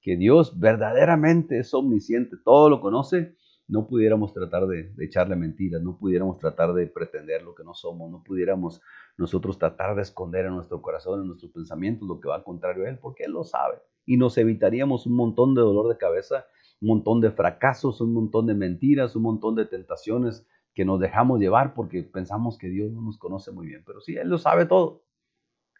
que 0.00 0.16
Dios 0.16 0.58
verdaderamente 0.58 1.58
es 1.58 1.74
omnisciente, 1.74 2.36
todo 2.42 2.70
lo 2.70 2.80
conoce, 2.80 3.36
no 3.68 3.86
pudiéramos 3.86 4.32
tratar 4.32 4.66
de, 4.66 4.94
echarle 5.00 5.36
mentiras, 5.36 5.82
no 5.82 5.98
pudiéramos 5.98 6.38
tratar 6.38 6.72
de 6.72 6.86
pretender 6.86 7.42
lo 7.42 7.54
que 7.54 7.64
no 7.64 7.74
somos, 7.74 8.10
no 8.10 8.22
pudiéramos 8.22 8.80
nosotros 9.18 9.58
tratar 9.58 9.96
de 9.96 10.02
esconder 10.02 10.46
en 10.46 10.54
nuestro 10.54 10.80
corazón, 10.80 11.20
en 11.20 11.26
nuestros 11.26 11.52
pensamientos 11.52 12.08
lo 12.08 12.20
que 12.20 12.28
va 12.28 12.36
al 12.36 12.44
contrario 12.44 12.84
a 12.84 12.88
Él, 12.88 12.98
porque 12.98 13.24
Él 13.24 13.32
lo 13.32 13.44
sabe. 13.44 13.82
Y 14.06 14.16
nos 14.16 14.38
evitaríamos 14.38 15.04
un 15.06 15.14
montón 15.14 15.54
de 15.54 15.60
dolor 15.60 15.88
de 15.88 15.98
cabeza, 15.98 16.46
un 16.80 16.88
montón 16.88 17.20
de 17.20 17.30
fracasos, 17.30 18.00
un 18.00 18.12
montón 18.12 18.46
de 18.46 18.54
mentiras, 18.54 19.16
un 19.16 19.22
montón 19.22 19.54
de 19.54 19.66
tentaciones 19.66 20.46
que 20.74 20.84
nos 20.84 21.00
dejamos 21.00 21.40
llevar 21.40 21.74
porque 21.74 22.02
pensamos 22.02 22.58
que 22.58 22.68
Dios 22.68 22.92
no 22.92 23.02
nos 23.02 23.18
conoce 23.18 23.50
muy 23.50 23.66
bien. 23.66 23.82
Pero 23.86 24.00
sí, 24.00 24.16
Él 24.16 24.28
lo 24.28 24.38
sabe 24.38 24.66
todo. 24.66 25.04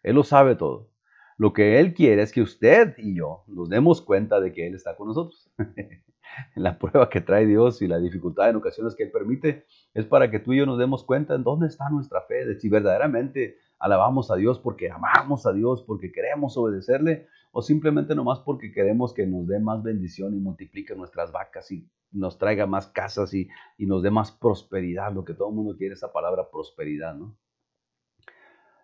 Él 0.03 0.15
lo 0.15 0.23
sabe 0.23 0.55
todo. 0.55 0.89
Lo 1.37 1.53
que 1.53 1.79
Él 1.79 1.93
quiere 1.93 2.23
es 2.23 2.31
que 2.31 2.41
usted 2.41 2.95
y 2.97 3.15
yo 3.15 3.43
nos 3.47 3.69
demos 3.69 4.01
cuenta 4.01 4.39
de 4.39 4.51
que 4.51 4.65
Él 4.65 4.73
está 4.73 4.95
con 4.95 5.07
nosotros. 5.07 5.51
la 6.55 6.77
prueba 6.79 7.09
que 7.09 7.21
trae 7.21 7.45
Dios 7.45 7.81
y 7.81 7.87
la 7.87 7.99
dificultad 7.99 8.49
en 8.49 8.55
ocasiones 8.55 8.95
que 8.95 9.03
Él 9.03 9.11
permite 9.11 9.65
es 9.93 10.05
para 10.05 10.31
que 10.31 10.39
tú 10.39 10.53
y 10.53 10.57
yo 10.57 10.65
nos 10.65 10.79
demos 10.79 11.03
cuenta 11.03 11.35
en 11.35 11.43
dónde 11.43 11.67
está 11.67 11.89
nuestra 11.89 12.21
fe, 12.21 12.45
de 12.45 12.59
si 12.59 12.69
verdaderamente 12.69 13.57
alabamos 13.79 14.31
a 14.31 14.35
Dios 14.35 14.59
porque 14.59 14.89
amamos 14.89 15.45
a 15.45 15.53
Dios, 15.53 15.83
porque 15.83 16.11
queremos 16.11 16.57
obedecerle, 16.57 17.27
o 17.51 17.61
simplemente 17.61 18.15
nomás 18.15 18.39
porque 18.39 18.71
queremos 18.71 19.13
que 19.13 19.25
nos 19.25 19.47
dé 19.47 19.59
más 19.59 19.83
bendición 19.83 20.35
y 20.35 20.39
multiplique 20.39 20.95
nuestras 20.95 21.31
vacas 21.31 21.71
y 21.71 21.89
nos 22.11 22.37
traiga 22.37 22.65
más 22.65 22.87
casas 22.87 23.33
y, 23.33 23.49
y 23.77 23.85
nos 23.85 24.03
dé 24.03 24.11
más 24.11 24.31
prosperidad, 24.31 25.13
lo 25.13 25.25
que 25.25 25.33
todo 25.33 25.49
el 25.49 25.55
mundo 25.55 25.75
quiere, 25.77 25.93
esa 25.93 26.11
palabra 26.11 26.49
prosperidad, 26.49 27.15
¿no? 27.15 27.37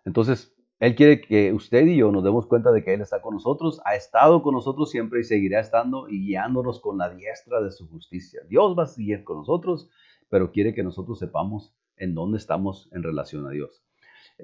Entonces, 0.04 0.54
él 0.80 0.94
quiere 0.96 1.20
que 1.20 1.52
usted 1.52 1.86
y 1.86 1.96
yo 1.96 2.10
nos 2.10 2.24
demos 2.24 2.46
cuenta 2.46 2.72
de 2.72 2.84
que 2.84 2.92
Él 2.92 3.00
está 3.00 3.22
con 3.22 3.34
nosotros, 3.34 3.80
ha 3.84 3.94
estado 3.94 4.42
con 4.42 4.54
nosotros 4.54 4.90
siempre 4.90 5.20
y 5.20 5.24
seguirá 5.24 5.60
estando 5.60 6.08
y 6.08 6.26
guiándonos 6.26 6.80
con 6.80 6.98
la 6.98 7.08
diestra 7.08 7.62
de 7.62 7.70
su 7.70 7.88
justicia. 7.88 8.42
Dios 8.48 8.76
va 8.78 8.82
a 8.82 8.86
seguir 8.86 9.24
con 9.24 9.38
nosotros, 9.38 9.88
pero 10.28 10.50
quiere 10.50 10.74
que 10.74 10.82
nosotros 10.82 11.18
sepamos 11.18 11.74
en 11.96 12.14
dónde 12.14 12.38
estamos 12.38 12.88
en 12.92 13.02
relación 13.02 13.46
a 13.46 13.50
Dios. 13.50 13.84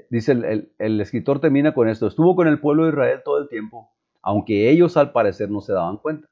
Dice 0.09 0.33
el, 0.33 0.73
el 0.79 1.01
escritor 1.01 1.41
termina 1.41 1.75
con 1.75 1.89
esto, 1.89 2.07
estuvo 2.07 2.37
con 2.37 2.47
el 2.47 2.61
pueblo 2.61 2.85
de 2.85 2.91
Israel 2.91 3.21
todo 3.25 3.39
el 3.39 3.49
tiempo, 3.49 3.91
aunque 4.23 4.71
ellos 4.71 4.97
al 4.97 5.13
parecer 5.13 5.51
no 5.51 5.61
se 5.61 5.73
daban 5.73 5.99
cuenta. 5.99 6.29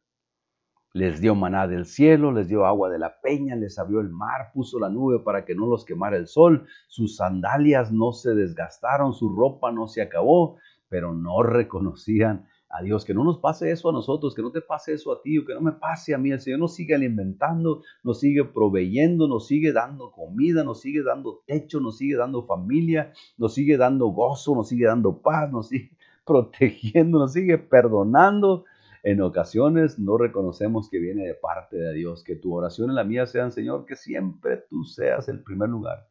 Les 0.95 1.21
dio 1.21 1.35
maná 1.35 1.69
del 1.69 1.85
cielo, 1.85 2.33
les 2.33 2.49
dio 2.49 2.65
agua 2.65 2.89
de 2.89 2.99
la 2.99 3.21
peña, 3.21 3.55
les 3.57 3.79
abrió 3.79 4.01
el 4.01 4.09
mar, 4.09 4.51
puso 4.55 4.79
la 4.79 4.89
nube 4.89 5.21
para 5.21 5.45
que 5.45 5.55
no 5.55 5.67
los 5.67 5.85
quemara 5.85 6.17
el 6.17 6.27
sol, 6.27 6.67
sus 6.89 7.17
sandalias 7.17 7.93
no 7.93 8.13
se 8.13 8.35
desgastaron, 8.35 9.13
su 9.13 9.29
ropa 9.29 9.71
no 9.71 9.87
se 9.87 10.01
acabó, 10.01 10.57
pero 10.89 11.13
no 11.13 11.43
reconocían 11.43 12.49
a 12.71 12.83
Dios. 12.83 13.05
Que 13.05 13.15
no 13.15 13.23
nos 13.23 13.39
pase 13.39 13.71
eso 13.71 13.91
a 13.91 13.93
nosotros, 13.93 14.35
que 14.35 14.43
no 14.43 14.51
te 14.51 14.61
pase 14.61 14.95
eso 14.95 15.13
a 15.13 15.23
ti, 15.23 15.39
o 15.39 15.45
que 15.45 15.55
no 15.55 15.61
me 15.61 15.73
pase 15.73 16.15
a 16.15 16.19
mí. 16.19 16.31
El 16.31 16.41
Señor 16.41 16.61
nos 16.61 16.75
sigue 16.75 16.95
alimentando, 16.95 17.83
nos 18.03 18.21
sigue 18.21 18.45
proveyendo, 18.45 19.29
nos 19.29 19.47
sigue 19.47 19.73
dando 19.73 20.11
comida, 20.11 20.65
nos 20.65 20.81
sigue 20.81 21.03
dando 21.03 21.43
techo, 21.47 21.81
nos 21.81 21.99
sigue 21.99 22.17
dando 22.17 22.47
familia, 22.47 23.13
nos 23.37 23.55
sigue 23.55 23.77
dando 23.77 24.07
gozo, 24.09 24.55
nos 24.55 24.69
sigue 24.69 24.87
dando 24.87 25.21
paz, 25.21 25.51
nos 25.53 25.69
sigue 25.69 25.98
protegiendo, 26.29 27.19
nos 27.19 27.33
sigue 27.33 27.59
perdonando 27.59 28.65
en 29.03 29.23
ocasiones 29.23 29.99
no 29.99 30.19
reconocemos 30.19 30.91
que 30.91 30.99
viene 30.99 31.27
de 31.27 31.35
parte 31.35 31.77
de 31.77 31.95
Dios, 31.95 32.25
que 32.25 32.37
tu 32.37 32.55
oración 32.55 32.91
y 32.91 32.95
la 32.95 33.05
mía 33.05 33.27
sean, 33.27 33.53
Señor, 33.53 33.87
que 33.87 33.97
siempre 33.97 34.59
tú 34.69 34.85
seas 34.85 35.29
el 35.29 35.43
primer 35.43 35.69
lugar, 35.69 36.09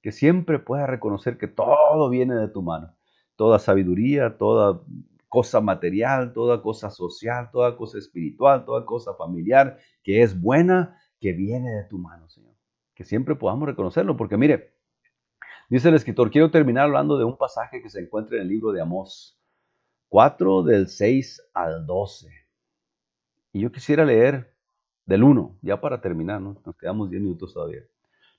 que 0.00 0.12
siempre 0.12 0.58
puedas 0.58 0.88
reconocer 0.88 1.38
que 1.38 1.48
todo 1.48 2.08
viene 2.08 2.34
de 2.34 2.48
tu 2.48 2.62
mano, 2.62 2.96
toda 3.36 3.58
sabiduría, 3.58 4.38
toda 4.38 4.82
cosa 5.28 5.60
material, 5.60 6.32
toda 6.32 6.62
cosa 6.62 6.90
social, 6.90 7.50
toda 7.52 7.76
cosa 7.76 7.98
espiritual, 7.98 8.64
toda 8.64 8.84
cosa 8.86 9.14
familiar, 9.14 9.78
que 10.02 10.22
es 10.22 10.40
buena, 10.40 10.98
que 11.20 11.32
viene 11.32 11.70
de 11.70 11.84
tu 11.84 11.98
mano, 11.98 12.28
Señor. 12.28 12.54
Que 12.94 13.04
siempre 13.04 13.36
podamos 13.36 13.68
reconocerlo, 13.68 14.16
porque 14.16 14.36
mire, 14.36 14.74
dice 15.70 15.88
el 15.88 15.94
escritor, 15.94 16.30
quiero 16.30 16.50
terminar 16.50 16.84
hablando 16.84 17.16
de 17.16 17.24
un 17.24 17.36
pasaje 17.36 17.80
que 17.80 17.88
se 17.88 18.00
encuentra 18.00 18.36
en 18.36 18.42
el 18.42 18.48
libro 18.48 18.72
de 18.72 18.80
Amós. 18.80 19.38
4 20.12 20.62
del 20.64 20.88
6 20.88 21.42
al 21.54 21.86
12. 21.86 22.28
Y 23.54 23.60
yo 23.60 23.72
quisiera 23.72 24.04
leer 24.04 24.54
del 25.06 25.24
1, 25.24 25.56
ya 25.62 25.80
para 25.80 26.02
terminar, 26.02 26.38
¿no? 26.38 26.60
nos 26.66 26.76
quedamos 26.76 27.08
10 27.08 27.22
minutos 27.22 27.54
todavía. 27.54 27.80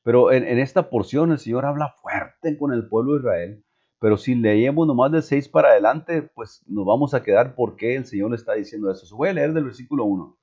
Pero 0.03 0.31
en, 0.31 0.59
esta 0.59 0.91
porción 0.91 1.31
el 1.31 1.39
Señor 1.39 1.65
habla 1.65 1.95
fuerte 1.99 2.59
con 2.59 2.73
el 2.73 2.87
pueblo 2.87 3.13
de 3.13 3.19
Israel, 3.21 3.65
pero 3.97 4.17
si 4.17 4.35
leemos 4.35 4.85
nomás 4.85 5.11
del 5.11 5.23
6 5.23 5.49
para 5.49 5.69
adelante, 5.69 6.21
pues 6.21 6.63
nos 6.67 6.85
vamos 6.85 7.15
a 7.15 7.23
quedar 7.23 7.55
por 7.55 7.75
qué 7.75 7.95
el 7.95 8.05
Señor 8.05 8.29
le 8.29 8.35
está 8.35 8.53
diciendo 8.53 8.91
eso. 8.91 9.17
Voy 9.17 9.29
a 9.29 9.33
leer 9.33 9.51
del 9.51 9.63
versículo 9.63 10.05
1. 10.05 10.37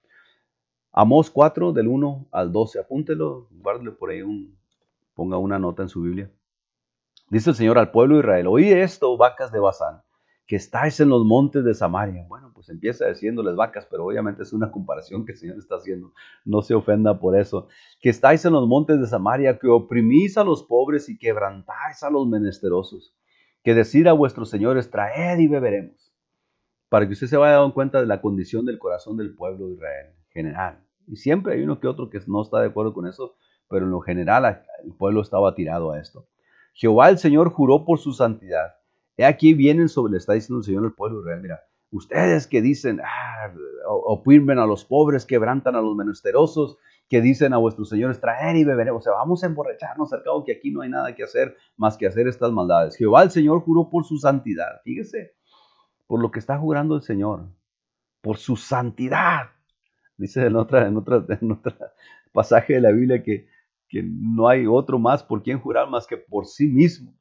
Amós 0.90 1.30
4 1.30 1.72
del 1.72 1.86
1 1.86 2.26
al 2.32 2.50
12, 2.50 2.80
apúntelo, 2.80 3.46
guárdele 3.52 3.92
por 3.92 4.10
ahí, 4.10 4.22
un, 4.22 4.58
ponga 5.14 5.38
una 5.38 5.60
nota 5.60 5.84
en 5.84 5.90
su 5.90 6.02
Biblia. 6.02 6.28
Dice 7.28 7.50
el 7.50 7.56
Señor 7.56 7.78
al 7.78 7.92
pueblo 7.92 8.16
de 8.16 8.22
Israel, 8.22 8.48
oí 8.48 8.72
esto, 8.72 9.16
vacas 9.16 9.52
de 9.52 9.60
Bazán 9.60 10.02
que 10.50 10.56
estáis 10.56 10.98
en 10.98 11.10
los 11.10 11.24
montes 11.24 11.64
de 11.64 11.74
Samaria. 11.74 12.26
Bueno, 12.28 12.50
pues 12.52 12.68
empieza 12.70 13.06
diciéndoles 13.06 13.54
vacas, 13.54 13.86
pero 13.88 14.04
obviamente 14.04 14.42
es 14.42 14.52
una 14.52 14.72
comparación 14.72 15.24
que 15.24 15.30
el 15.30 15.38
Señor 15.38 15.58
está 15.58 15.76
haciendo. 15.76 16.12
No 16.44 16.60
se 16.60 16.74
ofenda 16.74 17.20
por 17.20 17.38
eso. 17.38 17.68
Que 18.00 18.08
estáis 18.08 18.44
en 18.44 18.54
los 18.54 18.66
montes 18.66 18.98
de 19.00 19.06
Samaria, 19.06 19.60
que 19.60 19.68
oprimís 19.68 20.36
a 20.36 20.42
los 20.42 20.64
pobres 20.64 21.08
y 21.08 21.16
quebrantáis 21.16 22.02
a 22.02 22.10
los 22.10 22.26
menesterosos. 22.26 23.14
Que 23.62 23.74
decir 23.74 24.08
a 24.08 24.12
vuestros 24.12 24.50
señores, 24.50 24.90
traed 24.90 25.38
y 25.38 25.46
beberemos. 25.46 26.12
Para 26.88 27.06
que 27.06 27.12
usted 27.12 27.28
se 27.28 27.36
vaya 27.36 27.58
dando 27.58 27.72
cuenta 27.72 28.00
de 28.00 28.06
la 28.06 28.20
condición 28.20 28.66
del 28.66 28.80
corazón 28.80 29.18
del 29.18 29.36
pueblo 29.36 29.68
de 29.68 29.74
Israel 29.74 30.06
en 30.16 30.30
general. 30.32 30.84
Y 31.06 31.14
siempre 31.14 31.54
hay 31.54 31.62
uno 31.62 31.78
que 31.78 31.86
otro 31.86 32.10
que 32.10 32.18
no 32.26 32.42
está 32.42 32.58
de 32.58 32.70
acuerdo 32.70 32.92
con 32.92 33.06
eso, 33.06 33.36
pero 33.68 33.84
en 33.84 33.92
lo 33.92 34.00
general 34.00 34.64
el 34.84 34.94
pueblo 34.96 35.22
estaba 35.22 35.54
tirado 35.54 35.92
a 35.92 36.00
esto. 36.00 36.26
Jehová 36.74 37.08
el 37.08 37.18
Señor 37.18 37.52
juró 37.52 37.84
por 37.84 38.00
su 38.00 38.12
santidad 38.12 38.79
aquí 39.24 39.54
vienen 39.54 39.88
sobre, 39.88 40.12
le 40.12 40.18
está 40.18 40.34
diciendo 40.34 40.58
el 40.58 40.64
Señor 40.64 40.84
al 40.84 40.94
pueblo 40.94 41.20
Israel, 41.20 41.40
mira, 41.42 41.60
ustedes 41.90 42.46
que 42.46 42.62
dicen, 42.62 43.00
ah, 43.02 43.52
oprimen 43.86 44.58
a 44.58 44.66
los 44.66 44.84
pobres, 44.84 45.26
quebrantan 45.26 45.76
a 45.76 45.80
los 45.80 45.96
menesterosos, 45.96 46.78
que 47.08 47.20
dicen 47.20 47.52
a 47.52 47.56
vuestros 47.56 47.88
señores, 47.88 48.20
traer 48.20 48.56
y 48.56 48.64
beber, 48.64 48.90
o 48.90 49.00
sea, 49.00 49.14
vamos 49.14 49.42
a 49.42 49.46
emborracharnos 49.46 50.12
al 50.12 50.22
cabo 50.22 50.44
que 50.44 50.52
aquí 50.52 50.70
no 50.70 50.82
hay 50.82 50.90
nada 50.90 51.14
que 51.14 51.24
hacer 51.24 51.56
más 51.76 51.96
que 51.96 52.06
hacer 52.06 52.28
estas 52.28 52.52
maldades. 52.52 52.96
Jehová 52.96 53.24
el 53.24 53.30
Señor 53.30 53.60
juró 53.62 53.90
por 53.90 54.04
su 54.04 54.18
santidad, 54.18 54.80
fíjese, 54.84 55.34
por 56.06 56.20
lo 56.20 56.30
que 56.30 56.38
está 56.38 56.58
jurando 56.58 56.94
el 56.94 57.02
Señor, 57.02 57.48
por 58.20 58.36
su 58.36 58.56
santidad. 58.56 59.50
Dice 60.16 60.46
en 60.46 60.54
otra, 60.54 60.86
en 60.86 60.96
otra, 60.96 61.24
en 61.40 61.52
otra 61.52 61.76
pasaje 62.32 62.74
de 62.74 62.80
la 62.80 62.92
Biblia 62.92 63.22
que, 63.22 63.48
que 63.88 64.02
no 64.04 64.48
hay 64.48 64.66
otro 64.66 64.98
más 64.98 65.22
por 65.24 65.42
quien 65.42 65.58
jurar 65.58 65.88
más 65.88 66.06
que 66.06 66.16
por 66.16 66.46
sí 66.46 66.68
mismo. 66.68 67.12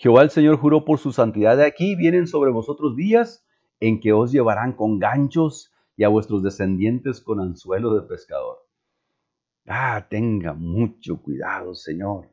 Jehová 0.00 0.22
el 0.22 0.30
Señor 0.30 0.58
juró 0.58 0.84
por 0.84 1.00
su 1.00 1.10
santidad. 1.10 1.56
De 1.56 1.66
aquí 1.66 1.96
vienen 1.96 2.28
sobre 2.28 2.52
vosotros 2.52 2.94
días 2.94 3.44
en 3.80 3.98
que 3.98 4.12
os 4.12 4.30
llevarán 4.30 4.74
con 4.74 5.00
ganchos 5.00 5.72
y 5.96 6.04
a 6.04 6.08
vuestros 6.08 6.44
descendientes 6.44 7.20
con 7.20 7.40
anzuelo 7.40 7.92
de 7.94 8.06
pescador. 8.06 8.58
Ah, 9.66 10.06
tenga 10.08 10.54
mucho 10.54 11.20
cuidado, 11.20 11.74
Señor. 11.74 12.28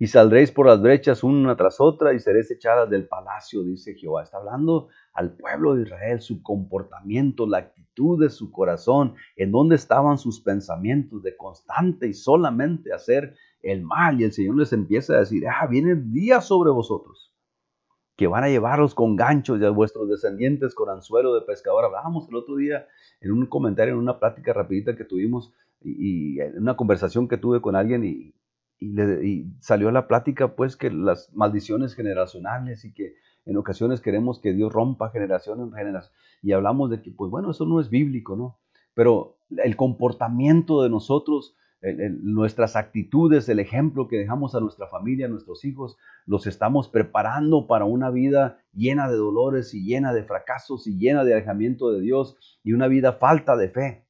Y 0.00 0.08
saldréis 0.08 0.50
por 0.50 0.66
las 0.66 0.82
brechas 0.82 1.22
una 1.22 1.54
tras 1.54 1.80
otra 1.80 2.12
y 2.12 2.18
seréis 2.18 2.50
echadas 2.50 2.90
del 2.90 3.06
palacio, 3.06 3.62
dice 3.62 3.94
Jehová. 3.94 4.24
Está 4.24 4.38
hablando 4.38 4.88
al 5.12 5.36
pueblo 5.36 5.76
de 5.76 5.82
Israel, 5.82 6.20
su 6.20 6.42
comportamiento, 6.42 7.46
la 7.46 7.58
actitud 7.58 8.20
de 8.20 8.30
su 8.30 8.50
corazón, 8.50 9.14
en 9.36 9.52
dónde 9.52 9.76
estaban 9.76 10.18
sus 10.18 10.40
pensamientos 10.40 11.22
de 11.22 11.36
constante 11.36 12.08
y 12.08 12.14
solamente 12.14 12.92
hacer 12.92 13.36
el 13.64 13.82
mal 13.82 14.20
y 14.20 14.24
el 14.24 14.32
Señor 14.32 14.56
les 14.56 14.72
empieza 14.72 15.14
a 15.14 15.20
decir, 15.20 15.44
ah, 15.48 15.66
vienen 15.66 16.12
días 16.12 16.46
sobre 16.46 16.70
vosotros 16.70 17.34
que 18.16 18.26
van 18.26 18.44
a 18.44 18.48
llevaros 18.48 18.94
con 18.94 19.16
ganchos 19.16 19.60
y 19.60 19.64
a 19.64 19.70
vuestros 19.70 20.08
descendientes 20.08 20.74
con 20.74 20.88
anzuelo 20.88 21.34
de 21.34 21.42
pescador. 21.42 21.84
Hablábamos 21.84 22.28
el 22.28 22.36
otro 22.36 22.56
día 22.56 22.86
en 23.20 23.32
un 23.32 23.46
comentario, 23.46 23.94
en 23.94 24.00
una 24.00 24.20
plática 24.20 24.52
rapidita 24.52 24.96
que 24.96 25.04
tuvimos 25.04 25.52
y, 25.80 26.40
en 26.40 26.58
una 26.58 26.76
conversación 26.76 27.26
que 27.26 27.38
tuve 27.38 27.60
con 27.60 27.74
alguien 27.74 28.04
y, 28.04 28.34
y, 28.78 29.46
salió 29.60 29.90
la 29.90 30.06
plática 30.06 30.54
pues 30.54 30.76
que 30.76 30.90
las 30.90 31.34
maldiciones 31.34 31.94
generacionales 31.94 32.84
y 32.84 32.92
que 32.94 33.14
en 33.46 33.56
ocasiones 33.56 34.00
queremos 34.00 34.38
que 34.40 34.52
Dios 34.52 34.72
rompa 34.72 35.10
generación 35.10 35.60
en 35.60 35.72
generación 35.72 36.14
y 36.42 36.52
hablamos 36.52 36.90
de 36.90 37.02
que, 37.02 37.10
pues 37.10 37.30
bueno, 37.30 37.50
eso 37.50 37.64
no 37.66 37.80
es 37.80 37.90
bíblico, 37.90 38.36
¿no? 38.36 38.58
Pero 38.94 39.38
el 39.56 39.76
comportamiento 39.76 40.82
de 40.82 40.90
nosotros, 40.90 41.56
nuestras 42.22 42.76
actitudes, 42.76 43.48
el 43.48 43.58
ejemplo 43.58 44.08
que 44.08 44.16
dejamos 44.16 44.54
a 44.54 44.60
nuestra 44.60 44.86
familia, 44.86 45.26
a 45.26 45.28
nuestros 45.28 45.64
hijos, 45.64 45.96
los 46.26 46.46
estamos 46.46 46.88
preparando 46.88 47.66
para 47.66 47.84
una 47.84 48.10
vida 48.10 48.58
llena 48.72 49.08
de 49.08 49.16
dolores 49.16 49.74
y 49.74 49.84
llena 49.84 50.14
de 50.14 50.24
fracasos 50.24 50.86
y 50.86 50.96
llena 50.96 51.24
de 51.24 51.34
alejamiento 51.34 51.90
de 51.92 52.00
Dios 52.00 52.36
y 52.62 52.72
una 52.72 52.88
vida 52.88 53.14
falta 53.14 53.56
de 53.56 53.68
fe. 53.68 54.04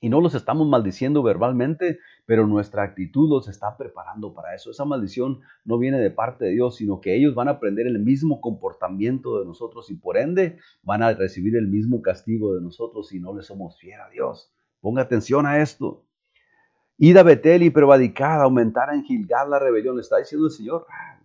Y 0.00 0.08
no 0.08 0.20
los 0.20 0.34
estamos 0.34 0.68
maldiciendo 0.68 1.24
verbalmente, 1.24 1.98
pero 2.24 2.46
nuestra 2.46 2.84
actitud 2.84 3.28
los 3.28 3.48
está 3.48 3.76
preparando 3.76 4.32
para 4.32 4.54
eso. 4.54 4.70
Esa 4.70 4.84
maldición 4.84 5.40
no 5.64 5.78
viene 5.78 5.98
de 5.98 6.10
parte 6.10 6.44
de 6.44 6.52
Dios, 6.52 6.76
sino 6.76 7.00
que 7.00 7.16
ellos 7.16 7.34
van 7.34 7.48
a 7.48 7.52
aprender 7.52 7.86
el 7.86 7.98
mismo 7.98 8.40
comportamiento 8.40 9.40
de 9.40 9.46
nosotros 9.46 9.90
y 9.90 9.96
por 9.96 10.16
ende 10.16 10.58
van 10.82 11.02
a 11.02 11.14
recibir 11.14 11.56
el 11.56 11.66
mismo 11.66 12.00
castigo 12.00 12.54
de 12.54 12.60
nosotros 12.60 13.08
si 13.08 13.18
no 13.18 13.34
le 13.34 13.42
somos 13.42 13.78
fieles 13.78 14.00
a 14.06 14.10
Dios. 14.10 14.52
Ponga 14.80 15.02
atención 15.02 15.46
a 15.46 15.60
esto. 15.60 16.04
Ida 16.98 17.22
Betel 17.22 17.62
y 17.62 17.70
prevadicada, 17.70 18.44
aumentar 18.44 18.92
en 18.92 19.04
Gilgal 19.04 19.50
la 19.50 19.58
rebelión. 19.58 19.96
Le 19.96 20.02
está 20.02 20.18
diciendo 20.18 20.48
el 20.48 20.52
Señor, 20.52 20.86
ah, 20.90 21.20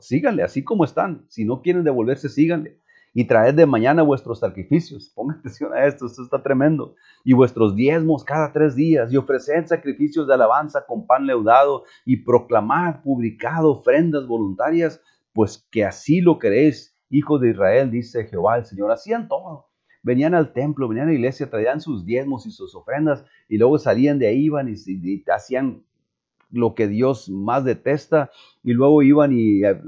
síganle 0.00 0.42
así 0.42 0.64
como 0.64 0.84
están. 0.84 1.26
Si 1.28 1.44
no 1.44 1.60
quieren 1.60 1.84
devolverse, 1.84 2.28
síganle 2.28 2.78
y 3.18 3.24
traed 3.24 3.54
de 3.54 3.64
mañana 3.64 4.02
vuestros 4.02 4.40
sacrificios. 4.40 5.10
Pongan 5.14 5.38
atención 5.38 5.72
a 5.72 5.86
esto, 5.86 6.04
esto 6.04 6.22
está 6.22 6.42
tremendo. 6.42 6.94
Y 7.24 7.32
vuestros 7.32 7.74
diezmos 7.74 8.22
cada 8.22 8.52
tres 8.52 8.76
días, 8.76 9.10
y 9.10 9.16
ofreced 9.16 9.64
sacrificios 9.64 10.26
de 10.26 10.34
alabanza 10.34 10.84
con 10.86 11.06
pan 11.06 11.26
leudado, 11.26 11.84
y 12.04 12.18
proclamad, 12.18 13.00
publicado 13.02 13.72
ofrendas 13.72 14.26
voluntarias, 14.26 15.00
pues 15.32 15.66
que 15.70 15.86
así 15.86 16.20
lo 16.20 16.38
queréis, 16.38 16.94
hijos 17.08 17.40
de 17.40 17.52
Israel, 17.52 17.90
dice 17.90 18.26
Jehová 18.26 18.58
el 18.58 18.66
Señor. 18.66 18.92
Hacían 18.92 19.28
todo. 19.28 19.65
Venían 20.06 20.34
al 20.34 20.52
templo, 20.52 20.86
venían 20.86 21.08
a 21.08 21.10
la 21.10 21.16
iglesia, 21.16 21.50
traían 21.50 21.80
sus 21.80 22.06
diezmos 22.06 22.46
y 22.46 22.52
sus 22.52 22.76
ofrendas, 22.76 23.24
y 23.48 23.58
luego 23.58 23.76
salían 23.76 24.20
de 24.20 24.28
ahí, 24.28 24.44
iban 24.44 24.68
y, 24.68 24.74
y 24.86 25.24
hacían 25.28 25.82
lo 26.52 26.76
que 26.76 26.86
Dios 26.86 27.28
más 27.28 27.64
detesta, 27.64 28.30
y 28.62 28.72
luego 28.72 29.02
iban 29.02 29.32
y 29.32 29.64
eh, 29.64 29.80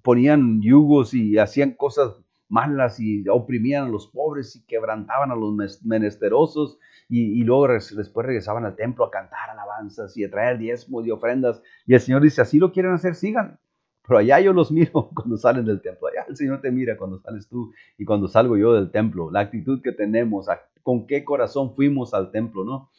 ponían 0.00 0.62
yugos 0.62 1.12
y 1.12 1.36
hacían 1.36 1.72
cosas 1.72 2.16
malas 2.48 2.98
y 2.98 3.28
oprimían 3.28 3.84
a 3.84 3.88
los 3.90 4.06
pobres 4.06 4.56
y 4.56 4.64
quebrantaban 4.64 5.30
a 5.30 5.36
los 5.36 5.84
menesterosos 5.84 6.78
y, 7.10 7.44
luego 7.44 7.68
después 7.68 8.26
regresaban 8.26 8.64
al 8.64 8.74
templo 8.74 9.04
a 9.04 9.10
cantar 9.10 9.50
alabanzas 9.50 10.16
y 10.16 10.24
a 10.24 10.30
traer 10.30 10.56
diezmos 10.56 11.06
y 11.06 11.10
ofrendas. 11.10 11.62
Y 11.84 11.92
el 11.92 12.00
Señor 12.00 12.22
dice, 12.22 12.40
así 12.40 12.58
lo 12.58 12.72
quieren 12.72 12.92
hacer, 12.92 13.16
sigan. 13.16 13.58
Pero 14.06 14.18
allá 14.18 14.40
yo 14.40 14.52
los 14.52 14.70
miro 14.72 15.10
cuando 15.14 15.36
salen 15.36 15.64
del 15.64 15.80
templo. 15.80 16.08
Allá 16.08 16.26
el 16.28 16.36
Señor 16.36 16.60
te 16.60 16.70
mira 16.70 16.96
cuando 16.96 17.18
sales 17.20 17.48
tú 17.48 17.72
y 17.98 18.04
cuando 18.04 18.28
salgo 18.28 18.56
yo 18.56 18.72
del 18.74 18.90
templo. 18.90 19.30
La 19.30 19.40
actitud 19.40 19.80
que 19.82 19.92
tenemos, 19.92 20.46
con 20.82 21.06
qué 21.06 21.24
corazón 21.24 21.74
fuimos 21.74 22.14
al 22.14 22.30
templo, 22.30 22.64
¿no? 22.64 22.90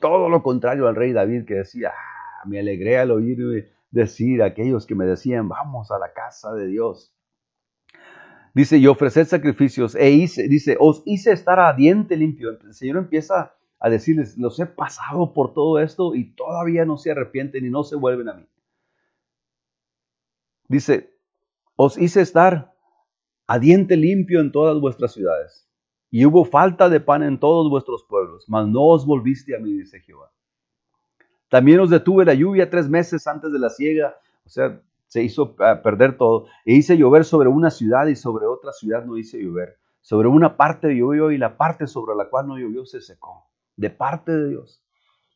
Todo 0.00 0.28
lo 0.28 0.42
contrario 0.42 0.86
al 0.86 0.94
rey 0.94 1.12
David 1.12 1.44
que 1.46 1.54
decía, 1.54 1.92
ah, 1.96 2.46
me 2.46 2.60
alegré 2.60 2.98
al 2.98 3.10
oír 3.10 3.72
decir 3.90 4.42
a 4.42 4.46
aquellos 4.46 4.86
que 4.86 4.94
me 4.94 5.04
decían, 5.04 5.48
vamos 5.48 5.90
a 5.90 5.98
la 5.98 6.12
casa 6.12 6.52
de 6.52 6.66
Dios. 6.66 7.12
Dice, 8.54 8.78
y 8.78 8.86
ofrecer 8.86 9.26
sacrificios, 9.26 9.96
e 9.96 10.10
hice, 10.10 10.46
dice, 10.46 10.76
os 10.78 11.02
hice 11.06 11.32
estar 11.32 11.58
a 11.58 11.72
diente 11.72 12.16
limpio. 12.16 12.50
El 12.50 12.72
Señor 12.72 12.98
empieza 12.98 13.56
a 13.80 13.90
decirles, 13.90 14.38
los 14.38 14.60
he 14.60 14.66
pasado 14.66 15.32
por 15.32 15.54
todo 15.54 15.80
esto 15.80 16.14
y 16.14 16.34
todavía 16.34 16.84
no 16.84 16.96
se 16.96 17.10
arrepienten 17.10 17.66
y 17.66 17.70
no 17.70 17.82
se 17.82 17.96
vuelven 17.96 18.28
a 18.28 18.34
mí. 18.34 18.46
Dice, 20.68 21.14
os 21.76 21.98
hice 21.98 22.20
estar 22.20 22.74
a 23.46 23.58
diente 23.58 23.96
limpio 23.96 24.40
en 24.40 24.52
todas 24.52 24.80
vuestras 24.80 25.12
ciudades. 25.12 25.68
Y 26.10 26.24
hubo 26.24 26.44
falta 26.44 26.88
de 26.88 27.00
pan 27.00 27.22
en 27.22 27.40
todos 27.40 27.68
vuestros 27.68 28.04
pueblos, 28.04 28.44
mas 28.48 28.68
no 28.68 28.86
os 28.86 29.04
volviste 29.04 29.56
a 29.56 29.58
mí, 29.58 29.72
dice 29.72 30.00
Jehová. 30.00 30.30
También 31.48 31.80
os 31.80 31.90
detuve 31.90 32.24
la 32.24 32.34
lluvia 32.34 32.70
tres 32.70 32.88
meses 32.88 33.26
antes 33.26 33.52
de 33.52 33.58
la 33.58 33.70
siega. 33.70 34.16
O 34.44 34.48
sea, 34.48 34.80
se 35.06 35.22
hizo 35.22 35.54
ah, 35.60 35.82
perder 35.82 36.16
todo. 36.16 36.46
E 36.64 36.74
hice 36.74 36.96
llover 36.96 37.24
sobre 37.24 37.48
una 37.48 37.70
ciudad 37.70 38.06
y 38.06 38.16
sobre 38.16 38.46
otra 38.46 38.72
ciudad 38.72 39.04
no 39.04 39.16
hice 39.16 39.40
llover. 39.40 39.76
Sobre 40.00 40.28
una 40.28 40.56
parte 40.56 40.94
llovió 40.94 41.30
y 41.30 41.38
la 41.38 41.56
parte 41.56 41.86
sobre 41.86 42.14
la 42.16 42.28
cual 42.28 42.48
no 42.48 42.58
llovió 42.58 42.84
se 42.84 43.00
secó. 43.00 43.46
De 43.76 43.90
parte 43.90 44.32
de 44.32 44.48
Dios. 44.48 44.82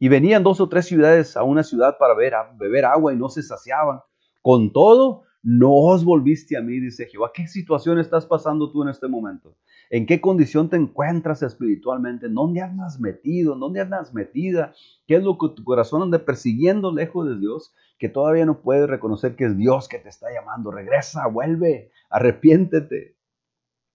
Y 0.00 0.08
venían 0.08 0.42
dos 0.42 0.60
o 0.60 0.68
tres 0.68 0.86
ciudades 0.86 1.36
a 1.36 1.42
una 1.42 1.62
ciudad 1.62 1.98
para 1.98 2.14
beber 2.14 2.84
agua 2.84 3.12
y 3.12 3.16
no 3.16 3.28
se 3.28 3.42
saciaban. 3.42 4.00
Con 4.48 4.72
todo, 4.72 5.24
no 5.42 5.74
os 5.74 6.06
volviste 6.06 6.56
a 6.56 6.62
mí, 6.62 6.80
dice 6.80 7.04
Jehová. 7.04 7.32
¿Qué 7.34 7.46
situación 7.46 7.98
estás 7.98 8.24
pasando 8.24 8.72
tú 8.72 8.82
en 8.82 8.88
este 8.88 9.06
momento? 9.06 9.54
¿En 9.90 10.06
qué 10.06 10.22
condición 10.22 10.70
te 10.70 10.76
encuentras 10.76 11.42
espiritualmente? 11.42 12.30
¿Dónde 12.30 12.62
andas 12.62 12.98
metido? 12.98 13.56
¿Dónde 13.56 13.82
andas 13.82 14.14
metida? 14.14 14.72
¿Qué 15.06 15.16
es 15.16 15.22
lo 15.22 15.36
que 15.36 15.50
tu 15.50 15.64
corazón 15.64 16.00
anda 16.00 16.24
persiguiendo 16.24 16.94
lejos 16.94 17.28
de 17.28 17.38
Dios? 17.38 17.74
Que 17.98 18.08
todavía 18.08 18.46
no 18.46 18.62
puedes 18.62 18.88
reconocer 18.88 19.36
que 19.36 19.44
es 19.44 19.54
Dios 19.58 19.86
que 19.86 19.98
te 19.98 20.08
está 20.08 20.28
llamando. 20.32 20.70
Regresa, 20.70 21.26
vuelve, 21.26 21.90
arrepiéntete. 22.08 23.18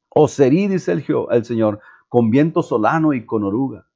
O 0.10 0.28
serí, 0.28 0.68
dice 0.68 0.92
el 0.92 1.46
Señor, 1.46 1.80
con 2.10 2.30
viento 2.30 2.62
solano 2.62 3.14
y 3.14 3.26
con 3.26 3.44
oruga. 3.44 3.88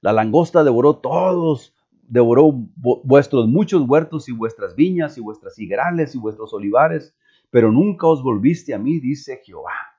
La 0.00 0.14
langosta 0.14 0.64
devoró 0.64 0.96
todos 0.96 1.75
devoró 2.08 2.52
vuestros 2.76 3.48
muchos 3.48 3.88
huertos 3.88 4.28
y 4.28 4.32
vuestras 4.32 4.74
viñas 4.74 5.18
y 5.18 5.20
vuestras 5.20 5.58
higuerales 5.58 6.14
y 6.14 6.18
vuestros 6.18 6.52
olivares, 6.52 7.14
pero 7.50 7.70
nunca 7.72 8.06
os 8.06 8.22
volviste 8.22 8.74
a 8.74 8.78
mí, 8.78 9.00
dice 9.00 9.40
Jehová. 9.44 9.96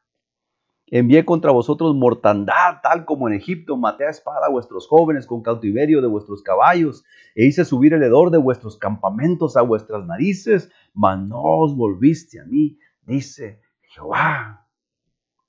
Envié 0.89 1.25
contra 1.25 1.51
vosotros 1.51 1.95
mortandad, 1.95 2.79
tal 2.81 3.03
como 3.03 3.27
en 3.27 3.33
Egipto 3.33 3.75
maté 3.75 4.05
a 4.05 4.09
espada 4.09 4.45
a 4.45 4.49
vuestros 4.49 4.87
jóvenes 4.87 5.27
con 5.27 5.41
cautiverio 5.41 6.01
de 6.01 6.07
vuestros 6.07 6.41
caballos, 6.41 7.03
e 7.35 7.45
hice 7.45 7.65
subir 7.65 7.93
el 7.93 8.03
hedor 8.03 8.31
de 8.31 8.37
vuestros 8.37 8.77
campamentos 8.77 9.57
a 9.57 9.61
vuestras 9.63 10.05
narices, 10.05 10.71
mas 10.93 11.19
no 11.19 11.41
os 11.41 11.75
volviste 11.75 12.39
a 12.39 12.45
mí, 12.45 12.79
dice 13.01 13.59
Jehová. 13.81 14.65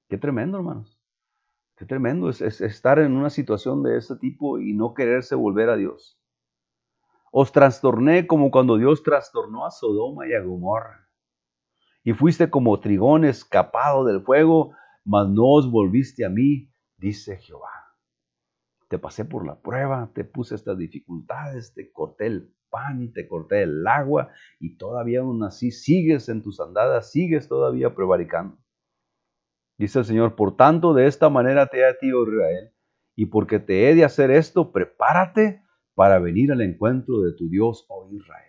Qué 0.09 0.19
tremendo, 0.19 0.59
hermanos. 0.59 0.99
Qué 1.77 1.85
tremendo 1.85 2.29
es, 2.29 2.41
estar 2.41 2.99
en 2.99 3.13
una 3.13 3.31
situación 3.31 3.85
de 3.85 3.97
este 3.97 4.17
tipo 4.17 4.59
y 4.59 4.73
no 4.73 4.95
quererse 4.95 5.37
volver 5.37 5.69
a 5.71 5.77
Dios. 5.77 6.18
Os 7.33 7.53
trastorné 7.53 8.27
como 8.27 8.51
cuando 8.51 8.77
Dios 8.77 9.03
trastornó 9.03 9.67
a 9.67 9.71
Sodoma 9.71 10.27
y 10.27 10.35
a 10.35 10.41
Gomorra. 10.41 11.09
Y 12.05 12.13
fuiste 12.13 12.49
como 12.49 12.81
trigón 12.81 13.25
escapado 13.25 14.05
del 14.05 14.23
fuego 14.23 14.73
mas 15.09 15.27
no 15.27 15.55
os 15.55 15.71
volviste 15.71 16.27
a 16.27 16.29
mí, 16.29 16.71
dice 16.99 17.39
Jehová. 17.39 17.71
Te 18.89 18.99
pasé 18.99 19.25
por 19.25 19.47
la 19.47 19.59
prueba, 19.59 20.11
te 20.15 20.23
puse 20.23 20.55
estas 20.55 20.77
dificultades, 20.77 21.73
te 21.73 21.91
corté 21.91 22.27
el 22.27 22.55
pan, 22.69 23.11
te 23.15 23.27
corté 23.27 23.63
el 23.63 23.87
agua, 23.87 24.31
y 24.61 24.77
todavía 24.77 25.21
aún 25.21 25.43
así 25.45 25.71
sigues 25.71 26.29
en 26.29 26.43
tus 26.43 26.61
andadas, 26.61 27.11
sigues 27.11 27.49
todavía 27.49 27.95
prevaricando. 27.95 28.59
Dice 29.79 30.01
el 30.01 30.05
Señor, 30.05 30.35
por 30.35 30.57
tanto, 30.57 30.93
de 30.93 31.07
esta 31.07 31.31
manera 31.31 31.69
te 31.69 31.79
he 31.79 31.87
a 31.87 31.97
ti, 31.97 32.13
oh 32.13 32.25
Israel, 32.25 32.71
y 33.17 33.27
porque 33.27 33.59
te 33.59 33.89
he 33.89 33.95
de 33.95 34.05
hacer 34.05 34.31
esto, 34.31 34.73
prepárate 34.73 35.63
para 35.99 36.21
venir 36.21 36.53
al 36.53 36.61
encuentro 36.61 37.23
de 37.23 37.33
tu 37.33 37.49
Dios, 37.49 37.85
oh 37.89 38.09
Israel 38.13 38.49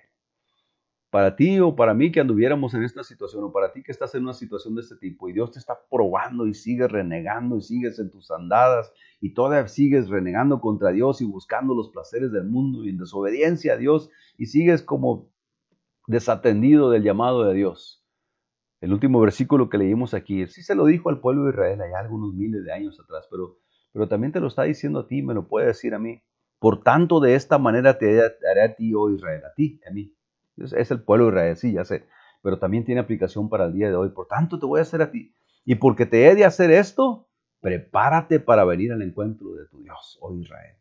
para 1.09 1.35
ti 1.35 1.59
o 1.59 1.75
para 1.75 1.93
mí 1.93 2.11
que 2.11 2.19
anduviéramos 2.19 2.73
en 2.73 2.83
esta 2.83 3.03
situación 3.03 3.43
o 3.43 3.51
para 3.51 3.73
ti 3.73 3.81
que 3.81 3.91
estás 3.91 4.13
en 4.13 4.23
una 4.23 4.33
situación 4.33 4.75
de 4.75 4.81
este 4.81 4.95
tipo 4.95 5.27
y 5.27 5.33
Dios 5.33 5.51
te 5.51 5.59
está 5.59 5.79
probando 5.89 6.45
y 6.45 6.53
sigues 6.53 6.91
renegando 6.91 7.57
y 7.57 7.61
sigues 7.61 7.97
en 7.99 8.11
tus 8.11 8.29
andadas 8.29 8.93
y 9.19 9.33
todavía 9.33 9.67
sigues 9.67 10.07
renegando 10.07 10.61
contra 10.61 10.91
Dios 10.91 11.21
y 11.21 11.25
buscando 11.25 11.73
los 11.73 11.89
placeres 11.89 12.31
del 12.31 12.45
mundo 12.45 12.85
y 12.85 12.89
en 12.89 12.97
desobediencia 12.97 13.73
a 13.73 13.77
Dios 13.77 14.11
y 14.37 14.45
sigues 14.45 14.83
como 14.83 15.31
desatendido 16.05 16.91
del 16.91 17.03
llamado 17.03 17.43
de 17.45 17.55
Dios. 17.55 18.05
El 18.79 18.93
último 18.93 19.19
versículo 19.19 19.69
que 19.69 19.77
leímos 19.77 20.13
aquí, 20.13 20.45
sí 20.47 20.61
se 20.61 20.75
lo 20.75 20.85
dijo 20.85 21.09
al 21.09 21.19
pueblo 21.19 21.45
de 21.45 21.51
Israel 21.51 21.81
allá 21.81 21.99
algunos 21.99 22.33
miles 22.33 22.63
de 22.63 22.71
años 22.71 22.99
atrás, 22.99 23.27
pero, 23.29 23.57
pero 23.91 24.07
también 24.07 24.31
te 24.31 24.39
lo 24.39 24.47
está 24.47 24.63
diciendo 24.63 24.99
a 24.99 25.07
ti, 25.07 25.21
me 25.21 25.33
lo 25.33 25.47
puede 25.47 25.67
decir 25.67 25.93
a 25.95 25.99
mí. 25.99 26.21
Por 26.59 26.83
tanto, 26.83 27.19
de 27.19 27.35
esta 27.35 27.57
manera 27.57 27.97
te 27.97 28.21
haré 28.21 28.61
a 28.61 28.75
ti, 28.75 28.93
oh 28.93 29.09
Israel, 29.09 29.43
a 29.45 29.53
ti, 29.53 29.79
a 29.87 29.91
mí. 29.91 30.13
Es, 30.57 30.91
el 30.91 31.01
pueblo 31.01 31.25
de 31.25 31.31
Israel, 31.31 31.57
sí, 31.57 31.73
ya 31.73 31.85
sé. 31.85 32.05
Pero 32.41 32.59
también 32.59 32.85
tiene 32.85 33.01
aplicación 33.01 33.49
para 33.49 33.65
el 33.65 33.73
día 33.73 33.87
de 33.87 33.95
hoy. 33.95 34.09
Por 34.09 34.27
tanto, 34.27 34.59
te 34.59 34.65
voy 34.65 34.79
a 34.79 34.83
hacer 34.83 35.01
a 35.01 35.11
ti. 35.11 35.33
Y 35.65 35.75
porque 35.75 36.05
te 36.05 36.27
he 36.27 36.35
de 36.35 36.45
hacer 36.45 36.71
esto, 36.71 37.29
prepárate 37.61 38.39
para 38.39 38.65
venir 38.65 38.91
al 38.91 39.01
encuentro 39.01 39.53
de 39.53 39.67
tu 39.67 39.81
Dios, 39.81 40.17
oh 40.21 40.35
Israel. 40.35 40.75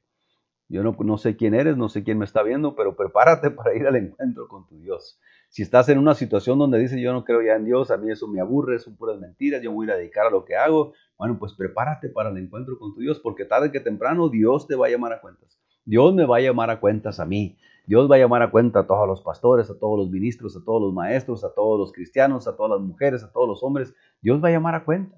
Yo 0.70 0.82
no, 0.82 1.16
sé 1.16 1.36
quién 1.36 1.54
eres, 1.54 1.78
no 1.78 1.88
sé 1.88 2.04
quién 2.04 2.18
me 2.18 2.26
está 2.26 2.42
viendo, 2.42 2.76
pero 2.76 2.94
prepárate 2.94 3.50
para 3.50 3.74
ir 3.74 3.86
al 3.86 3.96
encuentro 3.96 4.48
con 4.48 4.66
tu 4.66 4.78
Dios. 4.78 5.18
Si 5.48 5.62
estás 5.62 5.88
en 5.88 5.98
una 5.98 6.14
situación 6.14 6.58
donde 6.58 6.78
dices 6.78 7.00
yo 7.00 7.12
no 7.14 7.24
creo 7.24 7.40
ya 7.40 7.54
en 7.54 7.64
Dios, 7.64 7.90
a 7.90 7.96
mí 7.96 8.10
eso 8.10 8.28
me 8.28 8.40
aburre, 8.40 8.78
son 8.78 8.94
puras 8.96 9.18
mentiras, 9.18 9.62
yo 9.62 9.72
voy 9.72 9.90
a 9.90 9.96
dedicar 9.96 10.26
a 10.26 10.30
lo 10.30 10.44
que 10.44 10.56
hago, 10.56 10.92
bueno, 11.16 11.38
pues 11.38 11.54
prepárate 11.54 12.10
para 12.10 12.28
el 12.28 12.36
encuentro 12.36 12.78
con 12.78 12.94
tu 12.94 13.00
Dios, 13.00 13.18
porque 13.18 13.46
tarde 13.46 13.72
que 13.72 13.80
temprano 13.80 14.28
Dios 14.28 14.66
te 14.66 14.76
va 14.76 14.88
a 14.88 14.90
llamar 14.90 15.14
a 15.14 15.22
cuentas. 15.22 15.57
Dios 15.88 16.12
me 16.12 16.26
va 16.26 16.36
a 16.36 16.40
llamar 16.40 16.68
a 16.68 16.80
cuentas 16.80 17.18
a 17.18 17.24
mí. 17.24 17.56
Dios 17.86 18.10
va 18.10 18.16
a 18.16 18.18
llamar 18.18 18.42
a 18.42 18.50
cuenta 18.50 18.80
a 18.80 18.86
todos 18.86 19.08
los 19.08 19.22
pastores, 19.22 19.70
a 19.70 19.78
todos 19.78 19.98
los 19.98 20.10
ministros, 20.10 20.54
a 20.54 20.62
todos 20.62 20.82
los 20.82 20.92
maestros, 20.92 21.44
a 21.44 21.54
todos 21.54 21.78
los 21.78 21.92
cristianos, 21.92 22.46
a 22.46 22.54
todas 22.54 22.78
las 22.78 22.86
mujeres, 22.86 23.24
a 23.24 23.32
todos 23.32 23.48
los 23.48 23.62
hombres. 23.62 23.94
Dios 24.20 24.44
va 24.44 24.48
a 24.48 24.50
llamar 24.50 24.74
a 24.74 24.84
cuenta 24.84 25.16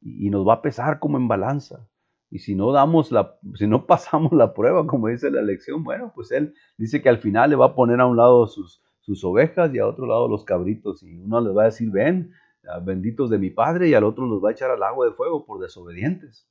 y 0.00 0.30
nos 0.30 0.46
va 0.46 0.54
a 0.54 0.62
pesar 0.62 1.00
como 1.00 1.16
en 1.16 1.26
balanza. 1.26 1.88
Y 2.30 2.38
si 2.38 2.54
no 2.54 2.70
damos 2.70 3.10
la, 3.10 3.36
si 3.54 3.66
no 3.66 3.84
pasamos 3.88 4.30
la 4.30 4.54
prueba, 4.54 4.86
como 4.86 5.08
dice 5.08 5.28
la 5.28 5.42
lección, 5.42 5.82
bueno, 5.82 6.12
pues 6.14 6.30
él 6.30 6.54
dice 6.78 7.02
que 7.02 7.08
al 7.08 7.18
final 7.18 7.50
le 7.50 7.56
va 7.56 7.66
a 7.66 7.74
poner 7.74 8.00
a 8.00 8.06
un 8.06 8.16
lado 8.16 8.46
sus, 8.46 8.84
sus 9.00 9.24
ovejas 9.24 9.74
y 9.74 9.80
a 9.80 9.88
otro 9.88 10.06
lado 10.06 10.28
los 10.28 10.44
cabritos. 10.44 11.02
Y 11.02 11.18
uno 11.18 11.40
les 11.40 11.56
va 11.56 11.62
a 11.62 11.66
decir, 11.66 11.90
ven, 11.90 12.30
ah, 12.68 12.78
benditos 12.78 13.28
de 13.28 13.38
mi 13.38 13.50
Padre, 13.50 13.88
y 13.88 13.94
al 13.94 14.04
otro 14.04 14.24
los 14.26 14.40
va 14.40 14.50
a 14.50 14.52
echar 14.52 14.70
al 14.70 14.84
agua 14.84 15.06
de 15.06 15.14
fuego 15.14 15.44
por 15.44 15.60
desobedientes. 15.60 16.48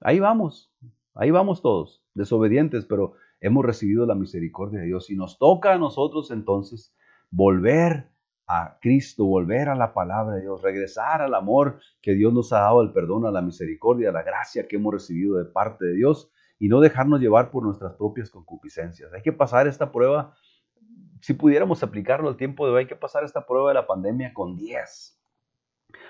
Ahí 0.00 0.20
vamos, 0.20 0.70
ahí 1.14 1.30
vamos 1.30 1.62
todos, 1.62 2.02
desobedientes, 2.14 2.84
pero 2.86 3.14
hemos 3.40 3.64
recibido 3.64 4.06
la 4.06 4.14
misericordia 4.14 4.80
de 4.80 4.86
Dios. 4.86 5.10
Y 5.10 5.16
nos 5.16 5.38
toca 5.38 5.72
a 5.72 5.78
nosotros 5.78 6.30
entonces 6.30 6.94
volver 7.30 8.08
a 8.46 8.78
Cristo, 8.80 9.24
volver 9.24 9.68
a 9.68 9.74
la 9.74 9.94
palabra 9.94 10.36
de 10.36 10.42
Dios, 10.42 10.62
regresar 10.62 11.22
al 11.22 11.34
amor 11.34 11.80
que 12.02 12.14
Dios 12.14 12.32
nos 12.32 12.52
ha 12.52 12.60
dado, 12.60 12.82
el 12.82 12.92
perdón, 12.92 13.26
a 13.26 13.30
la 13.30 13.40
misericordia, 13.40 14.10
a 14.10 14.12
la 14.12 14.22
gracia 14.22 14.68
que 14.68 14.76
hemos 14.76 14.92
recibido 14.92 15.36
de 15.36 15.46
parte 15.46 15.86
de 15.86 15.94
Dios 15.94 16.30
y 16.58 16.68
no 16.68 16.80
dejarnos 16.80 17.20
llevar 17.20 17.50
por 17.50 17.62
nuestras 17.62 17.94
propias 17.94 18.30
concupiscencias. 18.30 19.12
Hay 19.12 19.22
que 19.22 19.32
pasar 19.32 19.66
esta 19.66 19.90
prueba, 19.90 20.34
si 21.20 21.32
pudiéramos 21.32 21.82
aplicarlo 21.82 22.28
al 22.28 22.36
tiempo 22.36 22.66
de 22.66 22.72
hoy, 22.72 22.78
hay 22.80 22.86
que 22.86 22.96
pasar 22.96 23.24
esta 23.24 23.46
prueba 23.46 23.68
de 23.68 23.74
la 23.74 23.86
pandemia 23.86 24.34
con 24.34 24.56
10 24.56 25.14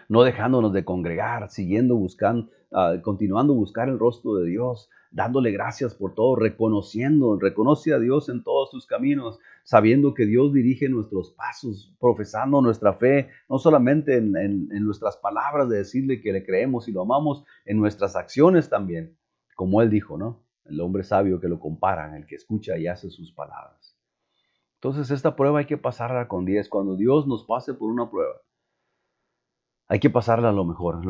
no 0.08 0.22
dejándonos 0.22 0.72
de 0.72 0.84
congregar, 0.84 1.50
siguiendo 1.50 1.96
buscando, 1.96 2.50
uh, 2.74 3.00
continuando 3.00 3.54
buscar 3.54 3.88
el 3.88 3.98
rostro 3.98 4.34
de 4.34 4.50
Dios, 4.50 4.90
dándole 5.10 5.52
gracias 5.52 5.94
por 5.94 6.14
todo, 6.14 6.36
reconociendo, 6.36 7.38
reconoce 7.38 7.94
a 7.94 7.98
Dios 7.98 8.28
en 8.28 8.42
todos 8.42 8.70
sus 8.70 8.86
caminos, 8.86 9.38
sabiendo 9.62 10.12
que 10.12 10.26
Dios 10.26 10.52
dirige 10.52 10.88
nuestros 10.88 11.30
pasos, 11.30 11.94
profesando 11.98 12.60
nuestra 12.60 12.94
fe, 12.94 13.30
no 13.48 13.58
solamente 13.58 14.16
en, 14.16 14.36
en 14.36 14.84
nuestras 14.84 15.16
palabras 15.16 15.68
de 15.68 15.78
decirle 15.78 16.20
que 16.20 16.32
le 16.32 16.44
creemos 16.44 16.88
y 16.88 16.92
lo 16.92 17.02
amamos, 17.02 17.44
en 17.64 17.78
nuestras 17.78 18.16
acciones 18.16 18.68
también, 18.68 19.16
como 19.54 19.80
Él 19.80 19.88
dijo, 19.88 20.18
¿no? 20.18 20.44
El 20.64 20.80
hombre 20.80 21.04
sabio 21.04 21.40
que 21.40 21.48
lo 21.48 21.60
comparan, 21.60 22.14
el 22.14 22.26
que 22.26 22.34
escucha 22.34 22.76
y 22.76 22.86
hace 22.88 23.10
sus 23.10 23.32
palabras. 23.32 23.96
Entonces 24.84 25.10
esta 25.10 25.34
prueba 25.34 25.60
hay 25.60 25.64
que 25.64 25.78
pasarla 25.78 26.28
con 26.28 26.44
10. 26.44 26.68
Cuando 26.68 26.94
Dios 26.94 27.26
nos 27.26 27.44
pase 27.44 27.72
por 27.72 27.90
una 27.90 28.10
prueba, 28.10 28.34
hay 29.88 29.98
que 29.98 30.10
pasarla 30.10 30.50
a 30.50 30.52
lo 30.52 30.66
mejor, 30.66 31.02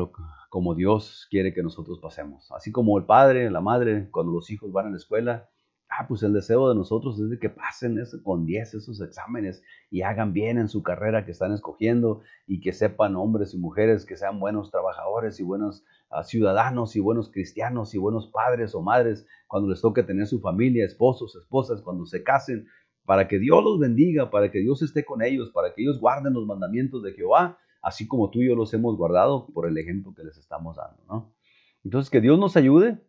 como 0.55 0.73
Dios 0.73 1.27
quiere 1.29 1.53
que 1.53 1.61
nosotros 1.61 1.99
pasemos. 1.99 2.49
Así 2.53 2.71
como 2.71 2.97
el 2.97 3.03
padre, 3.03 3.51
la 3.51 3.59
madre, 3.59 4.07
cuando 4.09 4.31
los 4.31 4.49
hijos 4.49 4.71
van 4.71 4.87
a 4.87 4.89
la 4.89 4.95
escuela, 4.95 5.49
ah, 5.89 6.07
pues 6.07 6.23
el 6.23 6.31
deseo 6.31 6.69
de 6.69 6.75
nosotros 6.75 7.19
es 7.19 7.29
de 7.29 7.39
que 7.39 7.49
pasen 7.49 8.01
con 8.23 8.45
10 8.45 8.75
esos 8.75 9.01
exámenes 9.01 9.61
y 9.91 10.03
hagan 10.03 10.31
bien 10.31 10.57
en 10.57 10.69
su 10.69 10.81
carrera 10.81 11.25
que 11.25 11.31
están 11.31 11.51
escogiendo 11.51 12.21
y 12.47 12.61
que 12.61 12.71
sepan 12.71 13.17
hombres 13.17 13.53
y 13.53 13.57
mujeres 13.57 14.05
que 14.05 14.15
sean 14.15 14.39
buenos 14.39 14.71
trabajadores 14.71 15.41
y 15.41 15.43
buenos 15.43 15.83
ah, 16.09 16.23
ciudadanos 16.23 16.95
y 16.95 17.01
buenos 17.01 17.29
cristianos 17.33 17.93
y 17.93 17.97
buenos 17.97 18.31
padres 18.31 18.73
o 18.75 18.81
madres 18.81 19.27
cuando 19.47 19.69
les 19.69 19.81
toque 19.81 20.03
tener 20.03 20.25
su 20.25 20.39
familia, 20.39 20.85
esposos, 20.85 21.35
esposas, 21.35 21.81
cuando 21.81 22.05
se 22.05 22.23
casen, 22.23 22.65
para 23.03 23.27
que 23.27 23.39
Dios 23.39 23.61
los 23.61 23.77
bendiga, 23.77 24.31
para 24.31 24.49
que 24.51 24.59
Dios 24.59 24.81
esté 24.81 25.03
con 25.03 25.21
ellos, 25.21 25.51
para 25.51 25.73
que 25.73 25.81
ellos 25.81 25.99
guarden 25.99 26.31
los 26.31 26.45
mandamientos 26.45 27.03
de 27.03 27.11
Jehová 27.11 27.59
así 27.85 28.07
como 28.07 28.31
tú 28.31 28.41
y 28.41 28.47
yo 28.47 28.55
los 28.55 28.73
hemos 28.73 28.97
guardado 28.97 29.45
por 29.53 29.67
el 29.67 29.77
ejemplo 29.77 30.11
que 30.15 30.23
les 30.23 30.37
estamos 30.37 30.75
dando. 30.75 31.03
¿no? 31.07 31.35
Entonces, 31.83 32.09
que 32.09 32.19
Dios 32.19 32.39
nos 32.39 32.57
ayude 32.57 32.99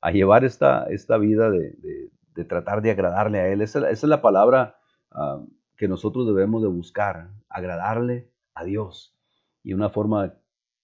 a 0.00 0.12
llevar 0.12 0.44
esta, 0.44 0.84
esta 0.84 1.18
vida 1.18 1.50
de, 1.50 2.08
tratar 2.48 2.82
de 2.82 2.92
agradarle 2.92 3.40
a 3.40 3.48
Él. 3.48 3.62
Esa, 3.62 3.90
es 3.90 4.04
la 4.04 4.22
palabra 4.22 4.78
ah, 5.10 5.44
que 5.76 5.88
nosotros 5.88 6.24
debemos 6.28 6.62
de 6.62 6.68
buscar, 6.68 7.30
agradarle 7.48 8.30
a 8.54 8.62
Dios. 8.62 9.18
Y 9.64 9.72
una 9.72 9.90
forma, 9.90 10.34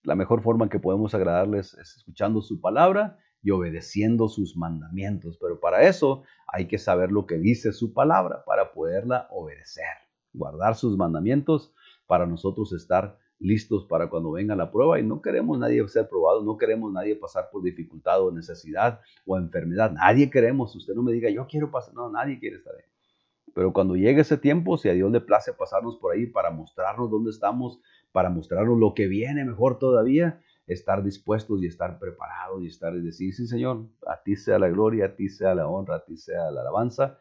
la 0.02 0.16
mejor 0.16 0.42
forma 0.42 0.68
que 0.68 0.80
podemos 0.80 1.14
agradarles 1.14 1.74
es 1.74 1.96
escuchando 1.96 2.42
su 2.42 2.60
palabra 2.60 3.18
y 3.40 3.52
obedeciendo 3.52 4.28
sus 4.28 4.56
mandamientos. 4.56 5.38
Pero 5.40 5.60
para 5.60 5.82
eso 5.84 6.24
hay 6.48 6.66
que 6.66 6.78
saber 6.78 7.12
lo 7.12 7.24
que 7.24 7.38
dice 7.38 7.72
su 7.72 7.92
palabra 7.92 8.42
para 8.44 8.72
poderla 8.72 9.28
obedecer. 9.30 9.84
Guardar 10.32 10.74
sus 10.74 10.96
mandamientos 10.96 11.72
para 12.08 12.26
nosotros 12.26 12.72
estar 12.72 13.16
listos 13.40 13.84
para 13.84 14.10
cuando 14.10 14.32
venga 14.32 14.56
la 14.56 14.70
prueba 14.70 14.98
y 14.98 15.04
no 15.04 15.22
queremos 15.22 15.58
nadie 15.58 15.86
ser 15.88 16.08
probado, 16.08 16.42
no 16.42 16.56
queremos 16.56 16.92
nadie 16.92 17.16
pasar 17.16 17.48
por 17.50 17.62
dificultad 17.62 18.22
o 18.22 18.32
necesidad 18.32 19.00
o 19.26 19.36
enfermedad. 19.36 19.92
Nadie 19.92 20.30
queremos, 20.30 20.74
usted 20.74 20.94
no 20.94 21.02
me 21.02 21.12
diga, 21.12 21.30
yo 21.30 21.46
quiero 21.46 21.70
pasar, 21.70 21.94
no, 21.94 22.10
nadie 22.10 22.38
quiere 22.38 22.56
estar 22.56 22.74
ahí. 22.74 22.84
Pero 23.54 23.72
cuando 23.72 23.96
llegue 23.96 24.20
ese 24.20 24.36
tiempo, 24.36 24.76
si 24.76 24.88
a 24.88 24.92
Dios 24.92 25.10
le 25.10 25.20
place 25.20 25.52
pasarnos 25.52 25.96
por 25.96 26.14
ahí 26.14 26.26
para 26.26 26.50
mostrarnos 26.50 27.10
dónde 27.10 27.30
estamos, 27.30 27.80
para 28.12 28.30
mostrarnos 28.30 28.78
lo 28.78 28.94
que 28.94 29.08
viene 29.08 29.44
mejor 29.44 29.78
todavía, 29.78 30.42
estar 30.66 31.02
dispuestos 31.02 31.62
y 31.62 31.66
estar 31.66 31.98
preparados 31.98 32.62
y 32.62 32.66
estar 32.66 32.94
y 32.94 33.00
decir, 33.00 33.34
sí 33.34 33.46
Señor, 33.46 33.86
a 34.06 34.22
ti 34.22 34.36
sea 34.36 34.58
la 34.58 34.68
gloria, 34.68 35.06
a 35.06 35.16
ti 35.16 35.28
sea 35.28 35.54
la 35.54 35.66
honra, 35.66 35.96
a 35.96 36.04
ti 36.04 36.16
sea 36.16 36.50
la 36.50 36.60
alabanza 36.60 37.18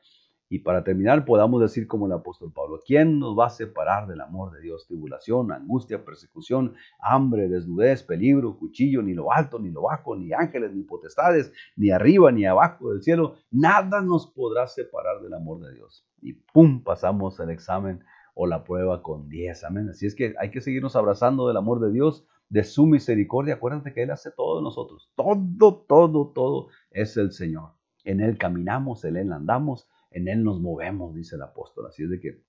y 0.49 0.59
para 0.59 0.83
terminar, 0.83 1.25
podamos 1.25 1.59
decir 1.59 1.87
como 1.87 2.05
el 2.05 2.13
apóstol 2.13 2.53
Pablo, 2.53 2.79
¿quién 2.85 3.19
nos 3.19 3.37
va 3.37 3.47
a 3.47 3.49
separar 3.49 4.07
del 4.07 4.21
amor 4.21 4.51
de 4.51 4.61
Dios? 4.61 4.87
Tribulación, 4.87 5.51
angustia, 5.51 6.05
persecución, 6.05 6.73
hambre, 6.99 7.49
desnudez, 7.49 8.03
peligro, 8.03 8.57
cuchillo, 8.57 9.01
ni 9.01 9.13
lo 9.13 9.33
alto, 9.33 9.59
ni 9.59 9.71
lo 9.71 9.81
bajo, 9.83 10.15
ni 10.15 10.31
ángeles, 10.31 10.73
ni 10.73 10.83
potestades, 10.83 11.51
ni 11.75 11.91
arriba, 11.91 12.31
ni 12.31 12.45
abajo 12.45 12.91
del 12.91 13.03
cielo. 13.03 13.35
Nada 13.51 14.01
nos 14.01 14.27
podrá 14.27 14.67
separar 14.67 15.21
del 15.21 15.33
amor 15.33 15.59
de 15.59 15.73
Dios. 15.73 16.07
Y 16.21 16.33
pum, 16.33 16.81
pasamos 16.81 17.37
el 17.41 17.49
examen 17.49 18.03
o 18.33 18.47
la 18.47 18.63
prueba 18.63 19.03
con 19.03 19.27
10. 19.27 19.65
Amén. 19.65 19.89
Así 19.89 20.05
es 20.05 20.15
que 20.15 20.33
hay 20.39 20.49
que 20.49 20.61
seguirnos 20.61 20.95
abrazando 20.95 21.47
del 21.49 21.57
amor 21.57 21.81
de 21.81 21.91
Dios, 21.91 22.25
de 22.47 22.63
su 22.63 22.85
misericordia. 22.85 23.55
Acuérdate 23.55 23.93
que 23.93 24.03
Él 24.03 24.11
hace 24.11 24.31
todo 24.31 24.57
de 24.57 24.63
nosotros. 24.63 25.11
Todo, 25.15 25.83
todo, 25.85 26.31
todo 26.33 26.67
es 26.91 27.17
el 27.17 27.33
Señor. 27.33 27.71
En 28.05 28.21
Él 28.21 28.37
caminamos, 28.37 29.03
en 29.03 29.17
Él 29.17 29.33
andamos 29.33 29.89
en 30.17 30.27
Él 30.27 30.43
nos 30.43 30.59
movemos, 30.59 31.15
dice 31.15 31.35
el 31.35 31.43
apóstol. 31.43 31.85
Así 31.87 32.03
es 32.03 32.09
de 32.09 32.19
que 32.19 32.43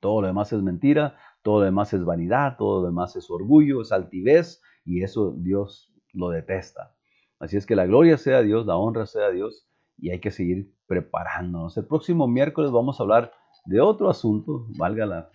todo 0.00 0.20
lo 0.20 0.26
demás 0.26 0.52
es 0.52 0.62
mentira, 0.62 1.16
todo 1.42 1.60
lo 1.60 1.64
demás 1.66 1.92
es 1.92 2.04
vanidad, 2.04 2.56
todo 2.56 2.80
lo 2.80 2.86
demás 2.86 3.14
es 3.16 3.30
orgullo, 3.30 3.82
es 3.82 3.92
altivez, 3.92 4.62
y 4.84 5.02
eso 5.02 5.34
Dios 5.36 5.92
lo 6.12 6.30
detesta. 6.30 6.94
Así 7.38 7.56
es 7.56 7.66
que 7.66 7.76
la 7.76 7.86
gloria 7.86 8.18
sea 8.18 8.38
a 8.38 8.42
Dios, 8.42 8.66
la 8.66 8.76
honra 8.76 9.06
sea 9.06 9.26
a 9.26 9.30
Dios, 9.30 9.66
y 9.98 10.10
hay 10.10 10.20
que 10.20 10.30
seguir 10.30 10.72
preparándonos. 10.86 11.76
El 11.76 11.86
próximo 11.86 12.26
miércoles 12.26 12.70
vamos 12.70 12.98
a 12.98 13.02
hablar 13.02 13.32
de 13.64 13.80
otro 13.80 14.10
asunto, 14.10 14.66
valga 14.76 15.06
la, 15.06 15.30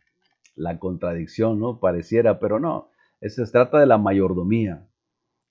la 0.55 0.80
contradicción, 0.80 1.59
¿no? 1.59 1.80
Pareciera, 1.80 2.39
pero 2.39 2.59
no. 2.59 2.89
Se 3.22 3.45
trata 3.45 3.80
de 3.80 3.86
la 3.86 3.97
mayordomía. 3.97 4.88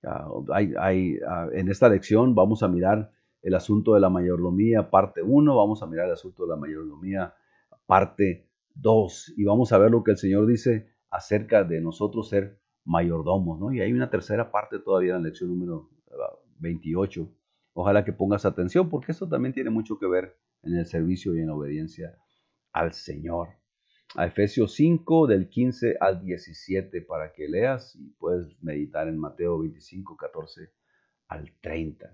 Ah, 0.03 0.29
ah, 0.53 0.93
en 0.93 1.69
esta 1.69 1.89
lección 1.89 2.35
vamos 2.35 2.61
a 2.63 2.67
mirar 2.67 3.11
el 3.47 3.55
asunto 3.55 3.93
de 3.93 4.01
la 4.01 4.09
mayordomía, 4.09 4.89
parte 4.89 5.21
1, 5.21 5.55
vamos 5.55 5.81
a 5.81 5.85
mirar 5.85 6.07
el 6.07 6.11
asunto 6.11 6.43
de 6.43 6.49
la 6.49 6.57
mayordomía, 6.57 7.33
parte 7.85 8.49
2, 8.75 9.35
y 9.37 9.45
vamos 9.45 9.71
a 9.71 9.77
ver 9.77 9.89
lo 9.89 10.03
que 10.03 10.11
el 10.11 10.17
Señor 10.17 10.45
dice 10.47 10.89
acerca 11.09 11.63
de 11.63 11.79
nosotros 11.79 12.27
ser 12.27 12.59
mayordomos, 12.83 13.57
¿no? 13.57 13.71
Y 13.71 13.79
hay 13.79 13.93
una 13.93 14.09
tercera 14.09 14.51
parte 14.51 14.79
todavía 14.79 15.15
en 15.15 15.21
la 15.21 15.29
lección 15.29 15.49
número 15.49 15.89
28. 16.59 17.25
Ojalá 17.71 18.03
que 18.03 18.11
pongas 18.11 18.43
atención 18.43 18.89
porque 18.89 19.13
esto 19.13 19.29
también 19.29 19.53
tiene 19.53 19.69
mucho 19.69 19.97
que 19.97 20.07
ver 20.07 20.37
en 20.63 20.75
el 20.75 20.85
servicio 20.85 21.33
y 21.33 21.39
en 21.39 21.47
la 21.47 21.55
obediencia 21.55 22.17
al 22.73 22.91
Señor. 22.91 23.47
A 24.17 24.25
Efesios 24.25 24.73
5 24.73 25.25
del 25.25 25.47
15 25.47 25.95
al 26.01 26.21
17 26.21 27.01
para 27.03 27.31
que 27.31 27.47
leas 27.47 27.95
y 27.95 28.09
puedes 28.09 28.61
meditar 28.61 29.07
en 29.07 29.17
Mateo 29.17 29.59
25, 29.59 30.17
14 30.17 30.69
al 31.29 31.53
30. 31.61 32.13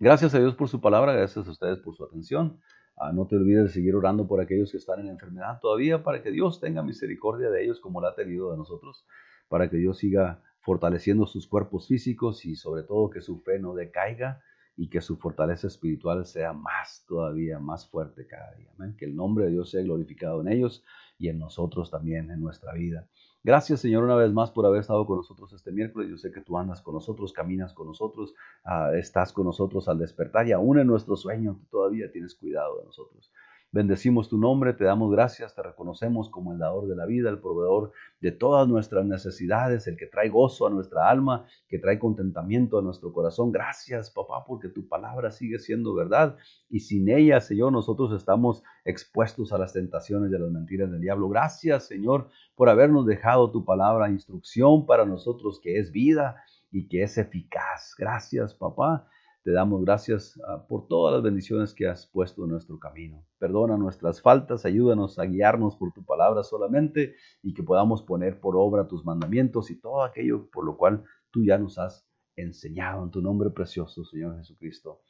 Gracias 0.00 0.34
a 0.34 0.40
Dios 0.40 0.56
por 0.56 0.68
su 0.68 0.80
palabra, 0.80 1.12
gracias 1.12 1.46
a 1.46 1.50
ustedes 1.50 1.78
por 1.78 1.94
su 1.94 2.04
atención. 2.04 2.58
Ah, 2.96 3.12
no 3.12 3.26
te 3.26 3.36
olvides 3.36 3.64
de 3.64 3.68
seguir 3.70 3.94
orando 3.94 4.26
por 4.26 4.40
aquellos 4.40 4.72
que 4.72 4.78
están 4.78 5.00
en 5.00 5.08
enfermedad 5.08 5.60
todavía 5.60 6.02
para 6.02 6.20
que 6.20 6.32
Dios 6.32 6.60
tenga 6.60 6.82
misericordia 6.82 7.48
de 7.48 7.62
ellos 7.62 7.80
como 7.80 8.00
la 8.00 8.08
ha 8.08 8.14
tenido 8.14 8.50
de 8.50 8.56
nosotros, 8.56 9.06
para 9.48 9.70
que 9.70 9.76
Dios 9.76 9.98
siga 9.98 10.42
fortaleciendo 10.58 11.26
sus 11.26 11.46
cuerpos 11.46 11.86
físicos 11.86 12.44
y 12.44 12.56
sobre 12.56 12.82
todo 12.82 13.10
que 13.10 13.20
su 13.20 13.40
fe 13.40 13.60
no 13.60 13.74
decaiga 13.74 14.42
y 14.76 14.88
que 14.88 15.00
su 15.00 15.16
fortaleza 15.16 15.68
espiritual 15.68 16.26
sea 16.26 16.52
más 16.52 17.04
todavía, 17.06 17.60
más 17.60 17.88
fuerte 17.88 18.26
cada 18.26 18.52
día. 18.54 18.70
Que 18.98 19.04
el 19.04 19.14
nombre 19.14 19.44
de 19.44 19.52
Dios 19.52 19.70
sea 19.70 19.82
glorificado 19.82 20.40
en 20.40 20.48
ellos 20.48 20.84
y 21.18 21.28
en 21.28 21.38
nosotros 21.38 21.90
también, 21.90 22.32
en 22.32 22.40
nuestra 22.40 22.72
vida. 22.72 23.06
Gracias, 23.44 23.80
Señor, 23.80 24.04
una 24.04 24.14
vez 24.16 24.32
más 24.32 24.50
por 24.50 24.64
haber 24.64 24.80
estado 24.80 25.06
con 25.06 25.18
nosotros 25.18 25.52
este 25.52 25.70
miércoles. 25.70 26.08
Yo 26.08 26.16
sé 26.16 26.32
que 26.32 26.40
tú 26.40 26.56
andas 26.56 26.80
con 26.80 26.94
nosotros, 26.94 27.30
caminas 27.30 27.74
con 27.74 27.86
nosotros, 27.86 28.34
ah, 28.64 28.90
estás 28.94 29.34
con 29.34 29.44
nosotros 29.44 29.86
al 29.86 29.98
despertar 29.98 30.48
y 30.48 30.52
aún 30.52 30.78
en 30.78 30.86
nuestro 30.86 31.14
sueño 31.14 31.58
tú 31.60 31.66
todavía 31.70 32.10
tienes 32.10 32.34
cuidado 32.34 32.78
de 32.78 32.86
nosotros. 32.86 33.30
Bendecimos 33.74 34.28
tu 34.28 34.38
nombre, 34.38 34.72
te 34.72 34.84
damos 34.84 35.10
gracias, 35.10 35.52
te 35.52 35.60
reconocemos 35.60 36.30
como 36.30 36.52
el 36.52 36.60
dador 36.60 36.86
de 36.86 36.94
la 36.94 37.06
vida, 37.06 37.28
el 37.28 37.40
proveedor 37.40 37.90
de 38.20 38.30
todas 38.30 38.68
nuestras 38.68 39.04
necesidades, 39.04 39.88
el 39.88 39.96
que 39.96 40.06
trae 40.06 40.28
gozo 40.28 40.68
a 40.68 40.70
nuestra 40.70 41.10
alma, 41.10 41.44
que 41.66 41.80
trae 41.80 41.98
contentamiento 41.98 42.78
a 42.78 42.82
nuestro 42.82 43.12
corazón. 43.12 43.50
Gracias, 43.50 44.12
papá, 44.12 44.44
porque 44.46 44.68
tu 44.68 44.86
palabra 44.86 45.32
sigue 45.32 45.58
siendo 45.58 45.92
verdad 45.92 46.36
y 46.70 46.78
sin 46.78 47.08
ella, 47.08 47.40
Señor, 47.40 47.72
nosotros 47.72 48.12
estamos 48.12 48.62
expuestos 48.84 49.52
a 49.52 49.58
las 49.58 49.72
tentaciones 49.72 50.30
y 50.30 50.36
a 50.36 50.38
las 50.38 50.52
mentiras 50.52 50.92
del 50.92 51.00
diablo. 51.00 51.28
Gracias, 51.28 51.88
Señor, 51.88 52.28
por 52.54 52.68
habernos 52.68 53.06
dejado 53.06 53.50
tu 53.50 53.64
palabra, 53.64 54.08
instrucción 54.08 54.86
para 54.86 55.04
nosotros 55.04 55.58
que 55.60 55.80
es 55.80 55.90
vida 55.90 56.36
y 56.70 56.86
que 56.86 57.02
es 57.02 57.18
eficaz. 57.18 57.96
Gracias, 57.98 58.54
papá. 58.54 59.08
Te 59.44 59.52
damos 59.52 59.84
gracias 59.84 60.40
ah, 60.48 60.66
por 60.66 60.88
todas 60.88 61.12
las 61.12 61.22
bendiciones 61.22 61.74
que 61.74 61.86
has 61.86 62.06
puesto 62.06 62.44
en 62.44 62.50
nuestro 62.50 62.78
camino. 62.78 63.26
Perdona 63.38 63.76
nuestras 63.76 64.22
faltas, 64.22 64.64
ayúdanos 64.64 65.18
a 65.18 65.26
guiarnos 65.26 65.76
por 65.76 65.92
tu 65.92 66.02
palabra 66.02 66.42
solamente 66.42 67.14
y 67.42 67.52
que 67.52 67.62
podamos 67.62 68.02
poner 68.02 68.40
por 68.40 68.56
obra 68.56 68.88
tus 68.88 69.04
mandamientos 69.04 69.70
y 69.70 69.78
todo 69.78 70.02
aquello 70.02 70.48
por 70.50 70.64
lo 70.64 70.78
cual 70.78 71.04
tú 71.30 71.44
ya 71.44 71.58
nos 71.58 71.76
has 71.78 72.08
enseñado 72.36 73.04
en 73.04 73.10
tu 73.10 73.20
nombre 73.20 73.50
precioso, 73.50 74.02
Señor 74.06 74.38
Jesucristo. 74.38 75.02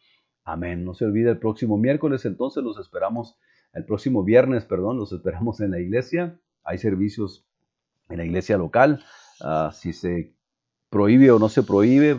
Amén. 0.42 0.84
No 0.84 0.94
se 0.94 1.04
olvide 1.04 1.30
el 1.30 1.38
próximo 1.38 1.78
miércoles, 1.78 2.24
entonces 2.24 2.64
los 2.64 2.76
esperamos, 2.80 3.38
el 3.72 3.84
próximo 3.84 4.24
viernes, 4.24 4.64
perdón, 4.64 4.98
los 4.98 5.12
esperamos 5.12 5.60
en 5.60 5.70
la 5.70 5.78
iglesia. 5.78 6.40
Hay 6.64 6.78
servicios 6.78 7.46
en 8.08 8.18
la 8.18 8.24
iglesia 8.24 8.58
local. 8.58 9.04
Ah, 9.40 9.70
si 9.72 9.92
se 9.92 10.34
prohíbe 10.94 11.32
o 11.32 11.40
no 11.40 11.48
se 11.48 11.64
prohíbe, 11.64 12.16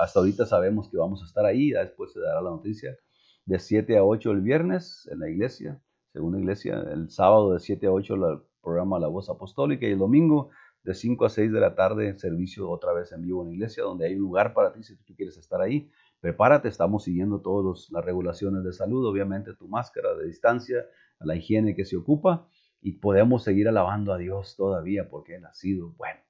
hasta 0.00 0.18
ahorita 0.18 0.46
sabemos 0.46 0.88
que 0.88 0.96
vamos 0.96 1.20
a 1.22 1.26
estar 1.26 1.44
ahí, 1.44 1.72
después 1.72 2.10
se 2.10 2.20
dará 2.20 2.40
la 2.40 2.48
noticia, 2.48 2.96
de 3.44 3.58
7 3.58 3.98
a 3.98 4.02
8 4.02 4.30
el 4.30 4.40
viernes 4.40 5.06
en 5.12 5.20
la 5.20 5.28
iglesia, 5.28 5.78
según 6.10 6.32
la 6.32 6.38
iglesia, 6.38 6.82
el 6.90 7.10
sábado 7.10 7.52
de 7.52 7.60
7 7.60 7.86
a 7.86 7.92
8 7.92 8.14
el 8.14 8.38
programa 8.62 8.98
La 8.98 9.08
Voz 9.08 9.28
Apostólica 9.28 9.86
y 9.86 9.90
el 9.90 9.98
domingo 9.98 10.48
de 10.84 10.94
5 10.94 11.22
a 11.26 11.28
6 11.28 11.52
de 11.52 11.60
la 11.60 11.74
tarde 11.74 12.18
servicio 12.18 12.70
otra 12.70 12.94
vez 12.94 13.12
en 13.12 13.20
vivo 13.20 13.42
en 13.42 13.48
la 13.48 13.54
iglesia, 13.56 13.82
donde 13.82 14.06
hay 14.06 14.14
un 14.14 14.22
lugar 14.22 14.54
para 14.54 14.72
ti 14.72 14.82
si 14.82 14.96
tú 14.96 15.14
quieres 15.14 15.36
estar 15.36 15.60
ahí. 15.60 15.90
Prepárate, 16.20 16.68
estamos 16.68 17.04
siguiendo 17.04 17.42
todas 17.42 17.90
las 17.90 18.02
regulaciones 18.02 18.64
de 18.64 18.72
salud, 18.72 19.06
obviamente 19.06 19.52
tu 19.52 19.68
máscara 19.68 20.14
de 20.14 20.26
distancia, 20.28 20.86
la 21.20 21.36
higiene 21.36 21.76
que 21.76 21.84
se 21.84 21.98
ocupa 21.98 22.48
y 22.80 22.92
podemos 22.92 23.44
seguir 23.44 23.68
alabando 23.68 24.14
a 24.14 24.16
Dios 24.16 24.56
todavía 24.56 25.10
porque 25.10 25.36
Él 25.36 25.44
ha 25.44 25.52
sido 25.52 25.90
bueno. 25.98 26.20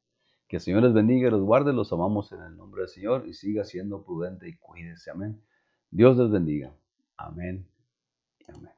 Que 0.55 0.59
el 0.59 0.63
Señor 0.63 0.85
les 0.85 0.93
bendiga 0.93 1.27
y 1.27 1.31
los 1.33 1.43
guarde, 1.43 1.73
los 1.73 1.93
amamos 1.93 2.31
en 2.31 2.41
el 2.41 2.57
nombre 2.57 2.83
del 2.83 2.89
Señor 2.89 3.27
y 3.27 3.35
siga 3.35 3.65
siendo 3.65 4.05
prudente 4.05 4.49
y 4.49 4.55
cuídese. 4.55 5.11
Amén. 5.11 5.43
Dios 5.91 6.17
les 6.17 6.31
bendiga. 6.31 6.73
Amén. 7.17 7.67
Amén. 8.47 8.71